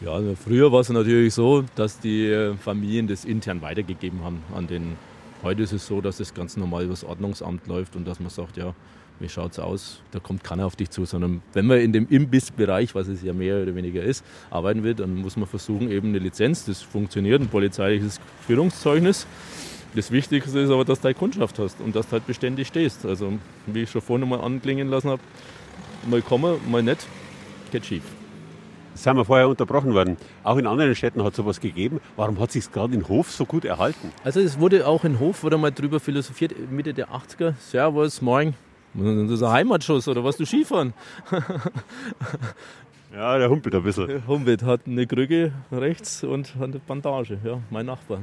Ja, 0.02 0.12
also 0.12 0.36
früher 0.36 0.72
war 0.72 0.82
es 0.82 0.90
natürlich 0.90 1.34
so, 1.34 1.64
dass 1.76 2.00
die 2.00 2.28
äh, 2.28 2.56
Familien 2.56 3.08
das 3.08 3.26
intern 3.26 3.62
weitergegeben 3.62 4.24
haben 4.24 4.44
an 4.54 4.68
den. 4.68 4.98
Heute 5.46 5.62
ist 5.62 5.74
es 5.74 5.86
so, 5.86 6.02
dass 6.02 6.18
das 6.18 6.34
ganz 6.34 6.58
normal 6.58 6.86
über 6.86 6.94
das 6.94 7.04
Ordnungsamt 7.04 7.68
läuft 7.68 7.96
und 7.96 8.08
dass 8.08 8.20
man 8.20 8.32
sagt, 8.32 8.58
ja, 8.58 8.74
wie 9.20 9.30
schaut 9.30 9.52
es 9.52 9.60
aus? 9.60 10.02
Da 10.10 10.18
kommt 10.18 10.44
keiner 10.44 10.66
auf 10.66 10.76
dich 10.76 10.90
zu, 10.90 11.06
sondern 11.06 11.44
wenn 11.54 11.68
man 11.68 11.82
in 11.82 11.94
dem 11.94 12.08
Imbissbereich, 12.10 12.96
was 12.96 13.08
es 13.08 13.22
ja 13.22 13.32
mehr 13.32 13.62
oder 13.62 13.76
weniger 13.76 14.02
ist, 14.02 14.26
arbeiten 14.50 14.82
will, 14.82 14.96
dann 14.96 15.18
muss 15.18 15.38
man 15.38 15.46
versuchen, 15.46 15.92
eben 15.92 16.08
eine 16.08 16.18
Lizenz, 16.18 16.66
das 16.66 16.82
funktioniert, 16.82 17.44
ein 17.44 17.48
polizeiliches 17.48 18.20
Führungszeugnis. 18.48 19.28
Das 19.94 20.10
Wichtigste 20.10 20.62
ist 20.62 20.72
aber, 20.72 20.84
dass 20.84 21.02
du 21.02 21.10
eine 21.10 21.16
Kundschaft 21.16 21.60
hast 21.60 21.80
und 21.80 21.96
dass 21.96 22.08
du 22.08 22.14
halt 22.14 22.26
beständig 22.26 22.68
stehst. 22.68 23.06
Also, 23.06 23.34
wie 23.68 23.84
ich 23.84 23.92
schon 23.92 24.02
vorhin 24.02 24.28
mal 24.28 24.40
anklingen 24.40 24.90
lassen 24.90 25.12
habe, 25.12 25.22
mal 26.10 26.24
kommen, 26.24 26.56
mal 26.72 26.82
nicht, 26.82 27.06
geht 27.72 27.86
schief. 27.86 28.15
Das 28.96 29.04
sind 29.04 29.18
wir 29.18 29.26
vorher 29.26 29.50
unterbrochen 29.50 29.94
worden. 29.94 30.16
Auch 30.46 30.56
in 30.56 30.66
anderen 30.66 30.96
Städten 30.96 31.22
hat 31.22 31.32
es 31.32 31.36
sowas 31.36 31.60
gegeben. 31.60 32.00
Warum 32.16 32.40
hat 32.40 32.54
sich 32.54 32.72
gerade 32.72 32.94
in 32.94 33.06
Hof 33.10 33.30
so 33.30 33.46
gut 33.46 33.66
erhalten? 33.66 34.14
Also 34.24 34.40
es 34.40 34.58
wurde 34.58 34.88
auch 34.88 35.04
in 35.04 35.20
Hof 35.20 35.44
wurde 35.44 35.58
mal 35.58 35.72
drüber 35.72 36.00
philosophiert, 36.00 36.54
Mitte 36.72 36.94
der 36.94 37.10
80er. 37.10 37.56
Servus, 37.60 38.22
moin. 38.22 38.54
Das 38.94 39.32
ist 39.32 39.44
ein 39.44 39.52
Heimatschuss 39.52 40.08
oder 40.08 40.24
was 40.24 40.38
du 40.38 40.46
Skifahren? 40.46 40.94
ja, 43.14 43.38
der 43.38 43.50
humpelt 43.50 43.76
ein 43.76 43.84
bisschen. 43.84 44.08
Der 44.08 44.26
humpelt, 44.26 44.64
hat 44.64 44.88
eine 44.88 45.06
Krücke 45.06 45.52
rechts 45.74 46.24
und 46.24 46.56
eine 46.58 46.80
Bandage. 46.80 47.38
Ja, 47.44 47.60
mein 47.70 47.88
Nachbar. 47.88 48.20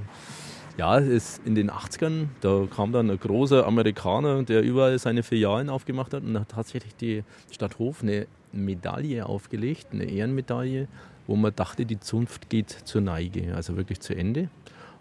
Ja, 0.79 0.97
ist 0.97 1.43
in 1.45 1.55
den 1.55 1.71
80ern, 1.71 2.29
da 2.41 2.67
kam 2.75 2.93
dann 2.93 3.11
ein 3.11 3.21
großer 3.21 3.67
Amerikaner, 3.67 4.43
der 4.43 4.63
überall 4.63 4.99
seine 4.99 5.23
Filialen 5.23 5.69
aufgemacht 5.69 6.15
hat 6.15 6.23
und 6.23 6.41
hat 6.41 6.49
tatsächlich 6.49 6.97
die 6.97 7.25
Stadt 7.51 7.79
Hof 7.79 8.03
eine 8.03 8.27
Medaille 8.53 9.27
aufgelegt, 9.27 9.89
eine 9.93 10.05
Ehrenmedaille, 10.05 10.89
wo 11.27 11.37
man 11.37 11.55
dachte, 11.55 11.87
die 11.87 12.01
Zunft 12.01 12.51
geht 12.51 12.71
zur 12.71 13.01
Neige, 13.01 13.55
also 13.55 13.77
wirklich 13.77 14.01
zu 14.01 14.15
Ende. 14.15 14.49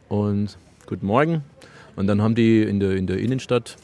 Und 0.10 0.58
guten 0.86 1.06
Morgen. 1.06 1.44
Und 1.96 2.08
dann 2.08 2.22
haben 2.22 2.36
die 2.36 2.64
in 2.64 2.80
der, 2.80 2.96
in 2.96 3.08
der 3.08 3.20
Innenstadt 3.20 3.78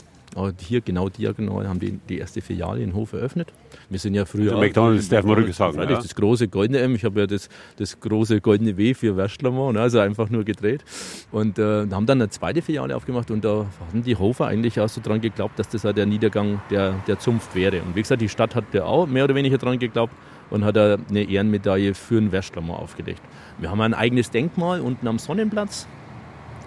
hier 0.60 0.82
genau 0.82 1.10
diagonal 1.10 1.68
haben 1.68 1.80
die 1.80 2.00
die 2.10 2.20
erste 2.20 2.42
Filiale 2.42 2.82
in 2.82 2.94
Hof 2.94 3.14
eröffnet. 3.14 3.52
Wir 3.90 4.00
sind 4.00 4.16
ja 4.16 4.26
früher. 4.26 4.52
Also 4.52 4.60
McDonalds 4.60 5.08
darf 5.08 5.24
man 5.24 5.40
ruhig 5.40 5.56
sagen. 5.56 5.78
Ja. 5.78 5.86
Das 5.86 6.14
große 6.14 6.50
goldene 6.50 6.80
M. 6.80 6.96
Ich 6.96 7.06
habe 7.06 7.22
ja 7.22 7.28
das, 7.28 7.48
das 7.78 8.00
große 8.00 8.42
goldene 8.42 8.76
W 8.76 8.94
für 8.94 9.16
Westlermann, 9.16 9.76
ne, 9.76 9.82
also 9.82 10.00
einfach 10.00 10.30
nur 10.30 10.44
gedreht. 10.44 10.84
Und 11.32 11.58
äh, 11.58 11.88
haben 11.90 12.06
dann 12.06 12.22
eine 12.22 12.30
zweite 12.30 12.62
Filiale 12.62 12.96
aufgemacht 12.96 13.32
und 13.32 13.46
da 13.46 13.66
haben 13.88 14.04
die 14.04 14.16
Hofer 14.16 14.48
eigentlich 14.48 14.80
auch 14.80 14.90
so 14.90 15.00
dran 15.02 15.22
geglaubt, 15.22 15.58
dass 15.58 15.70
das 15.70 15.86
auch 15.86 15.94
der 15.94 16.06
Niedergang 16.06 16.62
der, 16.70 16.96
der 17.08 17.20
Zunft 17.20 17.56
wäre. 17.56 17.82
Und 17.82 17.96
wie 17.96 18.02
gesagt, 18.02 18.22
die 18.22 18.30
Stadt 18.30 18.56
hat 18.56 18.66
ja 18.74 18.84
auch 18.84 19.08
mehr 19.08 19.24
oder 19.24 19.36
weniger 19.36 19.58
dran 19.58 19.80
geglaubt 19.80 20.14
und 20.50 20.66
hat 20.66 20.78
eine 20.78 21.24
Ehrenmedaille 21.24 21.94
für 21.94 22.20
den 22.20 22.32
Westlermann 22.32 22.78
aufgelegt. 22.78 23.22
Wir 23.58 23.72
haben 23.72 23.82
ein 23.82 23.94
eigenes 23.94 24.32
Denkmal 24.32 24.82
unten 24.82 25.08
am 25.08 25.20
Sonnenplatz 25.20 25.88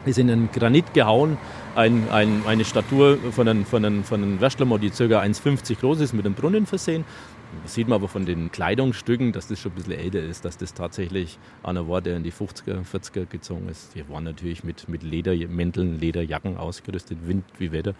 ist 0.06 0.18
in 0.18 0.28
den 0.28 0.50
Granit 0.50 0.94
gehauen, 0.94 1.36
ein, 1.76 2.08
ein, 2.10 2.42
eine 2.46 2.64
Statue 2.64 3.18
von 3.32 3.48
einem, 3.48 3.64
von 3.64 3.84
einem, 3.84 4.04
von 4.04 4.22
einem 4.22 4.40
Wäschlermann, 4.40 4.80
die 4.80 4.90
ca. 4.90 5.20
1,50 5.20 5.80
groß 5.80 6.00
ist, 6.00 6.12
mit 6.12 6.26
einem 6.26 6.34
Brunnen 6.34 6.66
versehen. 6.66 7.04
Das 7.62 7.74
sieht 7.74 7.88
man 7.88 7.96
aber 7.96 8.08
von 8.08 8.26
den 8.26 8.50
Kleidungsstücken, 8.52 9.32
dass 9.32 9.48
das 9.48 9.58
schon 9.58 9.72
ein 9.72 9.74
bisschen 9.74 9.92
älter 9.92 10.20
ist, 10.20 10.44
dass 10.44 10.56
das 10.56 10.74
tatsächlich 10.74 11.38
einer 11.62 11.88
war, 11.88 12.00
der 12.00 12.16
in 12.16 12.22
die 12.22 12.32
50er, 12.32 12.84
40er 12.84 13.26
gezogen 13.26 13.68
ist. 13.68 13.94
Die 13.94 14.08
waren 14.08 14.24
natürlich 14.24 14.64
mit, 14.64 14.88
mit 14.88 15.02
Ledermänteln, 15.02 15.98
Lederjacken 15.98 16.56
ausgerüstet, 16.56 17.18
Wind 17.26 17.44
wie 17.58 17.72
Wetter, 17.72 17.94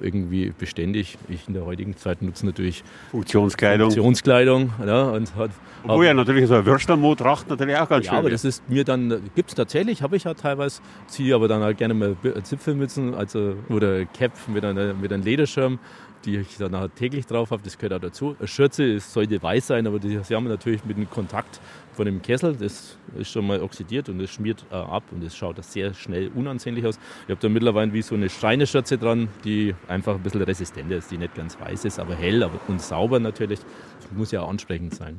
irgendwie 0.00 0.52
beständig. 0.56 1.18
Ich 1.28 1.48
in 1.48 1.54
der 1.54 1.64
heutigen 1.64 1.96
Zeit 1.96 2.22
nutze 2.22 2.46
natürlich 2.46 2.84
Funktionskleidung. 3.10 3.90
Funktionskleidung 3.90 4.72
ja, 4.86 5.02
und 5.10 5.34
hat, 5.34 5.50
Obwohl 5.84 6.06
ja 6.06 6.14
natürlich 6.14 6.46
so 6.46 6.54
ein 6.54 6.64
Würstelmo-Tracht 6.64 7.48
natürlich 7.48 7.76
auch 7.76 7.88
ganz 7.88 8.06
ja, 8.06 8.12
schön 8.12 8.18
aber 8.18 8.30
das 8.30 8.44
ist 8.44 8.68
mir 8.68 8.84
dann, 8.84 9.30
gibt 9.34 9.50
es 9.50 9.54
tatsächlich, 9.54 10.02
habe 10.02 10.16
ich 10.16 10.24
ja 10.24 10.34
teilweise, 10.34 10.80
ziehe 11.06 11.34
aber 11.34 11.48
dann 11.48 11.62
halt 11.62 11.78
gerne 11.78 11.94
mal 11.94 12.16
Zipfelmützen 12.42 13.14
also, 13.14 13.56
oder 13.68 14.04
Cap 14.04 14.32
mit, 14.48 14.64
einer, 14.64 14.94
mit 14.94 15.12
einem 15.12 15.24
Lederschirm 15.24 15.78
die 16.24 16.38
ich 16.38 16.56
dann 16.56 16.76
halt 16.76 16.96
täglich 16.96 17.26
drauf 17.26 17.50
habe, 17.50 17.62
das 17.62 17.78
gehört 17.78 17.94
auch 17.94 18.00
dazu. 18.00 18.36
Eine 18.38 18.48
Schürze 18.48 18.98
sollte 19.00 19.42
weiß 19.42 19.68
sein, 19.68 19.86
aber 19.86 19.98
das 19.98 20.30
haben 20.30 20.44
wir 20.44 20.50
natürlich 20.50 20.84
mit 20.84 20.96
dem 20.96 21.08
Kontakt 21.08 21.60
von 21.92 22.06
dem 22.06 22.22
Kessel, 22.22 22.56
das 22.56 22.96
ist 23.16 23.30
schon 23.30 23.46
mal 23.46 23.60
oxidiert 23.60 24.08
und 24.08 24.18
das 24.18 24.30
schmiert 24.30 24.64
äh, 24.70 24.74
ab 24.74 25.04
und 25.10 25.22
das 25.22 25.36
schaut 25.36 25.62
sehr 25.64 25.92
schnell 25.94 26.30
unansehnlich 26.34 26.86
aus. 26.86 26.98
Ich 27.24 27.30
habe 27.30 27.40
da 27.40 27.48
mittlerweile 27.48 27.92
wie 27.92 28.02
so 28.02 28.14
eine 28.14 28.30
Schreineschürze 28.30 28.98
dran, 28.98 29.28
die 29.44 29.74
einfach 29.88 30.14
ein 30.14 30.22
bisschen 30.22 30.42
resistenter 30.42 30.96
ist, 30.96 31.10
die 31.10 31.18
nicht 31.18 31.34
ganz 31.34 31.58
weiß 31.60 31.84
ist, 31.84 31.98
aber 31.98 32.14
hell 32.14 32.48
und 32.68 32.80
sauber 32.80 33.20
natürlich. 33.20 33.60
Das 34.00 34.10
muss 34.12 34.30
ja 34.32 34.42
auch 34.42 34.48
ansprechend 34.48 34.94
sein. 34.94 35.18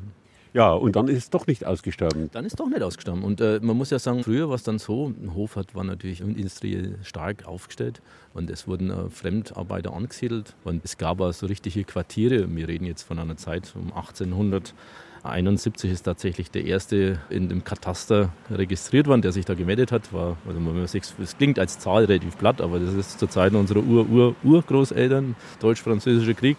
Ja, 0.54 0.72
und 0.72 0.96
dann 0.96 1.08
ist 1.08 1.18
es 1.18 1.30
doch 1.32 1.48
nicht 1.48 1.66
ausgestorben. 1.66 2.30
Dann 2.32 2.46
ist 2.46 2.54
es 2.54 2.58
doch 2.58 2.68
nicht 2.68 2.84
ausgestorben. 2.84 3.24
Und 3.24 3.42
äh, 3.42 3.60
man 3.62 3.76
muss 3.76 3.90
ja 3.90 3.98
sagen, 3.98 4.24
früher 4.24 4.50
war 4.50 4.56
es 4.56 4.64
dann 4.64 4.78
so, 4.78 5.08
ein 5.08 5.34
Hof 5.34 5.56
hat, 5.56 5.74
war 5.74 5.84
natürlich 5.84 6.22
industriell 6.22 7.00
stark 7.02 7.48
aufgestellt 7.48 8.02
und 8.36 8.52
es 8.52 8.68
wurden 8.68 8.92
äh, 8.92 9.10
Fremdarbeiter 9.10 9.94
angesiedelt 9.94 10.56
und 10.64 10.86
es 10.86 11.00
gab 11.00 11.22
auch 11.22 11.34
so 11.34 11.48
richtige 11.48 11.84
Quartiere. 11.84 12.56
Wir 12.56 12.68
reden 12.68 12.86
jetzt 12.86 13.02
von 13.02 13.18
einer 13.18 13.36
Zeit 13.36 13.74
um 13.76 13.92
1800 13.94 14.76
71 15.24 15.90
ist 15.90 16.04
tatsächlich 16.04 16.52
der 16.52 16.66
erste 16.66 17.20
in 17.30 17.48
dem 17.48 17.64
Kataster 17.64 18.30
registriert 18.52 19.08
worden, 19.08 19.22
der 19.22 19.32
sich 19.32 19.46
da 19.46 19.54
gemeldet 19.54 19.94
hat. 19.94 20.12
War, 20.12 20.36
also 20.46 20.60
man 20.60 20.86
sieht, 20.86 21.14
es 21.18 21.38
klingt 21.38 21.58
als 21.60 21.80
Zahl 21.80 22.06
relativ 22.06 22.38
platt, 22.38 22.60
aber 22.60 22.80
das 22.80 22.94
ist 22.94 23.20
zur 23.20 23.30
Zeit 23.30 23.54
unserer 23.54 23.80
Ur-Ur-Urgroßeltern, 23.80 25.36
Deutsch-Französischer 25.62 26.34
Krieg. 26.34 26.58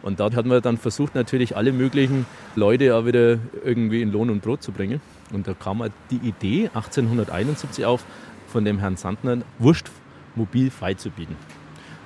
Und 0.00 0.18
dort 0.18 0.34
hat 0.34 0.46
man 0.46 0.62
dann 0.62 0.78
versucht, 0.78 1.14
natürlich 1.14 1.56
alle 1.56 1.72
möglichen 1.72 2.24
Leute 2.54 2.96
auch 2.96 3.04
wieder 3.04 3.38
irgendwie 3.64 4.00
in 4.00 4.12
Lohn 4.12 4.30
und 4.30 4.40
Brot 4.40 4.62
zu 4.62 4.72
bringen. 4.72 5.02
Und 5.32 5.46
da 5.46 5.52
kam 5.52 5.82
halt 5.82 5.92
die 6.10 6.26
Idee 6.26 6.70
1871 6.72 7.84
auf, 7.84 8.04
von 8.46 8.64
dem 8.64 8.78
Herrn 8.78 8.96
Sandner 8.96 9.38
Wurst 9.58 9.90
mobil 10.34 10.70
frei 10.70 10.94
zu 10.94 11.10
bieten. 11.10 11.36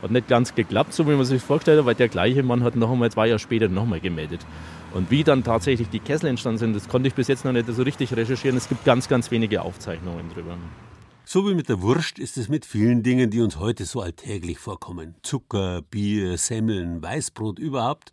Hat 0.03 0.11
nicht 0.11 0.29
ganz 0.29 0.55
geklappt, 0.55 0.95
so 0.95 1.07
wie 1.07 1.15
man 1.15 1.25
sich 1.25 1.43
vorgestellt 1.43 1.79
hat, 1.79 1.87
weil 1.87 1.95
der 1.95 2.09
gleiche 2.09 2.43
Mann 2.43 2.65
hat 2.65 2.75
noch 2.75 2.91
einmal 2.91 3.13
zwei 3.13 3.29
Jahre 3.29 3.39
später 3.39 3.69
nochmal 3.69 4.01
gemeldet. 4.01 4.41
Und 4.93 5.11
wie 5.11 5.25
dann 5.25 5.45
tatsächlich 5.45 5.89
die 5.89 6.01
Kessel 6.01 6.27
entstanden 6.27 6.59
sind, 6.59 6.75
das 6.75 6.89
konnte 6.89 7.09
ich 7.09 7.15
bis 7.15 7.29
jetzt 7.29 7.45
noch 7.45 7.53
nicht 7.53 7.67
so 7.69 7.83
richtig 7.83 8.15
recherchieren. 8.15 8.57
Es 8.57 8.69
gibt 8.69 8.85
ganz, 8.85 9.09
ganz 9.09 9.31
wenige 9.31 9.63
Aufzeichnungen 9.63 10.31
drüber. 10.31 10.57
So 11.25 11.49
wie 11.49 11.55
mit 11.55 11.69
der 11.69 11.81
Wurst 11.81 12.19
ist 12.19 12.37
es 12.37 12.49
mit 12.49 12.67
vielen 12.67 13.05
Dingen, 13.05 13.31
die 13.31 13.41
uns 13.41 13.57
heute 13.57 13.85
so 13.85 14.01
alltäglich 14.01 14.59
vorkommen. 14.59 15.15
Zucker, 15.23 15.83
Bier, 15.83 16.37
Semmeln, 16.39 17.03
Weißbrot 17.03 17.61
überhaupt 17.61 18.11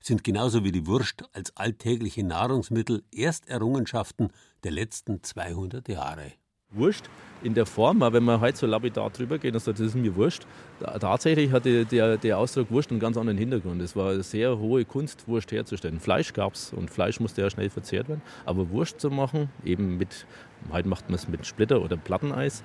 sind 0.00 0.24
genauso 0.24 0.64
wie 0.64 0.72
die 0.72 0.86
Wurst 0.86 1.24
als 1.32 1.56
alltägliche 1.56 2.24
Nahrungsmittel 2.24 3.02
Ersterrungenschaften 3.10 4.32
der 4.62 4.72
letzten 4.72 5.22
200 5.22 5.88
Jahre. 5.88 6.32
Wurst 6.74 7.08
in 7.42 7.54
der 7.54 7.66
Form, 7.66 8.02
auch 8.02 8.12
wenn 8.12 8.24
man 8.24 8.40
heute 8.40 8.56
so 8.56 8.66
lapidar 8.66 9.10
drüber 9.10 9.38
geht 9.38 9.54
und 9.54 9.60
sagt, 9.60 9.78
das 9.78 9.88
ist 9.88 9.94
mir 9.94 10.16
Wurst. 10.16 10.46
Tatsächlich 10.80 11.52
hatte 11.52 11.84
der, 11.84 12.16
der 12.16 12.38
Ausdruck 12.38 12.70
Wurst 12.70 12.90
einen 12.90 13.00
ganz 13.00 13.16
anderen 13.16 13.38
Hintergrund. 13.38 13.82
Es 13.82 13.94
war 13.94 14.12
eine 14.12 14.22
sehr 14.22 14.58
hohe 14.58 14.84
Kunst, 14.84 15.28
Wurst 15.28 15.52
herzustellen. 15.52 16.00
Fleisch 16.00 16.32
gab 16.32 16.54
es 16.54 16.72
und 16.72 16.90
Fleisch 16.90 17.20
musste 17.20 17.42
ja 17.42 17.50
schnell 17.50 17.70
verzehrt 17.70 18.08
werden. 18.08 18.22
Aber 18.46 18.70
Wurst 18.70 19.00
zu 19.00 19.10
machen, 19.10 19.50
eben 19.64 19.98
mit, 19.98 20.26
heute 20.72 20.88
macht 20.88 21.08
man 21.10 21.16
es 21.16 21.28
mit 21.28 21.46
Splitter 21.46 21.82
oder 21.82 21.96
Platteneis, 21.96 22.62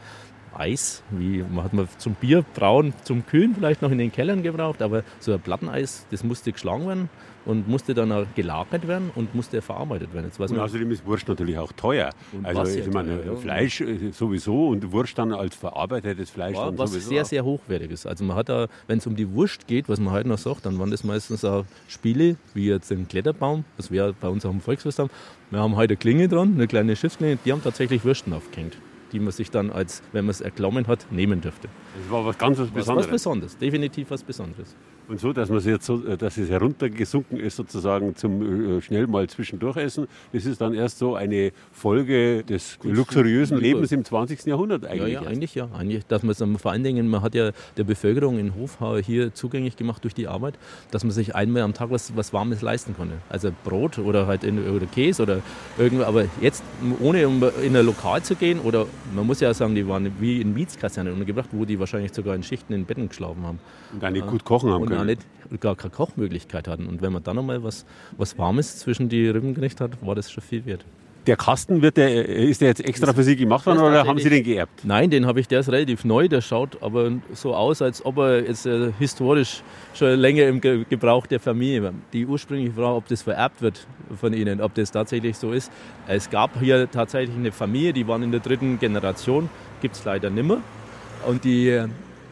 Eis, 0.57 1.03
wie 1.11 1.43
hat 1.57 1.73
man 1.73 1.87
zum 1.99 2.15
Bier 2.15 2.43
brauen, 2.55 2.93
zum 3.03 3.23
Kühlen 3.25 3.53
vielleicht 3.53 3.83
noch 3.83 3.91
in 3.91 3.99
den 3.99 4.11
Kellern 4.11 4.41
gebraucht, 4.41 4.81
aber 4.81 5.03
so 5.19 5.31
ein 5.31 5.39
Platteneis, 5.39 6.07
das 6.09 6.23
musste 6.23 6.51
geschlagen 6.51 6.87
werden 6.87 7.09
und 7.45 7.67
musste 7.67 7.93
dann 7.93 8.11
auch 8.11 8.25
gelagert 8.35 8.87
werden 8.87 9.11
und 9.15 9.33
musste 9.35 9.61
verarbeitet 9.61 10.13
werden. 10.13 10.25
Jetzt 10.25 10.39
weiß 10.39 10.51
und 10.51 10.59
außerdem 10.59 10.91
ist 10.91 11.05
Wurst 11.05 11.27
natürlich 11.27 11.57
auch 11.57 11.71
teuer. 11.71 12.11
Und 12.31 12.45
also 12.45 12.63
ich 12.77 12.91
meine, 12.91 13.21
teuer, 13.23 13.37
Fleisch 13.37 13.81
äh, 13.81 14.11
sowieso 14.11 14.69
und 14.69 14.91
Wurst 14.91 15.17
dann 15.17 15.33
als 15.33 15.55
verarbeitetes 15.55 16.29
Fleisch 16.29 16.55
ja, 16.55 16.65
dann 16.65 16.77
was 16.77 16.91
sehr, 16.91 17.25
sehr 17.25 17.43
hochwertiges. 17.43 18.05
Also 18.05 18.23
man 18.23 18.35
hat 18.35 18.49
da, 18.49 18.67
wenn 18.87 18.99
es 18.99 19.07
um 19.07 19.15
die 19.15 19.31
Wurst 19.33 19.67
geht, 19.67 19.89
was 19.89 19.99
man 19.99 20.13
heute 20.13 20.29
noch 20.29 20.37
sagt, 20.37 20.65
dann 20.65 20.77
waren 20.79 20.91
das 20.91 21.03
meistens 21.03 21.43
auch 21.45 21.65
Spiele, 21.87 22.37
wie 22.53 22.67
jetzt 22.67 22.91
den 22.91 23.07
Kletterbaum, 23.07 23.65
das 23.77 23.91
wäre 23.91 24.13
bei 24.13 24.27
uns 24.27 24.45
auch 24.45 24.51
im 24.51 24.61
Volksfest 24.61 24.99
haben. 24.99 25.09
Wir 25.49 25.59
haben 25.59 25.75
heute 25.75 25.93
eine 25.93 25.97
Klinge 25.97 26.27
dran, 26.27 26.53
eine 26.55 26.67
kleine 26.67 26.95
Schiffsklinge, 26.95 27.37
die 27.43 27.51
haben 27.51 27.63
tatsächlich 27.63 28.03
Würsten 28.03 28.33
aufgehängt 28.33 28.77
die 29.11 29.19
man 29.19 29.31
sich 29.31 29.49
dann 29.49 29.71
als, 29.71 30.03
wenn 30.11 30.25
man 30.25 30.31
es 30.31 30.41
erklommen 30.41 30.87
hat, 30.87 31.11
nehmen 31.11 31.41
dürfte. 31.41 31.67
Das 31.99 32.11
war 32.11 32.25
was 32.25 32.37
ganz 32.37 32.59
was 32.59 32.69
Besonderes. 32.69 33.07
Was 33.07 33.11
Besonderes, 33.11 33.57
definitiv 33.57 34.11
was 34.11 34.23
Besonderes. 34.23 34.75
Und 35.09 35.19
so, 35.19 35.33
dass 35.33 35.49
man 35.49 35.57
es 35.57 35.65
jetzt 35.65 35.87
so, 35.87 36.05
äh, 36.05 36.17
dass 36.17 36.37
es 36.37 36.51
heruntergesunken 36.51 37.39
ist, 37.39 37.55
sozusagen 37.55 38.15
zum 38.15 38.77
äh, 38.77 38.81
schnell 38.81 39.07
mal 39.07 39.27
zwischendurch 39.27 39.75
essen, 39.77 40.07
das 40.33 40.45
ist 40.45 40.61
dann 40.61 40.75
erst 40.75 40.99
so 40.99 41.15
eine 41.15 41.51
Folge 41.71 42.43
des 42.43 42.77
luxuriösen 42.83 43.57
Lebens 43.57 43.91
im 43.91 44.05
20. 44.05 44.45
Jahrhundert 44.45 44.85
eigentlich. 44.85 45.13
Ja, 45.13 45.21
ja 45.23 45.27
eigentlich 45.27 45.55
ja. 45.55 45.67
Eigentlich, 45.75 46.05
dass 46.05 46.21
man 46.21 46.35
vor 46.59 46.71
allen 46.71 46.83
Dingen, 46.83 47.07
man 47.07 47.23
hat 47.23 47.33
ja 47.33 47.51
der 47.75 47.83
Bevölkerung 47.85 48.37
in 48.37 48.53
Hofhauer 48.53 48.99
hier 48.99 49.33
zugänglich 49.33 49.75
gemacht 49.77 50.03
durch 50.03 50.13
die 50.13 50.27
Arbeit, 50.27 50.53
dass 50.91 51.03
man 51.03 51.11
sich 51.11 51.33
einmal 51.33 51.63
am 51.63 51.73
Tag 51.73 51.89
was, 51.89 52.15
was 52.15 52.31
Warmes 52.31 52.61
leisten 52.61 52.95
konnte. 52.95 53.15
Also 53.29 53.51
Brot 53.63 53.97
oder 53.97 54.27
halt 54.27 54.43
in, 54.43 54.69
oder 54.69 54.85
Käse 54.85 55.23
oder 55.23 55.41
irgendwo. 55.79 56.03
Aber 56.03 56.25
jetzt, 56.39 56.63
ohne 56.99 57.23
in 57.23 57.75
ein 57.75 57.85
Lokal 57.85 58.21
zu 58.21 58.35
gehen 58.35 58.59
oder 58.59 58.85
man 59.15 59.25
muss 59.25 59.39
ja 59.39 59.51
sagen, 59.55 59.73
die 59.73 59.87
waren 59.87 60.11
wie 60.19 60.39
in 60.39 60.53
Mietskasernen 60.53 61.13
untergebracht, 61.13 61.49
wo 61.51 61.65
die 61.65 61.79
wahrscheinlich 61.79 62.13
sogar 62.13 62.35
in 62.35 62.43
Schichten 62.43 62.73
in 62.73 62.85
Betten 62.85 63.09
geschlafen 63.09 63.43
haben. 63.43 63.59
Und 63.99 64.13
nicht 64.13 64.27
gut 64.27 64.45
kochen 64.45 64.69
haben 64.69 64.83
und 64.83 64.98
können. 65.07 65.17
Nicht, 65.49 65.61
gar 65.61 65.75
keine 65.75 65.91
Kochmöglichkeit 65.91 66.67
hatten. 66.67 66.87
Und 66.87 67.01
wenn 67.01 67.11
man 67.11 67.23
dann 67.23 67.35
nochmal 67.35 67.63
was, 67.63 67.85
was 68.17 68.37
Warmes 68.37 68.77
zwischen 68.79 69.09
die 69.09 69.27
Rippen 69.27 69.53
gekriegt 69.53 69.81
hat, 69.81 69.91
war 70.05 70.15
das 70.15 70.31
schon 70.31 70.43
viel 70.43 70.65
wert. 70.65 70.85
der 71.27 71.35
Kasten, 71.35 71.81
wird 71.81 71.97
der, 71.97 72.27
ist 72.27 72.61
der 72.61 72.69
jetzt 72.69 72.83
extra 72.83 73.13
für 73.13 73.23
Sie 73.23 73.35
gemacht 73.35 73.65
worden 73.65 73.79
oder 73.79 74.05
haben 74.05 74.17
Sie 74.19 74.29
den 74.29 74.43
geerbt? 74.43 74.83
Nein, 74.83 75.09
den 75.09 75.25
habe 75.25 75.39
ich, 75.39 75.47
der 75.47 75.59
ist 75.59 75.69
relativ 75.69 76.03
neu, 76.05 76.27
der 76.27 76.41
schaut 76.41 76.81
aber 76.81 77.11
so 77.33 77.53
aus, 77.53 77.81
als 77.81 78.03
ob 78.03 78.17
er 78.17 78.47
jetzt 78.47 78.65
äh, 78.65 78.91
historisch 78.97 79.61
schon 79.93 80.19
länger 80.19 80.47
im 80.47 80.59
Ge 80.61 80.85
Gebrauch 80.89 81.27
der 81.27 81.39
Familie 81.39 81.83
war. 81.83 81.93
Die 82.13 82.25
ursprüngliche 82.25 82.73
Frage, 82.73 82.95
ob 82.95 83.07
das 83.07 83.21
vererbt 83.21 83.61
wird 83.61 83.85
von 84.19 84.33
Ihnen, 84.33 84.61
ob 84.61 84.73
das 84.73 84.91
tatsächlich 84.91 85.37
so 85.37 85.51
ist. 85.51 85.71
Es 86.07 86.29
gab 86.29 86.59
hier 86.59 86.89
tatsächlich 86.89 87.35
eine 87.35 87.51
Familie, 87.51 87.93
die 87.93 88.07
waren 88.07 88.23
in 88.23 88.31
der 88.31 88.39
dritten 88.39 88.79
Generation, 88.79 89.49
gibt 89.81 89.95
es 89.95 90.05
leider 90.05 90.29
nimmer. 90.29 90.61
Und 91.27 91.43
die 91.43 91.83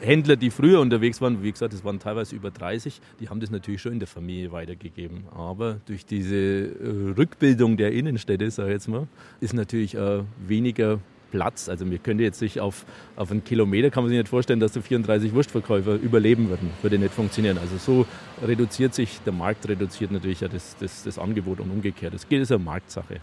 Händler, 0.01 0.35
die 0.35 0.49
früher 0.49 0.79
unterwegs 0.79 1.21
waren, 1.21 1.43
wie 1.43 1.51
gesagt, 1.51 1.73
es 1.73 1.83
waren 1.83 1.99
teilweise 1.99 2.35
über 2.35 2.51
30, 2.51 3.01
die 3.19 3.29
haben 3.29 3.39
das 3.39 3.49
natürlich 3.49 3.81
schon 3.81 3.93
in 3.93 3.99
der 3.99 4.07
Familie 4.07 4.51
weitergegeben. 4.51 5.25
Aber 5.33 5.79
durch 5.85 6.05
diese 6.05 6.35
äh, 6.35 7.13
Rückbildung 7.17 7.77
der 7.77 7.91
Innenstädte, 7.91 8.49
sage 8.51 8.69
ich 8.69 8.73
jetzt 8.73 8.87
mal, 8.87 9.07
ist 9.41 9.53
natürlich 9.53 9.95
äh, 9.95 10.23
weniger 10.45 10.99
Platz. 11.31 11.67
Also 11.69 11.89
wir 11.89 11.97
können 11.97 12.19
jetzt 12.19 12.41
nicht 12.41 12.59
auf, 12.59 12.85
auf 13.15 13.31
einen 13.31 13.43
Kilometer, 13.43 13.89
kann 13.89 14.03
man 14.03 14.09
sich 14.09 14.17
nicht 14.17 14.29
vorstellen, 14.29 14.59
dass 14.59 14.73
da 14.73 14.81
34 14.81 15.33
Wurstverkäufer 15.33 15.95
überleben 15.95 16.49
würden. 16.49 16.69
Würde 16.81 16.97
nicht 16.97 17.13
funktionieren. 17.13 17.57
Also 17.57 17.77
so 17.77 18.05
reduziert 18.45 18.93
sich, 18.93 19.19
der 19.25 19.33
Markt 19.33 19.67
reduziert 19.67 20.11
natürlich 20.11 20.41
ja 20.41 20.47
das, 20.47 20.75
das, 20.79 21.03
das 21.03 21.17
Angebot 21.17 21.59
und 21.59 21.71
umgekehrt. 21.71 22.13
Das 22.13 22.27
geht, 22.27 22.41
ist 22.41 22.51
eine 22.51 22.63
Marktsache. 22.63 23.19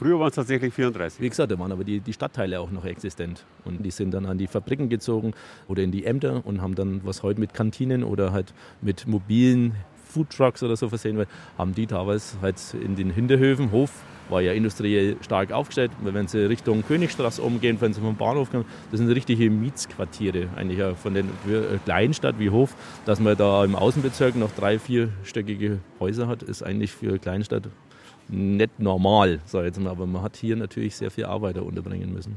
Früher 0.00 0.18
waren 0.18 0.30
es 0.30 0.34
tatsächlich 0.34 0.72
34. 0.72 1.20
Wie 1.20 1.28
gesagt, 1.28 1.52
da 1.52 1.58
waren 1.58 1.72
aber 1.72 1.84
die, 1.84 2.00
die 2.00 2.14
Stadtteile 2.14 2.58
auch 2.58 2.70
noch 2.70 2.86
existent. 2.86 3.44
Und 3.66 3.84
die 3.84 3.90
sind 3.90 4.12
dann 4.12 4.24
an 4.24 4.38
die 4.38 4.46
Fabriken 4.46 4.88
gezogen 4.88 5.34
oder 5.68 5.82
in 5.82 5.92
die 5.92 6.06
Ämter 6.06 6.40
und 6.46 6.62
haben 6.62 6.74
dann, 6.74 7.02
was 7.04 7.22
heute 7.22 7.38
mit 7.38 7.52
Kantinen 7.52 8.02
oder 8.02 8.32
halt 8.32 8.54
mit 8.80 9.06
mobilen 9.06 9.74
Foodtrucks 10.06 10.62
oder 10.62 10.74
so 10.74 10.88
versehen 10.88 11.18
wird, 11.18 11.28
haben 11.58 11.74
die 11.74 11.86
damals 11.86 12.38
halt 12.40 12.56
in 12.82 12.96
den 12.96 13.10
Hinterhöfen, 13.10 13.72
Hof 13.72 13.90
war 14.30 14.40
ja 14.40 14.52
industriell 14.52 15.16
stark 15.20 15.52
aufgestellt. 15.52 15.90
Wenn 16.02 16.28
Sie 16.28 16.48
Richtung 16.48 16.82
Königstraße 16.82 17.42
umgehen, 17.42 17.76
wenn 17.80 17.92
Sie 17.92 18.00
vom 18.00 18.16
Bahnhof 18.16 18.50
kommen, 18.50 18.64
das 18.90 19.00
sind 19.00 19.10
richtige 19.10 19.50
Mietsquartiere, 19.50 20.48
eigentlich 20.56 20.80
von 20.96 21.12
den 21.12 21.26
äh, 21.46 21.78
Kleinstadt 21.84 22.38
wie 22.38 22.48
Hof. 22.48 22.74
Dass 23.04 23.20
man 23.20 23.36
da 23.36 23.64
im 23.64 23.74
Außenbezirk 23.74 24.36
noch 24.36 24.52
drei, 24.52 24.78
vierstöckige 24.78 25.80
Häuser 25.98 26.26
hat, 26.26 26.42
ist 26.42 26.62
eigentlich 26.62 26.92
für 26.92 27.18
Kleinstadt 27.18 27.64
nicht 28.32 28.78
normal, 28.78 29.40
sage 29.44 29.68
ich 29.68 29.74
jetzt 29.74 29.82
mal. 29.82 29.90
Aber 29.90 30.06
man 30.06 30.22
hat 30.22 30.36
hier 30.36 30.56
natürlich 30.56 30.96
sehr 30.96 31.10
viel 31.10 31.24
Arbeiter 31.24 31.64
unterbringen 31.64 32.12
müssen. 32.12 32.36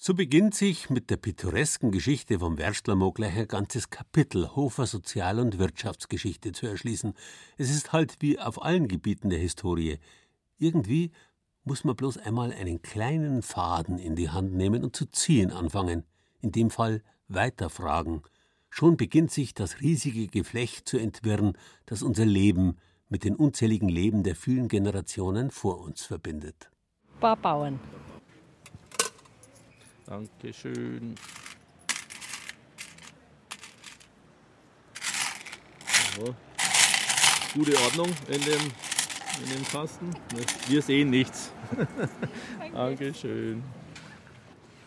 So 0.00 0.14
beginnt 0.14 0.54
sich 0.54 0.90
mit 0.90 1.10
der 1.10 1.16
pittoresken 1.16 1.90
Geschichte 1.90 2.38
vom 2.38 2.56
Werstlermo 2.56 3.10
gleich 3.10 3.36
ein 3.36 3.48
ganzes 3.48 3.90
Kapitel 3.90 4.54
Hofer 4.54 4.86
Sozial- 4.86 5.40
und 5.40 5.58
Wirtschaftsgeschichte 5.58 6.52
zu 6.52 6.68
erschließen. 6.68 7.14
Es 7.56 7.68
ist 7.68 7.92
halt 7.92 8.16
wie 8.20 8.38
auf 8.38 8.62
allen 8.62 8.86
Gebieten 8.86 9.28
der 9.28 9.40
Historie. 9.40 9.98
Irgendwie 10.56 11.10
muss 11.64 11.82
man 11.82 11.96
bloß 11.96 12.18
einmal 12.18 12.52
einen 12.52 12.80
kleinen 12.80 13.42
Faden 13.42 13.98
in 13.98 14.14
die 14.14 14.30
Hand 14.30 14.54
nehmen 14.54 14.84
und 14.84 14.94
zu 14.94 15.06
ziehen 15.06 15.50
anfangen. 15.50 16.04
In 16.40 16.52
dem 16.52 16.70
Fall 16.70 17.02
weiterfragen. 17.26 18.22
Schon 18.70 18.96
beginnt 18.96 19.32
sich 19.32 19.52
das 19.52 19.80
riesige 19.80 20.28
Geflecht 20.28 20.88
zu 20.88 20.98
entwirren, 20.98 21.58
das 21.86 22.02
unser 22.02 22.24
Leben 22.24 22.76
mit 23.08 23.24
den 23.24 23.36
unzähligen 23.36 23.88
Leben 23.88 24.22
der 24.22 24.36
vielen 24.36 24.68
Generationen 24.68 25.50
vor 25.50 25.80
uns 25.80 26.04
verbindet. 26.04 26.70
Barbauern. 27.20 27.80
Dankeschön. 30.06 31.14
So. 36.16 36.34
Gute 37.54 37.76
Ordnung 37.82 38.08
in 38.28 38.40
dem, 38.40 38.60
in 39.42 39.50
dem 39.54 39.64
Kasten. 39.70 40.10
Wir 40.68 40.82
sehen 40.82 41.10
nichts. 41.10 41.52
Dankeschön. 42.72 43.62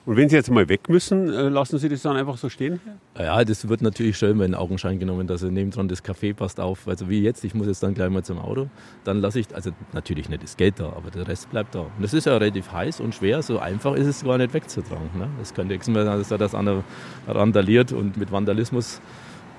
Und 0.03 0.17
wenn 0.17 0.29
Sie 0.29 0.35
jetzt 0.35 0.49
mal 0.49 0.67
weg 0.67 0.89
müssen, 0.89 1.29
äh, 1.29 1.49
lassen 1.49 1.77
Sie 1.77 1.87
das 1.87 2.01
dann 2.01 2.17
einfach 2.17 2.35
so 2.37 2.49
stehen? 2.49 2.79
Ja, 3.15 3.43
das 3.45 3.69
wird 3.69 3.83
natürlich 3.83 4.17
schön, 4.17 4.39
wenn 4.39 4.55
Augenschein 4.55 4.97
genommen, 4.97 5.27
dass 5.27 5.43
er 5.43 5.51
nebendran 5.51 5.87
das 5.87 6.03
Café 6.03 6.33
passt 6.33 6.59
auf. 6.59 6.87
Also 6.87 7.07
wie 7.07 7.21
jetzt, 7.21 7.43
ich 7.43 7.53
muss 7.53 7.67
jetzt 7.67 7.83
dann 7.83 7.93
gleich 7.93 8.09
mal 8.09 8.23
zum 8.23 8.39
Auto. 8.39 8.67
Dann 9.03 9.21
lasse 9.21 9.39
ich, 9.39 9.53
also 9.53 9.69
natürlich 9.93 10.27
nicht 10.27 10.41
das 10.41 10.57
Geld 10.57 10.79
da, 10.79 10.87
aber 10.87 11.11
der 11.11 11.27
Rest 11.27 11.51
bleibt 11.51 11.75
da. 11.75 11.81
Und 11.81 12.01
das 12.01 12.15
ist 12.15 12.25
ja 12.25 12.35
relativ 12.35 12.71
heiß 12.71 12.99
und 12.99 13.13
schwer, 13.13 13.43
so 13.43 13.59
einfach 13.59 13.93
ist 13.93 14.07
es 14.07 14.23
gar 14.23 14.39
nicht 14.39 14.55
wegzutragen. 14.55 15.09
Ne? 15.19 15.29
Das 15.37 15.53
könnte 15.53 15.73
nichts 15.73 15.87
mehr 15.87 16.03
sein, 16.03 16.17
dass 16.17 16.31
er 16.31 16.39
das 16.39 16.55
andere 16.55 16.83
randaliert 17.27 17.91
und 17.91 18.17
mit 18.17 18.31
Vandalismus 18.31 19.01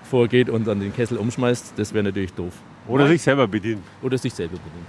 vorgeht 0.02 0.50
und 0.50 0.66
dann 0.66 0.80
den 0.80 0.92
Kessel 0.92 1.18
umschmeißt. 1.18 1.74
Das 1.76 1.94
wäre 1.94 2.02
natürlich 2.02 2.32
doof. 2.32 2.52
Oder 2.88 3.06
sich 3.06 3.22
selber 3.22 3.46
bedienen. 3.46 3.82
Oder 4.02 4.18
sich 4.18 4.34
selber 4.34 4.56
bedienen. 4.56 4.86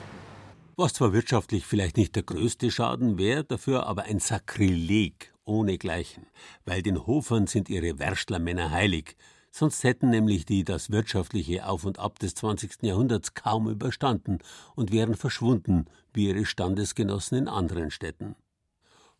Was 0.75 0.93
zwar 0.93 1.13
wirtschaftlich 1.13 1.67
vielleicht 1.67 1.97
nicht 1.97 2.15
der 2.15 2.23
größte 2.23 2.71
Schaden 2.71 3.19
wäre, 3.19 3.43
dafür 3.43 3.85
aber 3.85 4.05
ein 4.05 4.17
Sakrileg 4.17 5.32
ohnegleichen, 5.45 6.27
weil 6.65 6.81
den 6.81 7.05
Hofern 7.05 7.47
sind 7.47 7.69
ihre 7.69 7.99
Werstlermänner 7.99 8.71
heilig, 8.71 9.15
sonst 9.51 9.83
hätten 9.83 10.09
nämlich 10.09 10.45
die 10.45 10.63
das 10.63 10.89
wirtschaftliche 10.89 11.67
Auf 11.67 11.85
und 11.85 11.99
Ab 11.99 12.19
des 12.19 12.35
20. 12.35 12.81
Jahrhunderts 12.81 13.33
kaum 13.33 13.69
überstanden 13.69 14.39
und 14.75 14.91
wären 14.91 15.15
verschwunden 15.15 15.85
wie 16.13 16.27
ihre 16.29 16.45
Standesgenossen 16.45 17.37
in 17.37 17.47
anderen 17.47 17.91
Städten. 17.91 18.35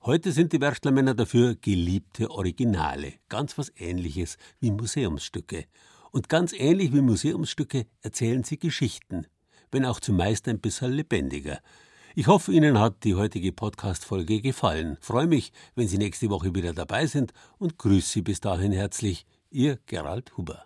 Heute 0.05 0.34
sind 0.34 0.51
die 0.51 0.59
Werstlermänner 0.59 1.13
dafür 1.13 1.55
geliebte 1.55 2.30
Originale, 2.30 3.13
ganz 3.30 3.57
was 3.57 3.71
ähnliches 3.78 4.38
wie 4.59 4.71
Museumsstücke. 4.71 5.63
Und 6.11 6.28
ganz 6.28 6.51
ähnlich 6.51 6.91
wie 6.93 6.99
Museumsstücke 6.99 7.86
erzählen 8.01 8.43
sie 8.43 8.59
Geschichten, 8.59 9.28
wenn 9.71 9.86
auch 9.86 10.01
zumeist 10.01 10.49
ein 10.49 10.59
bisschen 10.59 10.91
lebendiger. 10.91 11.59
Ich 12.16 12.28
hoffe, 12.28 12.51
Ihnen 12.51 12.80
hat 12.80 13.03
die 13.05 13.16
heutige 13.16 13.51
Podcast-Folge 13.51 14.39
gefallen. 14.39 14.97
Freue 15.01 15.26
mich, 15.26 15.51
wenn 15.74 15.88
Sie 15.88 15.97
nächste 15.97 16.30
Woche 16.30 16.53
wieder 16.53 16.72
dabei 16.72 17.07
sind 17.07 17.34
und 17.57 17.80
grüße 17.80 18.07
Sie 18.07 18.22
bis 18.22 18.39
dahin 18.39 18.72
herzlich. 18.72 19.26
Ihr 19.49 19.80
Gerald 19.88 20.38
Huber. 20.38 20.66